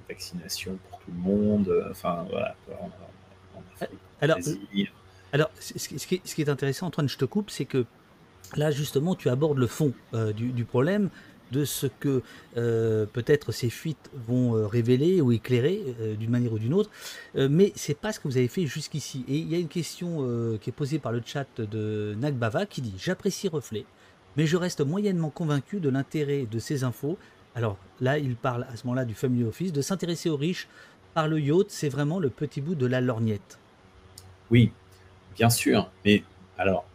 [0.09, 2.55] vaccinations pour tout le monde, enfin voilà.
[4.21, 4.39] Alors,
[5.33, 7.85] alors, ce qui, est, intéressant, Antoine, je te coupe, c'est que
[8.57, 11.11] là, justement, tu abordes le fond euh, du, problème
[11.53, 12.23] de ce que
[12.57, 15.83] euh, peut-être ces fuites vont euh, révéler ou éclairer
[16.19, 16.91] d'une manière ou d'une autre,
[17.35, 19.25] mais c'est pas ce que vous avez fait jusqu'ici.
[19.29, 22.81] Et il y a une question qui est posée par le chat de Nagbava qui
[22.81, 23.85] dit J'apprécie Reflet,
[24.37, 27.19] mais je reste moyennement convaincu de l'intérêt de ces infos.
[27.55, 30.69] Alors là, il parle à ce moment-là du Family Office, de s'intéresser aux riches
[31.15, 33.59] par le yacht, c'est vraiment le petit bout de la lorgnette.
[34.51, 34.73] Oui,
[35.35, 36.23] bien sûr, mais
[36.59, 36.87] alors,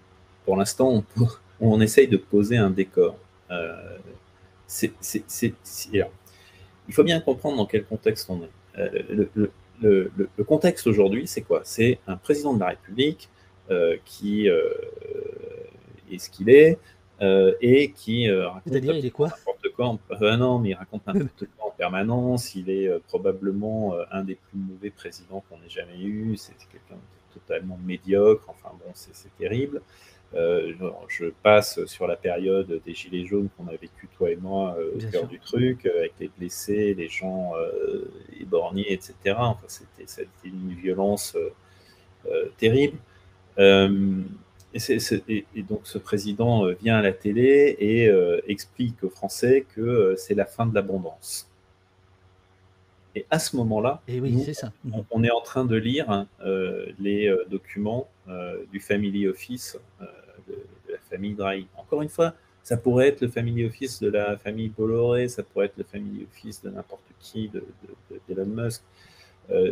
[0.46, 1.28] pour l'instant, on,
[1.60, 3.18] on, essaye de poser un décor.
[3.52, 3.98] Euh,
[6.88, 8.80] il faut bien comprendre dans quel contexte on est.
[8.80, 9.50] Euh,
[9.82, 11.62] le, contexte aujourd'hui, c'est quoi?
[11.64, 13.30] C'est un président de la République
[13.70, 16.80] euh, qui est ce qu'il est
[17.62, 19.28] et qui raconte il est quoi?
[19.28, 19.88] n'importe quoi.
[19.88, 22.56] En, non, mais il raconte n'importe quoi en permanence.
[22.56, 26.38] Il est probablement un des plus mauvais présidents qu'on ait jamais eu.
[26.38, 26.98] C'est quelqu'un
[27.34, 28.46] totalement médiocre.
[28.50, 29.82] Enfin bon, c'est terrible.
[30.34, 30.74] Euh,
[31.10, 34.94] je passe sur la période des Gilets jaunes qu'on a vécu, toi et moi, euh,
[34.96, 37.52] au cœur du truc, euh, avec les blessés, les gens
[38.40, 39.36] éborgnés, etc.
[39.38, 41.38] Enfin, c'était une violence
[42.58, 42.98] terrible.
[43.58, 48.10] Et, et, donc ce président vient à la télé et
[48.48, 51.51] explique aux Français que c'est la fin de l'abondance.
[53.16, 54.02] Et à ce moment-là,
[55.12, 59.78] on, est en train de lire hein, euh, les euh, documents euh, du Family Office
[60.48, 60.56] de,
[60.90, 61.68] la famille Drahi.
[61.76, 62.34] Encore une fois,
[62.64, 66.26] ça pourrait être le Family Office de la famille Bolloré, ça pourrait être le Family
[66.32, 67.64] Office de n'importe qui, de,
[68.30, 68.82] d'Elon Musk.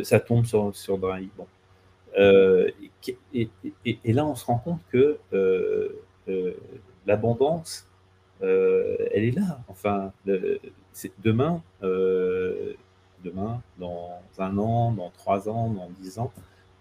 [0.02, 1.30] ça tombe sur, sur Drahi.
[1.36, 1.46] Bon.
[3.32, 3.48] Et,
[3.86, 5.18] et, là, on se rend compte que
[7.06, 7.86] l'abondance,
[8.42, 9.60] elle est là.
[9.68, 10.12] Enfin,
[11.22, 11.62] demain,
[13.24, 16.32] demain, dans un an, dans trois ans, dans dix ans,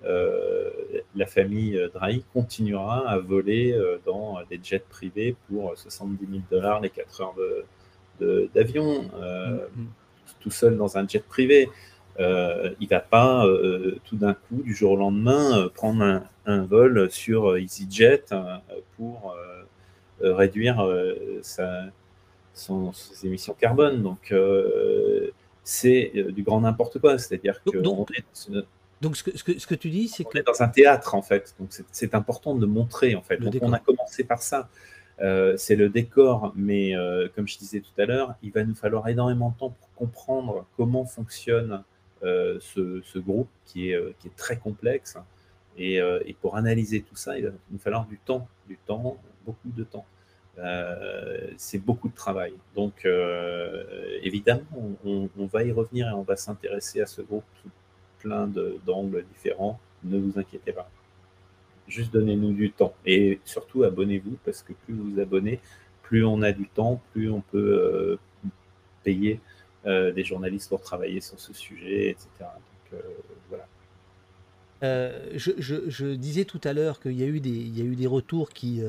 [0.05, 0.69] euh,
[1.15, 6.79] la famille Drahi continuera à voler euh, dans des jets privés pour 70 000 dollars
[6.79, 7.35] les 4 heures
[8.55, 9.85] d'avion, euh, mm-hmm.
[10.39, 11.69] tout seul dans un jet privé.
[12.17, 13.45] il ne va pas
[14.05, 18.25] tout d'un coup, du jour au lendemain, prendre un, vol sur EasyJet
[18.95, 19.35] pour
[20.21, 20.85] réduire
[21.41, 21.85] sa,
[22.53, 24.01] ses émissions carbone.
[24.01, 24.33] Donc,
[25.63, 27.17] c'est euh, du grand n'importe quoi.
[27.17, 27.77] C'est-à-dire que.
[27.77, 28.09] Donc,
[29.01, 30.67] Donc ce que, ce que, ce que tu dis, c'est On que est dans un
[30.67, 31.55] théâtre, en fait.
[31.59, 33.37] Donc c'est- c'est important de montrer, en fait.
[33.37, 33.69] Le Donc décor.
[33.69, 34.69] on a commencé par ça.
[35.21, 38.75] Euh, c'est le décor, mais euh, comme je disais tout à l'heure, il va nous
[38.75, 41.83] falloir énormément de temps pour comprendre comment fonctionne
[42.23, 45.17] euh, ce, ce groupe qui est, qui est très complexe.
[45.77, 45.95] Et,
[46.25, 49.85] et pour analyser tout ça, il va nous falloir du temps, du temps, beaucoup de
[49.85, 50.05] temps.
[50.61, 52.53] Euh, c'est beaucoup de travail.
[52.75, 53.83] Donc, euh,
[54.23, 57.43] évidemment, on, va y revenir et on va s'intéresser à ce groupe
[58.19, 58.49] plein
[58.85, 59.79] d'angles différents.
[60.03, 60.89] Ne vous inquiétez pas.
[61.87, 62.93] Juste donnez-nous du temps.
[63.05, 65.59] Et surtout, abonnez-vous parce que plus vous vous abonnez,
[66.03, 68.19] plus on a du temps, plus on peut euh,
[69.03, 69.39] payer
[69.85, 72.27] des journalistes pour travailler sur ce sujet, etc.
[72.41, 73.01] Donc,
[73.49, 73.65] voilà.
[75.33, 78.83] Je, disais tout à l'heure qu'il y a eu des, retours qui,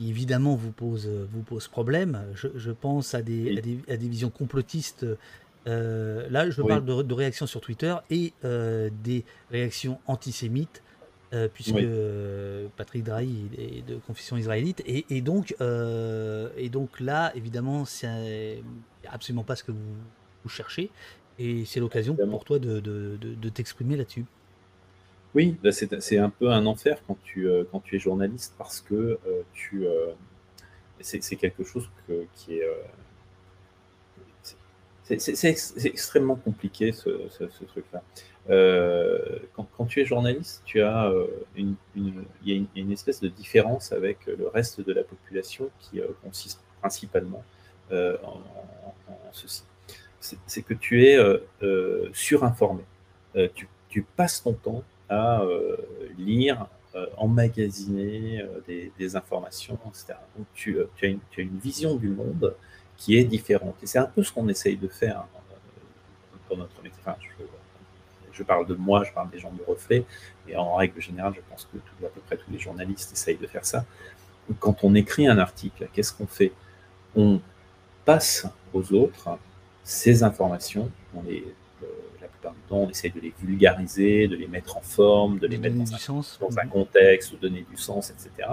[0.00, 2.24] évidemment vous posent, vous posent problème.
[2.34, 3.58] Je, je pense à des, Oui.
[3.58, 5.06] à des, à des visions complotistes.
[5.66, 6.68] Euh, là, je Oui.
[6.68, 10.82] parle de, de réactions sur Twitter et euh, des réactions antisémites,
[11.32, 11.82] euh, puisque Oui.
[11.84, 14.82] euh, Patrick Drahi est de confession israélite.
[14.86, 18.62] Et, et donc, euh, et donc là, évidemment, c'est
[19.08, 19.78] absolument pas ce que vous,
[20.42, 20.90] vous cherchez.
[21.38, 24.24] Et c'est l'occasion pour toi de- de- de t'exprimer là-dessus.
[25.34, 29.42] Oui, c'est un peu un enfer quand tu, euh, es journaliste parce que euh,
[29.74, 30.12] euh,
[31.00, 31.90] c'est quelque chose
[32.36, 32.68] qui est.
[35.02, 37.10] c'est- c'est c'est ex- c'est extrêmement compliqué ce,
[37.66, 38.02] truc-là.
[39.76, 41.12] Quand, tu es journaliste, tu as
[41.56, 41.74] une,
[42.44, 47.44] y a une, espèce de différence avec le reste de la population qui consiste principalement
[47.92, 48.40] en,
[49.32, 49.64] ceci.
[50.20, 51.18] C'est que tu es
[52.12, 52.84] surinformé.
[53.88, 54.84] Tu passes ton temps
[55.14, 55.76] euh,
[56.18, 60.14] lire, euh, emmagasiner euh, des, informations, etc.
[60.36, 62.54] Donc tu, as une, vision du monde
[62.96, 63.76] qui est différente.
[63.82, 65.26] Et c'est un peu ce qu'on essaye de faire hein,
[66.50, 67.00] dans notre métier.
[68.32, 70.04] Je, parle de moi, je parle des gens de reflet,
[70.48, 73.46] et en règle générale, je pense que à peu près tous les journalistes essayent de
[73.46, 73.84] faire ça.
[74.58, 76.52] Quand on écrit un article, qu'est-ce qu'on fait?
[77.14, 77.40] On
[78.04, 79.38] passe aux autres
[79.84, 81.44] ces informations, on les,
[82.44, 85.58] plupart du temps, on essaye de les vulgariser, de les mettre en forme, de les
[85.58, 86.38] mettre dans un sens.
[86.40, 86.70] dans un Mhm.
[86.70, 88.48] contexte, donner du sens, etc.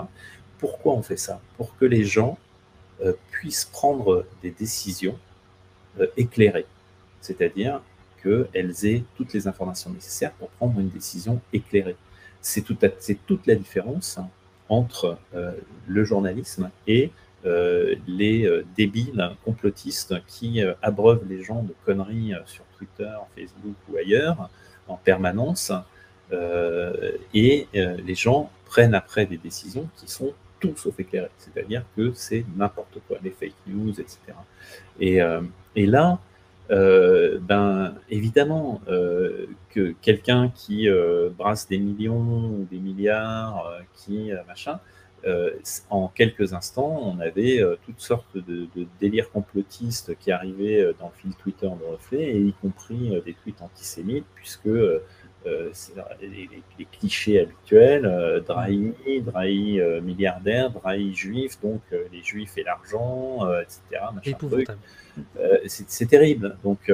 [0.60, 1.42] Pourquoi on fait ça?
[1.58, 2.38] Pour que les gens
[3.04, 5.18] euh, puissent prendre des décisions
[6.00, 6.68] euh, éclairées,
[7.20, 7.82] c'est-à-dire
[8.22, 11.96] qu'elles aient toutes les informations nécessaires pour prendre une décision éclairée.
[12.42, 12.78] C'est tout
[13.26, 14.20] toute la différence
[14.70, 15.52] entre euh,
[15.88, 17.12] le journalisme et
[17.46, 18.48] euh, les
[18.78, 24.50] débiles complotistes qui euh, abreuvent les gens de conneries sur Twitter, Facebook ou ailleurs
[24.88, 25.72] en permanence
[26.34, 31.84] euh, et euh, les gens prennent après des décisions qui sont tout sauf éclairées, c'est-à-dire
[31.96, 34.18] que c'est n'importe quoi, les fake news, etc.
[35.00, 35.42] Et, euh,
[35.76, 36.20] et là,
[36.70, 40.88] ben évidemment que quelqu'un qui
[41.38, 44.80] brasse des millions ou des milliards, qui machin,
[45.26, 45.52] euh,
[45.90, 50.94] en quelques instants, on avait euh, toutes sortes de, de délires complotistes qui arrivaient euh,
[51.00, 54.70] dans le fil Twitter de Reflet, et y compris euh, des tweets antisémites, puisque
[56.22, 56.50] les,
[56.92, 58.94] clichés habituels, Drahi,
[59.26, 61.82] Drahi milliardaire, Drahi juif, donc
[62.12, 63.82] les juifs et l'argent, etc.
[65.88, 66.58] c'est terrible.
[66.64, 66.92] Donc,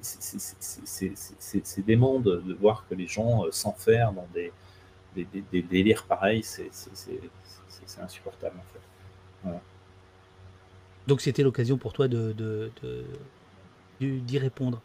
[0.00, 4.50] c'est- dément de, de voir que les gens s'enferment dans des,
[5.14, 6.42] des, des- des délires pareils.
[6.42, 6.70] C'est
[8.02, 8.80] insupportable, en fait.
[11.06, 12.34] Donc c'était l'occasion pour toi de,
[14.00, 14.80] d'y répondre.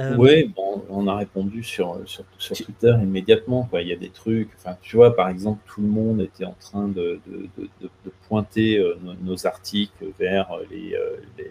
[0.00, 3.62] Euh, Oui, bon, on a répondu sur, sur, sur Twitter immédiatement.
[3.70, 3.82] Quoi.
[3.82, 6.56] Il y a des trucs, enfin, tu vois, par exemple, tout le monde était en
[6.58, 7.48] train de, de,
[7.80, 7.88] de,
[8.28, 11.50] pointer euh, nos, nos articles vers euh, les, euh, les, les-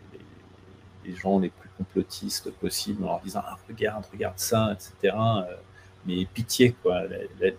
[1.06, 5.16] les gens les plus complotistes possibles en leur disant ah, regarde, regarde ça, etc.
[6.06, 7.04] Mais pitié, quoi,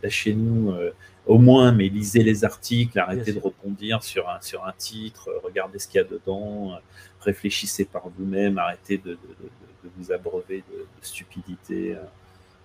[0.02, 0.90] lâchez-nous euh,
[1.26, 3.42] au moins, mais lisez les articles, arrêtez de sûr.
[3.62, 6.76] rebondir sur un, sur un titre, euh, regardez ce qu'il y a dedans, euh,
[7.20, 11.96] réfléchissez par vous-même, arrêtez de, de- de- de vous abreuver de, stupidité.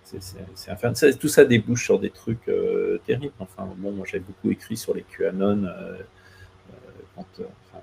[0.02, 0.96] C'est- infernal.
[0.96, 3.32] Ça- tout ça débouche sur des trucs euh, terribles.
[3.38, 5.64] Enfin, bon, moi j'ai beaucoup écrit sur les QAnon.
[5.64, 5.98] euh,
[7.16, 7.80] enfin,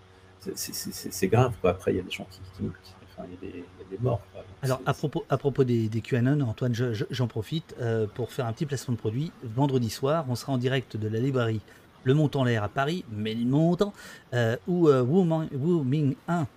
[0.55, 1.53] c'est- grave.
[1.61, 1.71] Quoi.
[1.71, 3.83] Après, il y a des gens qui, qui- qui- enfin, il y, a des- il
[3.83, 4.21] y a des morts.
[4.31, 4.41] quoi.
[4.41, 8.07] Donc, Alors, à propos, à propos des, des QAnon, Antoine, je- je- j'en profite euh,
[8.13, 9.31] pour faire un petit placement de produit.
[9.43, 11.61] Vendredi soir, on sera en direct de la librairie
[12.03, 13.91] Le Montant l'air à Paris, mais le montant,
[14.33, 16.47] euh, où euh, Wu, Man- Wu Ming 1,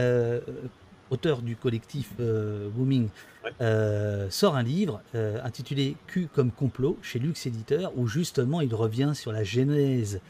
[0.00, 0.40] euh,
[1.10, 3.08] auteur du collectif Wu Ming,
[3.44, 4.26] Ouais.
[4.30, 5.00] sort un livre
[5.44, 10.20] intitulé Q comme complot chez Lux Éditeur, où justement il revient sur la genèse.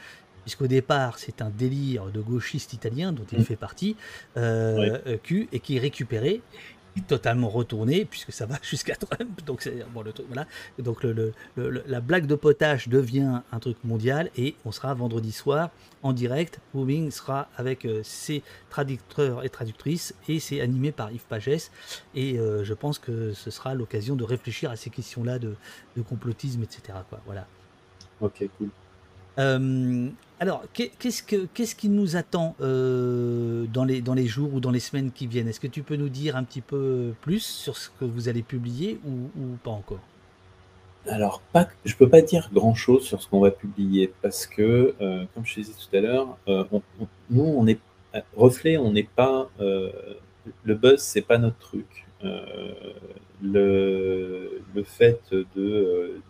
[0.49, 3.45] Puisqu'au départ, c'est un délire de gauchiste italien dont il Mm.
[3.45, 3.97] fait partie,
[4.39, 6.41] euh, euh, Q, et qui est récupéré
[7.07, 9.45] totalement retourné puisque ça va jusqu'à Trump.
[9.45, 10.47] Donc c'est bon le truc voilà.
[10.79, 15.33] Donc le, le, la blague de potage devient un truc mondial et on sera vendredi
[15.33, 15.69] soir
[16.03, 16.61] en direct.
[16.73, 21.71] Booming sera avec euh, ses traducteurs et traductrices et c'est animé par Yves Pagès
[22.15, 25.57] et euh, je pense que ce sera l'occasion de réfléchir à ces questions-là de,
[25.95, 26.81] de, complotisme, etc.
[27.11, 27.21] Quoi.
[27.27, 27.47] Voilà.
[28.23, 28.71] Ok, cool.
[29.39, 30.09] Euh,
[30.41, 35.11] alors, qu'est-ce, que, qu'est-ce qui nous attend euh, dans, les, jours ou dans les semaines
[35.11, 35.49] qui viennent?
[35.49, 38.43] Est-ce que tu peux nous dire un petit peu plus sur ce que vous allez
[38.43, 40.01] publier ou, pas encore?
[41.07, 41.43] Alors,
[41.85, 45.45] je ne peux pas dire grand-chose sur ce qu'on va publier parce que, euh, comme
[45.45, 46.37] je disais tout à l'heure,
[47.31, 47.79] nous, on est
[48.37, 52.07] reflet, on n'est pas le buzz, c'est pas notre truc.
[53.43, 54.51] le
[54.85, 55.21] fait
[55.57, 56.21] de,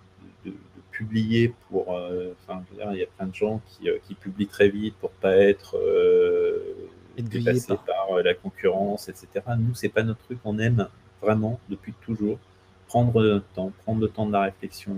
[0.99, 1.95] publier pour.
[1.95, 5.11] Euh, enfin, il y a plein de gens qui, euh, qui, publient très vite pour
[5.11, 6.75] pas être euh,
[7.17, 9.29] dépassés par, la concurrence, etc.
[9.59, 10.39] Nous, c'est pas notre truc.
[10.45, 10.89] On aime
[11.23, 12.39] vraiment depuis toujours
[12.89, 14.97] prendre le temps, prendre le temps de la réflexion,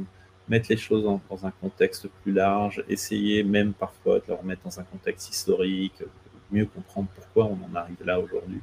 [0.49, 4.81] mettre les choses dans, un contexte plus large, essayer même parfois de le remettre dans
[4.81, 6.03] un contexte historique,
[6.51, 8.61] mieux comprendre pourquoi on en arrive là aujourd'hui.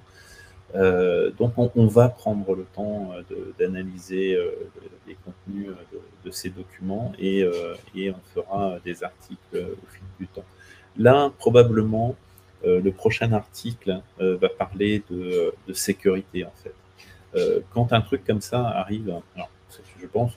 [0.76, 4.52] Euh, donc on, va prendre le temps euh, d'analyser euh,
[5.08, 5.70] les contenus
[6.26, 7.48] de, ces documents et,
[7.96, 10.44] on fera des articles au fil du temps.
[10.98, 12.16] Là, probablement,
[12.66, 17.64] le prochain article va parler de, sécurité en fait.
[17.74, 19.50] quand un truc comme ça arrive, alors,
[20.02, 20.34] je pense,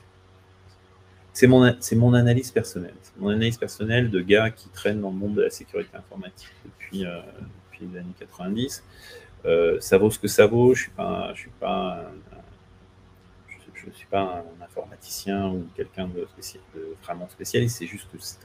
[1.32, 2.94] c'est mon, analyse personnelle.
[3.02, 6.52] C'est mon analyse personnelle de gars qui traînent dans le monde de la sécurité informatique
[6.64, 8.84] depuis, depuis les années 90.
[9.44, 10.74] Euh, ça vaut ce que ça vaut.
[10.74, 12.10] Je suis pas, je suis pas,
[13.74, 16.26] je, suis pas un informaticien ou quelqu'un de,
[17.02, 17.78] vraiment spécialiste.
[17.78, 18.44] C'est juste que c'est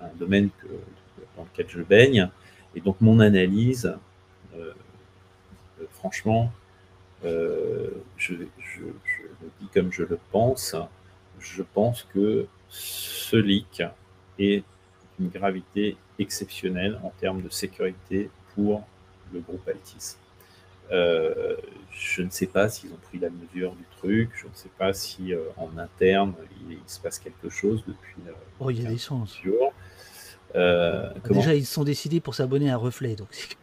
[0.00, 0.50] un, domaine
[1.36, 2.30] dans lequel je baigne.
[2.74, 3.96] Et donc mon analyse,
[4.54, 4.72] euh,
[5.80, 6.52] euh, franchement,
[7.22, 10.76] je, je, le dis comme je le pense.
[11.40, 13.82] Je pense que ce leak
[14.38, 14.64] est
[15.18, 18.86] une gravité exceptionnelle en termes de sécurité pour
[19.32, 20.16] le groupe Altis.
[20.92, 21.56] Euh,
[21.90, 24.92] je ne sais pas s'ils ont pris la mesure du truc, je ne sais pas
[24.92, 26.34] si euh, en interne
[26.70, 28.22] il, se passe quelque chose depuis.
[28.28, 29.36] Euh, oh, il y a des chances.
[30.54, 33.56] Déjà, ils sont décidés pour s'abonner à Reflet, donc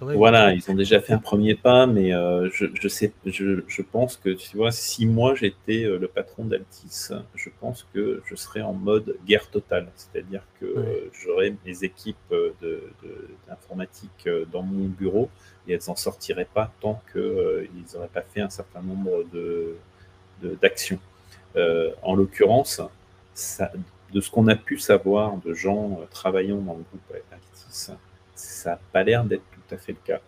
[0.00, 4.30] voilà, ils ont déjà fait un premier pas, mais euh, je, sais, je, pense que,
[4.30, 8.72] tu vois, si moi j'étais euh, le patron d'Altis, je pense que je serais en
[8.74, 9.88] mode guerre totale.
[9.96, 12.34] C'est-à-dire que j'aurais mes équipes
[13.48, 15.30] d'informatique euh, dans mon bureau
[15.66, 19.24] et elles n'en sortiraient pas tant qu'ils n'auraient pas fait un certain nombre
[20.60, 20.98] d'actions.
[21.54, 22.82] De, en l'occurrence,
[24.12, 27.92] de ce qu'on a pu savoir de gens travaillant dans le groupe Altis,
[28.34, 30.20] ça n'a pas l'air d'être tout à fait le cas.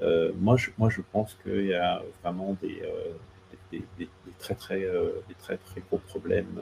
[0.00, 4.82] Euh, moi, je, moi, je pense qu'il y a vraiment des, euh, des, très, très,
[4.82, 6.60] euh, des très, très gros problèmes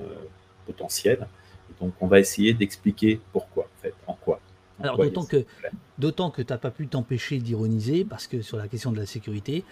[0.67, 1.27] potentiels.
[1.81, 4.41] donc, on va essayer d'expliquer pourquoi, en fait, en quoi.
[4.83, 5.45] Alors, d'autant que,
[5.99, 9.07] d'autant que tu n'as pas pu t'empêcher d'ironiser, parce que sur la question de la
[9.07, 9.65] sécurité,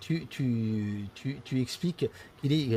[0.00, 2.06] tu, tu, tu, tu, expliques
[2.40, 2.70] qu'il est,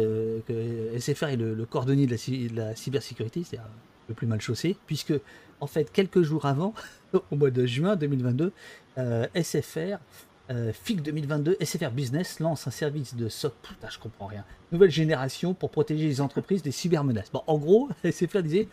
[0.45, 3.69] que SFR est le, cordonnier de la, de la cybersécurité, c'est-à-dire
[4.09, 5.13] le plus mal chaussé, puisque
[5.61, 6.73] en fait, quelques jours avant,
[7.13, 8.51] au mois de juin 2022,
[9.35, 9.97] SFR,
[10.73, 15.53] FIC 2022, SFR Business lance un service de SOC, putain, je comprends rien, nouvelle génération
[15.53, 17.31] pour protéger les entreprises des cybermenaces.
[17.31, 18.67] Bon, en gros, SFR disait,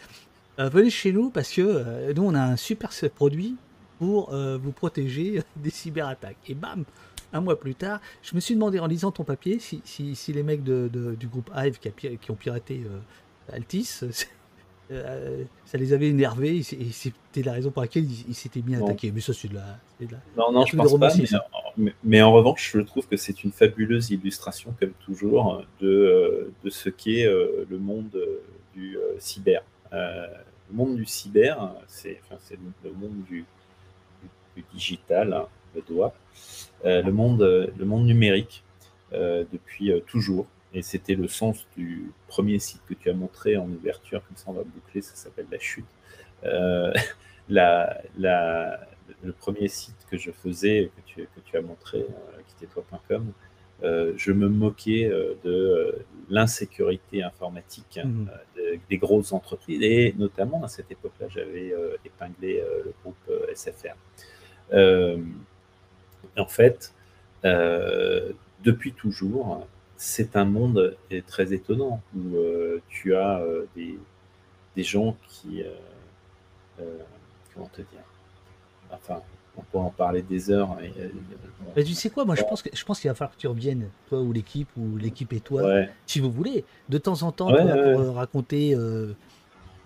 [0.59, 3.57] euh, venez chez nous parce que euh, nous, on a un super produit
[3.99, 6.37] pour euh, vous protéger des cyberattaques.
[6.49, 6.85] Et bam,
[7.33, 10.43] un mois plus tard, je me suis demandé en lisant ton papier si, si, les
[10.43, 12.85] mecs du groupe Hive qui, qui ont piraté
[13.53, 14.01] Altis,
[14.91, 18.79] euh, ça les avait énervés et c'était la raison pour laquelle ils s'étaient mis à
[18.79, 19.13] attaquer.
[19.13, 19.79] Mais ça, c'est de la,
[20.37, 21.11] Non, non, je pense pas.
[22.03, 26.71] Mais, en revanche, je trouve que c'est une fabuleuse illustration, comme toujours, de, euh, de
[26.71, 28.19] ce qu'est euh, le monde
[28.75, 29.63] du cyber.
[29.93, 30.27] le
[30.73, 32.41] monde du cyber, c'est enfin,
[32.85, 33.45] le monde du,
[34.57, 36.15] du, digital, hein, le doigt,
[36.85, 38.63] le, monde, le monde numérique
[39.13, 40.47] depuis toujours.
[40.75, 44.45] Et c'était le sens du premier site que tu as montré en ouverture, comme ça
[44.49, 45.87] on va boucler, ça s'appelle La Chute.
[46.45, 46.93] Euh,
[47.49, 48.79] la, la,
[49.23, 52.73] le premier site que je faisais, que tu, que tu as montré, euh, qui était
[52.73, 53.33] toi.com,
[53.85, 58.27] euh, je me moquais euh, de l'insécurité informatique mmh.
[58.91, 61.73] des grosses entreprises, et notamment à cette époque-là, j'avais
[62.05, 63.97] épinglé le groupe SFR.
[66.37, 66.93] en fait,
[68.63, 69.67] depuis toujours,
[69.99, 70.97] c'est un monde
[71.27, 73.99] très étonnant où euh, tu as euh, des,
[74.77, 75.63] des, gens qui.
[75.63, 76.85] Euh,
[77.53, 78.01] comment te dire
[78.93, 79.21] Enfin,
[79.57, 80.79] on peut en parler des heures.
[81.77, 83.49] Mais tu sais quoi, moi je pense que je pense qu'il va falloir que tu
[83.49, 87.53] reviennes, toi ou l'équipe, ou l'équipe et toi, si vous voulez, de temps en temps
[87.53, 88.77] pour, raconter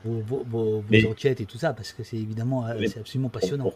[0.04, 3.72] vos, enquêtes et tout ça, parce que c'est évidemment c'est absolument passionnant.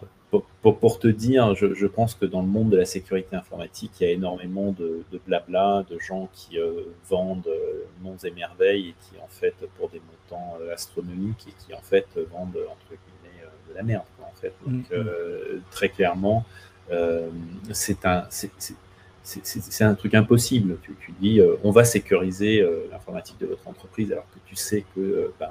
[0.62, 4.06] Pour, te dire, je, pense que dans le monde de la sécurité informatique, il y
[4.10, 9.20] a énormément de, blabla, de gens qui euh, vendent euh, monts et merveilles et qui
[9.20, 13.74] en fait pour des montants euh, astronomiques et qui en fait vendent entre guillemets de
[13.74, 14.04] la merde.
[14.20, 14.52] en fait.
[14.66, 15.60] Donc mm, mm.
[15.70, 16.44] très clairement,
[17.72, 18.24] c'est un
[19.22, 20.78] c'est un truc impossible.
[20.82, 25.32] Tu, tu dis, on va sécuriser l'informatique de votre entreprise alors que tu sais que
[25.40, 25.50] ben,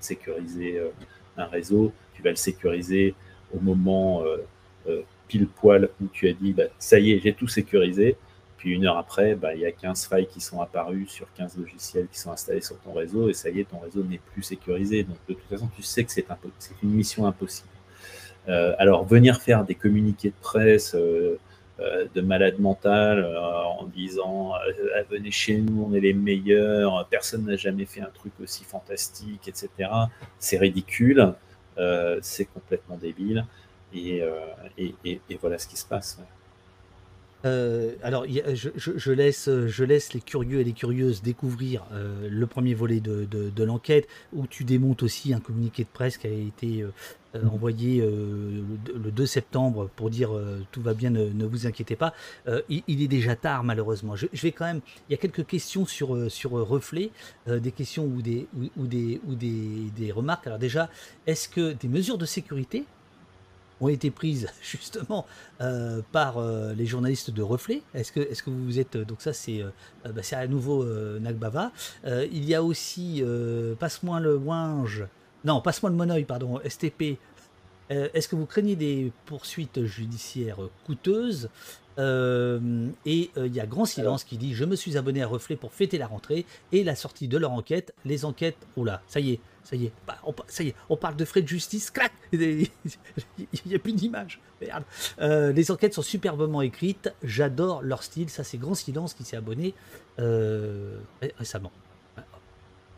[0.00, 0.88] sécuriser euh,
[1.36, 3.14] un réseau, tu vas le sécuriser
[3.54, 4.38] au moment euh,
[4.88, 8.16] euh, pile poil où tu as dit bah, ça y est, j'ai tout sécurisé.
[8.58, 11.58] Puis une heure après, bah, il y a 15 failles qui sont apparues sur 15
[11.58, 14.42] logiciels qui sont installés sur ton réseau et ça y est, ton réseau n'est plus
[14.42, 15.02] sécurisé.
[15.02, 16.26] Donc de toute façon, tu sais que c'est
[16.82, 17.68] une mission impossible.
[18.46, 20.96] alors venir faire des communiqués de presse,
[21.78, 27.44] de malade mental euh, en disant euh, venez chez nous, on est les meilleurs, personne
[27.44, 29.90] n'a jamais fait un truc aussi fantastique, etc.
[30.38, 31.34] C'est ridicule,
[32.22, 33.44] c'est complètement débile,
[33.94, 34.22] et,
[35.40, 36.18] voilà ce qui se passe.
[37.44, 43.26] alors, je, laisse, je laisse les curieux et les curieuses découvrir le premier volet de,
[43.26, 46.92] de l'enquête, où tu démontes aussi un communiqué de presse qui a été euh,
[47.44, 48.62] envoyé euh,
[48.94, 52.14] le 2 septembre pour dire euh, tout va bien, ne, vous inquiétez pas.
[52.68, 54.16] Il, est déjà tard malheureusement.
[54.16, 54.80] Je, vais quand même.
[55.08, 57.10] Il y a quelques questions sur sur Reflet,
[57.46, 58.46] des questions ou des
[58.76, 60.46] ou, des ou des, des remarques.
[60.46, 60.88] Alors déjà,
[61.26, 62.84] est-ce que des mesures de sécurité
[63.80, 65.26] ont été prises justement
[66.12, 67.82] par les journalistes de Reflet.
[67.94, 69.62] Est-ce que, est que vous êtes donc ça c'est
[70.04, 70.84] bah, c'est à nouveau
[71.18, 71.72] Nagbava.
[72.04, 73.22] il y a aussi
[73.78, 75.04] passe-moi le ouinge
[75.46, 77.18] non, passe-moi le monoeil, pardon, STP.
[77.92, 81.50] Euh, est-ce que vous craignez des poursuites judiciaires coûteuses
[82.00, 85.28] euh, Et euh, il y a Grand Silence qui dit Je me suis abonné à
[85.28, 87.94] Reflet pour fêter la rentrée et la sortie de leur enquête.
[88.04, 90.96] Les enquêtes, oula, ça y est, ça y est, bah, on, ça y est, on
[90.96, 92.68] parle de frais de justice, clac Il
[93.66, 94.82] n'y a plus d'image, merde.
[95.54, 98.30] les enquêtes sont superbement écrites, j'adore leur style.
[98.30, 99.74] Ça, c'est Grand Silence qui s'est abonné
[101.38, 101.70] récemment.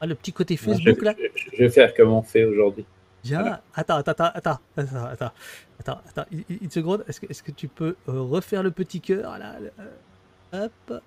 [0.00, 2.86] Ah, le petit côté Facebook là je, vais faire comme on fait aujourd'hui.
[3.24, 3.60] Bien.
[3.74, 5.32] Attends, attends, attends, attends, attends,
[5.78, 7.04] attends, attends, une seconde.
[7.08, 11.02] Est-ce que, est que tu peux euh, refaire le petit cœur là euh, Hop.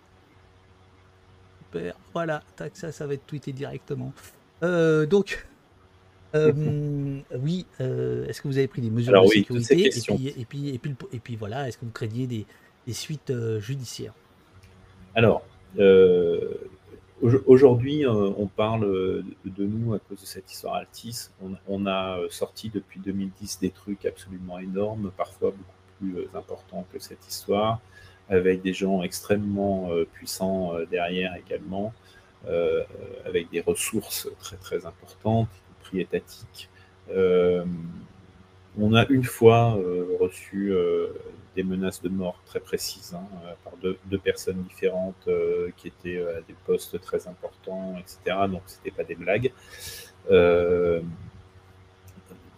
[1.66, 1.96] Super.
[2.14, 2.42] Voilà.
[2.56, 4.14] Tac, ça, ça va être tweeté directement.
[4.64, 5.48] Euh, donc.
[6.34, 10.46] oui, est-ce que vous avez pris des mesures Alors, de oui, sécurité et puis, et,
[10.46, 12.46] puis, et, puis, et, puis, voilà, est-ce que vous craignez des,
[12.88, 14.14] des suites judiciaires?
[15.14, 15.46] Alors,
[17.22, 21.30] Aujourd'hui, euh, on parle de nous à cause de cette histoire Altis.
[21.68, 25.64] On, a euh, sorti depuis 2010 des trucs absolument énormes, parfois beaucoup
[26.00, 27.80] plus euh, importants que cette histoire,
[28.28, 31.94] avec des gens extrêmement puissants derrière également,
[33.26, 36.70] avec des ressources très très importantes, y compris étatiques.
[38.80, 39.78] on a une fois
[40.20, 40.74] reçu
[41.56, 46.18] des menaces de mort très précises hein, euh, par deux, personnes différentes euh, qui étaient
[46.18, 48.38] euh, à des postes très importants, etc.
[48.50, 49.52] Donc, ce n'était pas des blagues.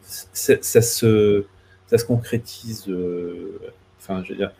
[0.03, 1.45] ça, se,
[1.88, 2.88] ça se concrétise.
[3.99, 4.52] Enfin, je veux dire,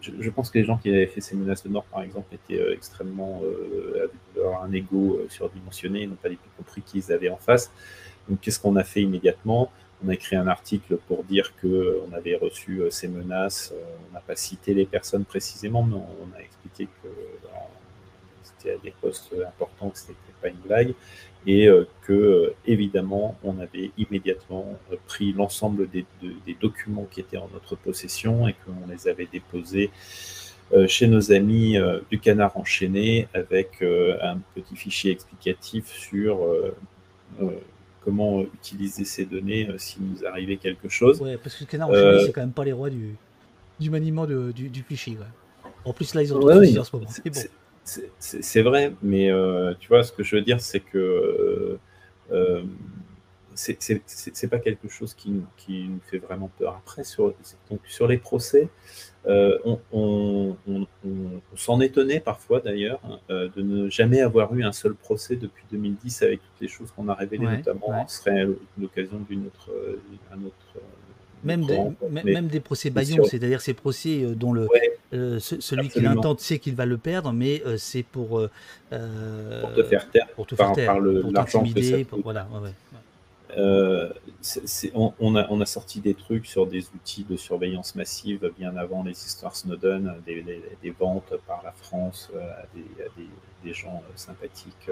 [0.00, 2.72] je, pense que les gens qui avaient fait ces menaces de mort, par exemple, étaient
[2.72, 3.42] extrêmement.
[3.94, 7.70] avaient un ego surdimensionné, n'ont pas du tout compris qui ils avaient en face.
[8.28, 9.70] Donc, qu'est-ce qu'on a fait immédiatement?
[10.04, 13.72] On a écrit un article pour dire qu'on avait reçu euh, ces menaces.
[13.74, 17.08] Euh, on n'a pas cité les personnes précisément, mais on a expliqué que
[18.42, 20.94] c'était à des postes importants, que ce n'était pas une blague,
[21.46, 26.06] et euh, que, évidemment, on avait immédiatement pris l'ensemble des,
[26.60, 29.90] documents qui étaient en notre possession et qu'on les avait déposés
[30.86, 31.76] chez nos amis
[32.10, 36.38] du canard enchaîné avec un petit fichier explicatif sur
[38.04, 41.20] comment utiliser ces données euh, s'il nous arrivait quelque chose.
[41.20, 43.16] Ouais, parce que Canard euh, c'est quand même pas les rois du,
[43.80, 45.16] du maniement de, du, du, fichier.
[45.84, 47.08] En plus, là, ils ont tout ouais, en ce moment.
[47.84, 51.78] C'est vrai, mais euh, tu vois, ce que je veux dire, c'est que
[52.32, 52.62] euh,
[53.54, 56.76] c'est pas quelque chose qui, qui, nous fait vraiment peur.
[56.76, 57.34] Après, sur,
[57.70, 58.68] donc, sur les procès,
[59.26, 59.58] euh,
[59.92, 60.56] on,
[61.56, 65.64] s'en étonnait parfois d'ailleurs hein, euh, de ne jamais avoir eu un seul procès depuis
[65.72, 68.06] 2010 avec toutes les choses qu'on a révélées, notamment.
[68.06, 68.46] Ce serait
[68.78, 69.96] l'occasion d'une autre, euh,
[70.30, 70.82] un autre
[71.42, 71.78] même, des,
[72.24, 74.66] même des procès Bayon, c'est-à-dire ces procès dont le,
[75.38, 78.28] celui qui l'intente sait qu'il va le perdre, mais c'est pour,
[78.90, 82.48] pour te faire taire, pour te faire taire, par, pour t'intimider, voilà.
[83.56, 84.12] Euh,
[84.94, 89.56] on, a, sorti des trucs sur des outils de surveillance massive bien avant les histoires
[89.56, 94.90] Snowden, des, ventes par la France à des, gens sympathiques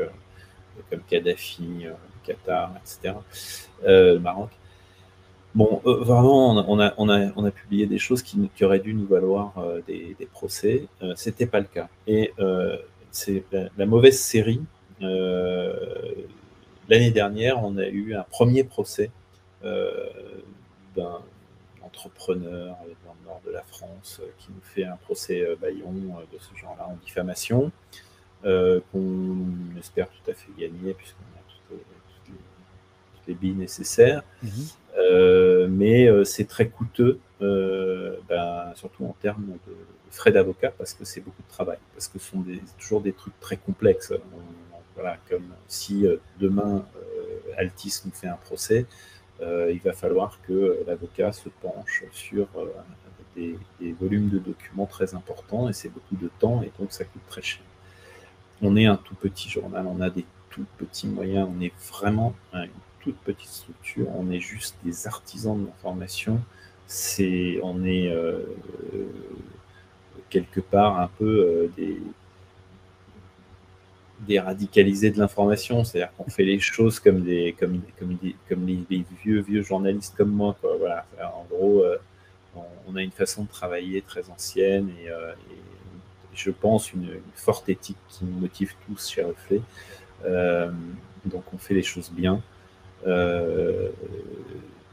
[0.90, 1.86] comme Kadhafi,
[2.24, 3.14] Qatar, etc.,
[3.84, 4.50] le Maroc.
[5.54, 9.52] Bon, vraiment, on a, on, a, publié des choses qui, auraient dû nous valoir
[9.86, 10.86] des, procès.
[11.14, 11.88] C'était pas le cas.
[12.06, 12.32] Et
[13.10, 13.44] c'est
[13.76, 14.62] la, mauvaise série.
[16.92, 19.10] L'année dernière, on a eu un premier procès
[19.64, 20.10] euh,
[20.94, 21.22] d'un
[21.80, 25.90] entrepreneur dans le nord de la France euh, qui nous fait un procès euh, baillon
[25.90, 27.72] de ce genre-là en diffamation,
[28.42, 31.40] qu'on espère tout à fait gagner puisqu'on a
[31.70, 32.36] toutes
[33.26, 34.22] les, billes nécessaires.
[34.42, 35.68] Mhm.
[35.70, 39.74] mais c'est très coûteux, ben, surtout en termes de
[40.10, 42.44] frais d'avocat, parce que c'est beaucoup de travail, parce que ce sont
[42.78, 44.12] toujours des trucs très complexes.
[44.94, 48.86] Voilà, comme si euh, demain euh, Altis nous fait un procès,
[49.40, 52.46] euh, il va falloir que l'avocat se penche sur
[53.34, 53.56] des,
[53.98, 57.42] volumes de documents très importants et c'est beaucoup de temps et donc ça coûte très
[57.42, 57.62] cher.
[58.60, 62.34] On est un tout petit journal, on a des tout petits moyens, on est vraiment
[62.52, 62.68] une
[63.00, 66.40] toute petite structure, on est juste des artisans de l'information.
[66.86, 68.14] C'est, on est
[70.28, 71.98] quelque part un peu des,
[74.26, 77.80] déradicaliser de l'information, c'est-à-dire qu'on fait les choses comme des comme
[78.48, 80.76] comme, les, vieux vieux journalistes comme moi quoi.
[80.78, 81.96] Voilà, en gros, euh,
[82.86, 85.32] on, a une façon de travailler très ancienne et, euh,
[86.34, 89.60] je pense une, forte éthique qui nous motive tous chez Reflet.
[90.24, 90.70] Euh,
[91.24, 92.40] donc on fait les choses bien.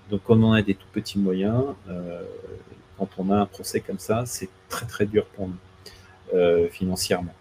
[0.09, 1.63] donc on en a des tout petits moyens,
[2.97, 7.33] quand on a un procès comme ça, c'est très très dur pour nous financièrement.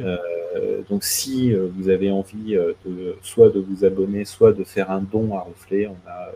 [0.00, 4.64] Euh, donc si euh, vous avez envie euh, de, soit de vous abonner, soit de
[4.64, 6.30] faire un don à Reflet, on a,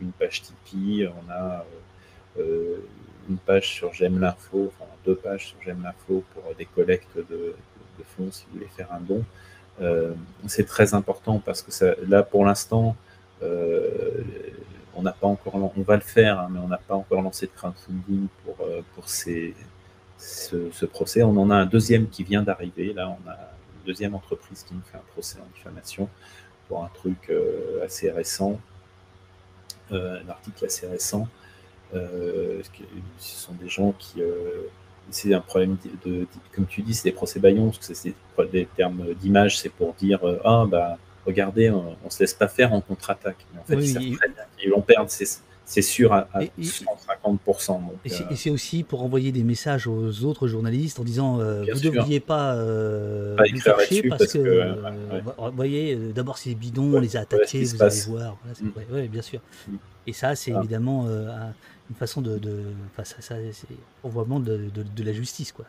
[0.00, 1.64] une page Tipeee, on a
[2.36, 7.54] une page sur J'aime l'info, enfin deux pages sur J'aime l'info pour des collectes de,
[8.16, 9.22] fonds si vous voulez faire un don.
[10.48, 11.70] c'est très important parce que
[12.08, 12.96] là pour l'instant,
[13.40, 17.46] on n'a pas encore, on va le faire, hein, mais on n'a pas encore lancé
[17.46, 18.56] de crowdfunding pour,
[18.96, 19.54] pour ces,
[20.22, 21.22] ce, procès.
[21.22, 22.92] On en a un deuxième qui vient d'arriver.
[22.92, 26.08] Là, on a une deuxième entreprise qui nous fait un procès en diffamation
[26.68, 28.60] pour un truc euh, assez récent,
[29.90, 31.28] euh, un article assez récent.
[31.94, 32.62] Euh,
[33.18, 34.22] ce sont des gens qui.
[35.10, 35.76] c'est un problème
[36.06, 38.14] de, Comme tu dis, c'est des procès baillons, parce que c'est
[38.50, 40.96] des, termes d'image, c'est pour dire Ah, bah,
[41.26, 43.44] regardez, on, ne se laisse pas faire en contre-attaque.
[43.52, 44.00] Mais en fait,
[44.64, 45.26] ils, vont perdre c'est
[45.80, 46.28] sûr à,
[46.60, 47.80] 150%.
[48.04, 51.80] et c'est aussi pour envoyer des messages aux autres journalistes en disant euh, vous ne
[51.80, 53.44] devriez pas, euh, pas
[54.10, 54.74] parce, que,
[55.38, 58.36] vous voyez, euh, d'abord c'est bidon, on les a attaqués, vous allez voir.
[58.60, 58.68] Mm.
[58.92, 59.40] Oui, bien sûr.
[59.66, 59.76] Mm.
[60.08, 60.58] Et ça, c'est ah.
[60.58, 62.38] évidemment une façon de.
[62.38, 62.64] de
[63.02, 63.68] ça, ça c'est
[64.04, 65.52] vraiment de, de, la justice.
[65.52, 65.64] quoi.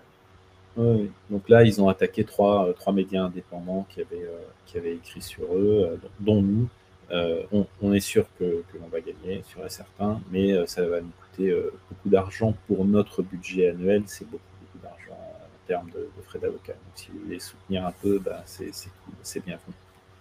[0.75, 4.27] Oui, donc là, ils ont attaqué trois, trois médias indépendants qui avaient,
[4.65, 6.67] qui avaient écrit sur eux, dont nous.
[7.13, 7.43] Euh,
[7.81, 11.11] on, est sûr que, l'on va gagner, sûr et certain, mais euh, ça va nous
[11.21, 14.01] coûter euh, beaucoup d'argent pour notre budget annuel.
[14.07, 16.73] C'est beaucoup, beaucoup d'argent en termes de, frais d'avocat.
[16.73, 19.71] Donc, si vous voulez soutenir un peu, bah, c'est cool, c'est bien fait.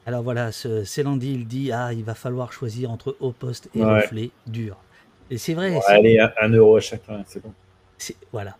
[0.05, 4.31] Alors voilà, Célandi, il dit Ah, il va falloir choisir entre haut poste et reflet
[4.47, 4.77] dur.
[5.31, 5.79] Et c'est vrai.
[5.87, 7.55] allez, un, euro à chacun, c'est bon.
[8.33, 8.57] Voilà.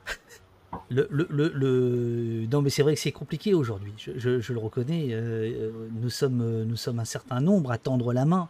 [0.91, 3.93] Le, le, le, Non, mais c'est vrai que c'est compliqué aujourd'hui.
[3.97, 5.09] Je, le reconnais.
[5.11, 5.71] Euh,
[6.01, 8.49] nous, sommes, nous sommes un certain nombre à tendre la main.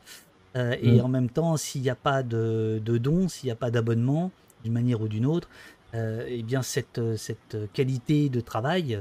[0.57, 1.05] Euh, et mm.
[1.05, 4.31] en même temps, s'il n'y a pas de, de dons, s'il n'y a pas d'abonnement,
[4.65, 5.49] d'une manière ou d'une autre,
[5.95, 8.99] euh, eh bien cette, cette qualité de travail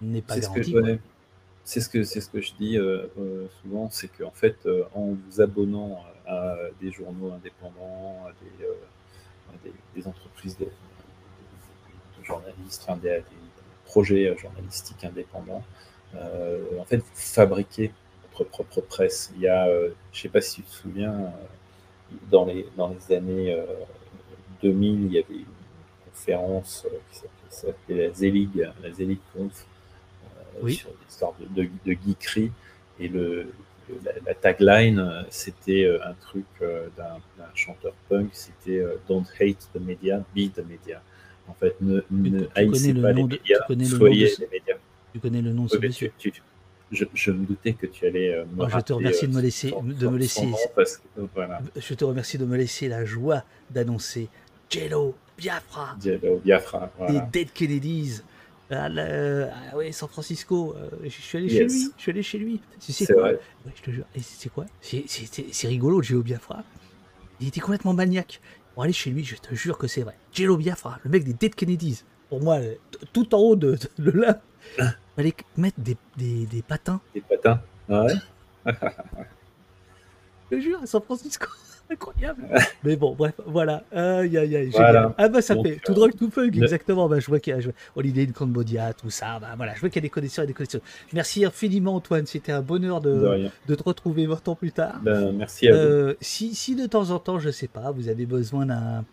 [0.00, 0.74] n'est pas garantie.
[1.62, 2.78] C'est ce, que, c'est ce que je dis
[3.62, 4.56] souvent, c'est qu'en fait,
[4.94, 8.32] en vous abonnant à des journaux indépendants, à
[9.62, 10.56] des, des, entreprises
[12.24, 13.22] journalistes, des,
[13.90, 15.64] projets euh, journalistiques indépendants.
[16.14, 17.92] Euh, en fait, vous fabriquez
[18.32, 19.32] votre propre presse.
[19.36, 21.32] Il y a, euh, je ne sais pas si tu te souviens,
[22.30, 23.56] dans les, dans les années
[24.62, 25.44] 2000, il y avait une
[26.12, 29.64] conférence qui s'appelait la Zelig, la Zelig Conf,
[30.68, 32.50] sur l'histoire de, de, de.
[32.98, 33.52] Et le,
[34.26, 36.46] la, tagline, c'était un truc
[36.96, 41.00] d'un chanteur punk, c'était Don't hate the media, be the media.
[41.50, 44.76] En fait, ne, ne haïssez pas les médias, soyez les médias.
[45.12, 46.12] Tu connais le nom de ce monsieur
[46.92, 49.70] je, me doutais que tu allais euh, me oh, Je te remercie de me laisser,
[49.70, 50.48] de me laisser.
[51.76, 54.28] Je te remercie de me laisser la joie d'annoncer
[54.68, 55.96] Jello Biafra.
[56.02, 56.90] Jello Biafra.
[56.98, 57.12] Voilà.
[57.12, 58.22] Les Dead Kennedys.
[58.72, 60.76] Ah, là, ah ouais, San Francisco.
[60.76, 61.72] euh, je suis allé chez Yes.
[61.72, 61.88] lui.
[61.96, 62.60] Je suis allé chez lui.
[62.78, 63.32] C'est vrai.
[63.66, 64.04] Ouais, je te jure.
[64.14, 64.66] Et c'est quoi?
[64.80, 66.62] C'est- rigolo, Jello Biafra.
[67.40, 68.40] Il était complètement maniaque.
[68.82, 70.16] Aller chez lui, je te jure que c'est vrai.
[70.32, 72.04] Jello Biafra, le mec des Dead Kennedys.
[72.28, 72.58] Pour moi,
[73.12, 74.40] tout en haut de, de, de là,
[75.16, 77.00] fallait mettre des, des, des patins.
[77.14, 77.60] Des patins.
[77.88, 78.14] Ouais.
[80.50, 81.46] Je te jure, à San Francisco.
[81.90, 82.46] Incroyable.
[82.84, 83.82] Mais bon, bref, voilà.
[83.92, 84.70] Aïe, aïe, aïe.
[84.70, 85.14] Voilà.
[85.18, 87.08] Ah bah ça Donc, fait tout drogue, tout funk, le- exactement.
[87.08, 89.38] Bah, je vois qu'il y a je Holiday in Cambodia, tout ça.
[89.40, 90.80] Bah voilà, je vois qu'il y a des connexions et des connexions.
[91.12, 95.00] Merci infiniment Antoine, c'était un bonheur De de, de te retrouver 20 ans plus tard.
[95.02, 95.78] Ben, merci à vous.
[95.78, 99.04] Euh, si, si de temps en temps, je sais pas, vous avez besoin d'un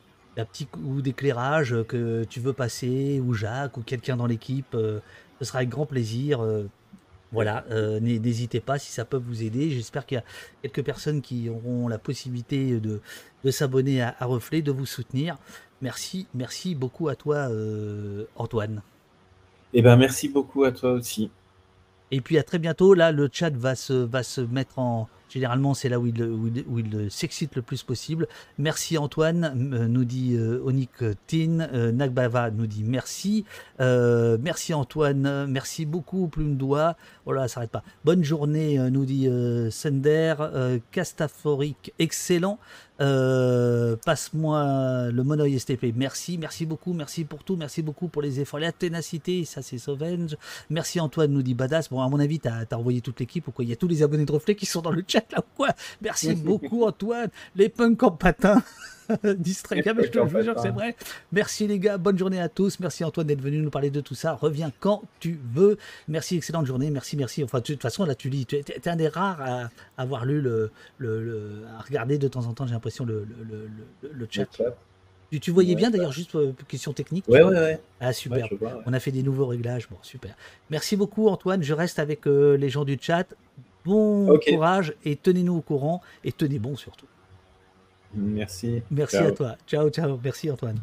[0.46, 5.00] petit coup d'éclairage que tu veux passer, ou Jacques, ou quelqu'un dans l'équipe, euh,
[5.40, 6.44] ce sera avec grand plaisir.
[6.44, 6.68] euh,
[7.32, 9.70] voilà, euh, n'hé- n'hésitez pas si ça peut vous aider.
[9.72, 10.24] J'espère qu'il y a
[10.62, 13.02] quelques personnes qui auront la possibilité de,
[13.44, 15.38] de s'abonner à, à Reflet, de vous soutenir.
[15.82, 18.82] Merci, merci beaucoup à toi, euh, Antoine.
[19.74, 21.30] Eh ben, merci beaucoup à toi aussi.
[22.12, 22.94] Et puis à très bientôt.
[22.94, 25.10] Là, le chat va se, va se mettre en.
[25.30, 28.28] Généralement, c'est là où il, s'excite le plus possible.
[28.58, 30.92] Merci Antoine, euh, nous dit euh, Onik
[31.28, 31.60] Tin.
[31.60, 33.46] Euh, Nagbava nous dit merci.
[33.80, 36.96] Euh, merci Antoine, merci beaucoup, Plume Doigt.
[37.26, 37.84] Oh là, ça s'arrête pas.
[38.06, 40.36] Bonne journée, euh, nous dit euh, Sender.
[40.40, 40.80] Euh,
[42.00, 42.60] excellent.
[43.00, 45.94] Euh, Passe-moi le monoï STP.
[45.96, 48.60] Merci, merci beaucoup, merci pour tout, merci beaucoup pour les efforts.
[48.60, 50.36] La ténacité, ça c'est Sauvenge.
[50.70, 51.90] Merci Antoine, nous dit Badass.
[51.90, 53.64] Bon, à mon avis, t'as as envoyé toute l'équipe ou quoi?
[53.66, 55.56] Il y a tous les abonnés de Reflet qui sont dans le chat là ou
[55.56, 55.70] quoi?
[56.02, 57.30] Merci beaucoup Antoine.
[57.56, 58.62] Les punks en patin.
[59.38, 60.72] Distrait, mais je te je jure que c'est patin.
[60.72, 60.96] vrai.
[61.32, 62.80] Merci les gars, bonne journée à tous.
[62.80, 64.34] Merci Antoine d'être venu nous parler de tout ça.
[64.34, 65.78] Reviens quand tu veux.
[66.08, 66.90] Merci, excellente journée.
[66.92, 67.44] Merci, merci.
[67.44, 68.46] Enfin, tu- de toute façon, là, tu lis.
[68.46, 72.46] Tu es, un des rares à avoir lu le, le, le- à regarder de temps
[72.46, 73.28] en temps, j'ai l'impression, le,
[74.12, 74.46] le, chat.
[75.30, 77.28] Tu, tu voyais Ouais, bien d'ailleurs, juste euh, question technique.
[77.28, 77.80] Ouais, ouais, ouais.
[78.00, 78.46] Ah, super.
[78.52, 78.82] Ouais, vois.
[78.86, 79.90] On a fait des nouveaux réglages.
[79.90, 80.36] Bon, super.
[80.70, 81.64] Merci beaucoup, Antoine.
[81.64, 83.26] Je reste avec euh, les gens du chat.
[83.84, 87.06] Bon courage et tenez-nous au courant et tenez bon surtout.
[88.18, 88.82] Merci.
[88.92, 89.28] Merci Ciao.
[89.28, 89.56] à toi.
[89.68, 90.20] Ciao, ciao.
[90.24, 90.80] Merci, Antoine.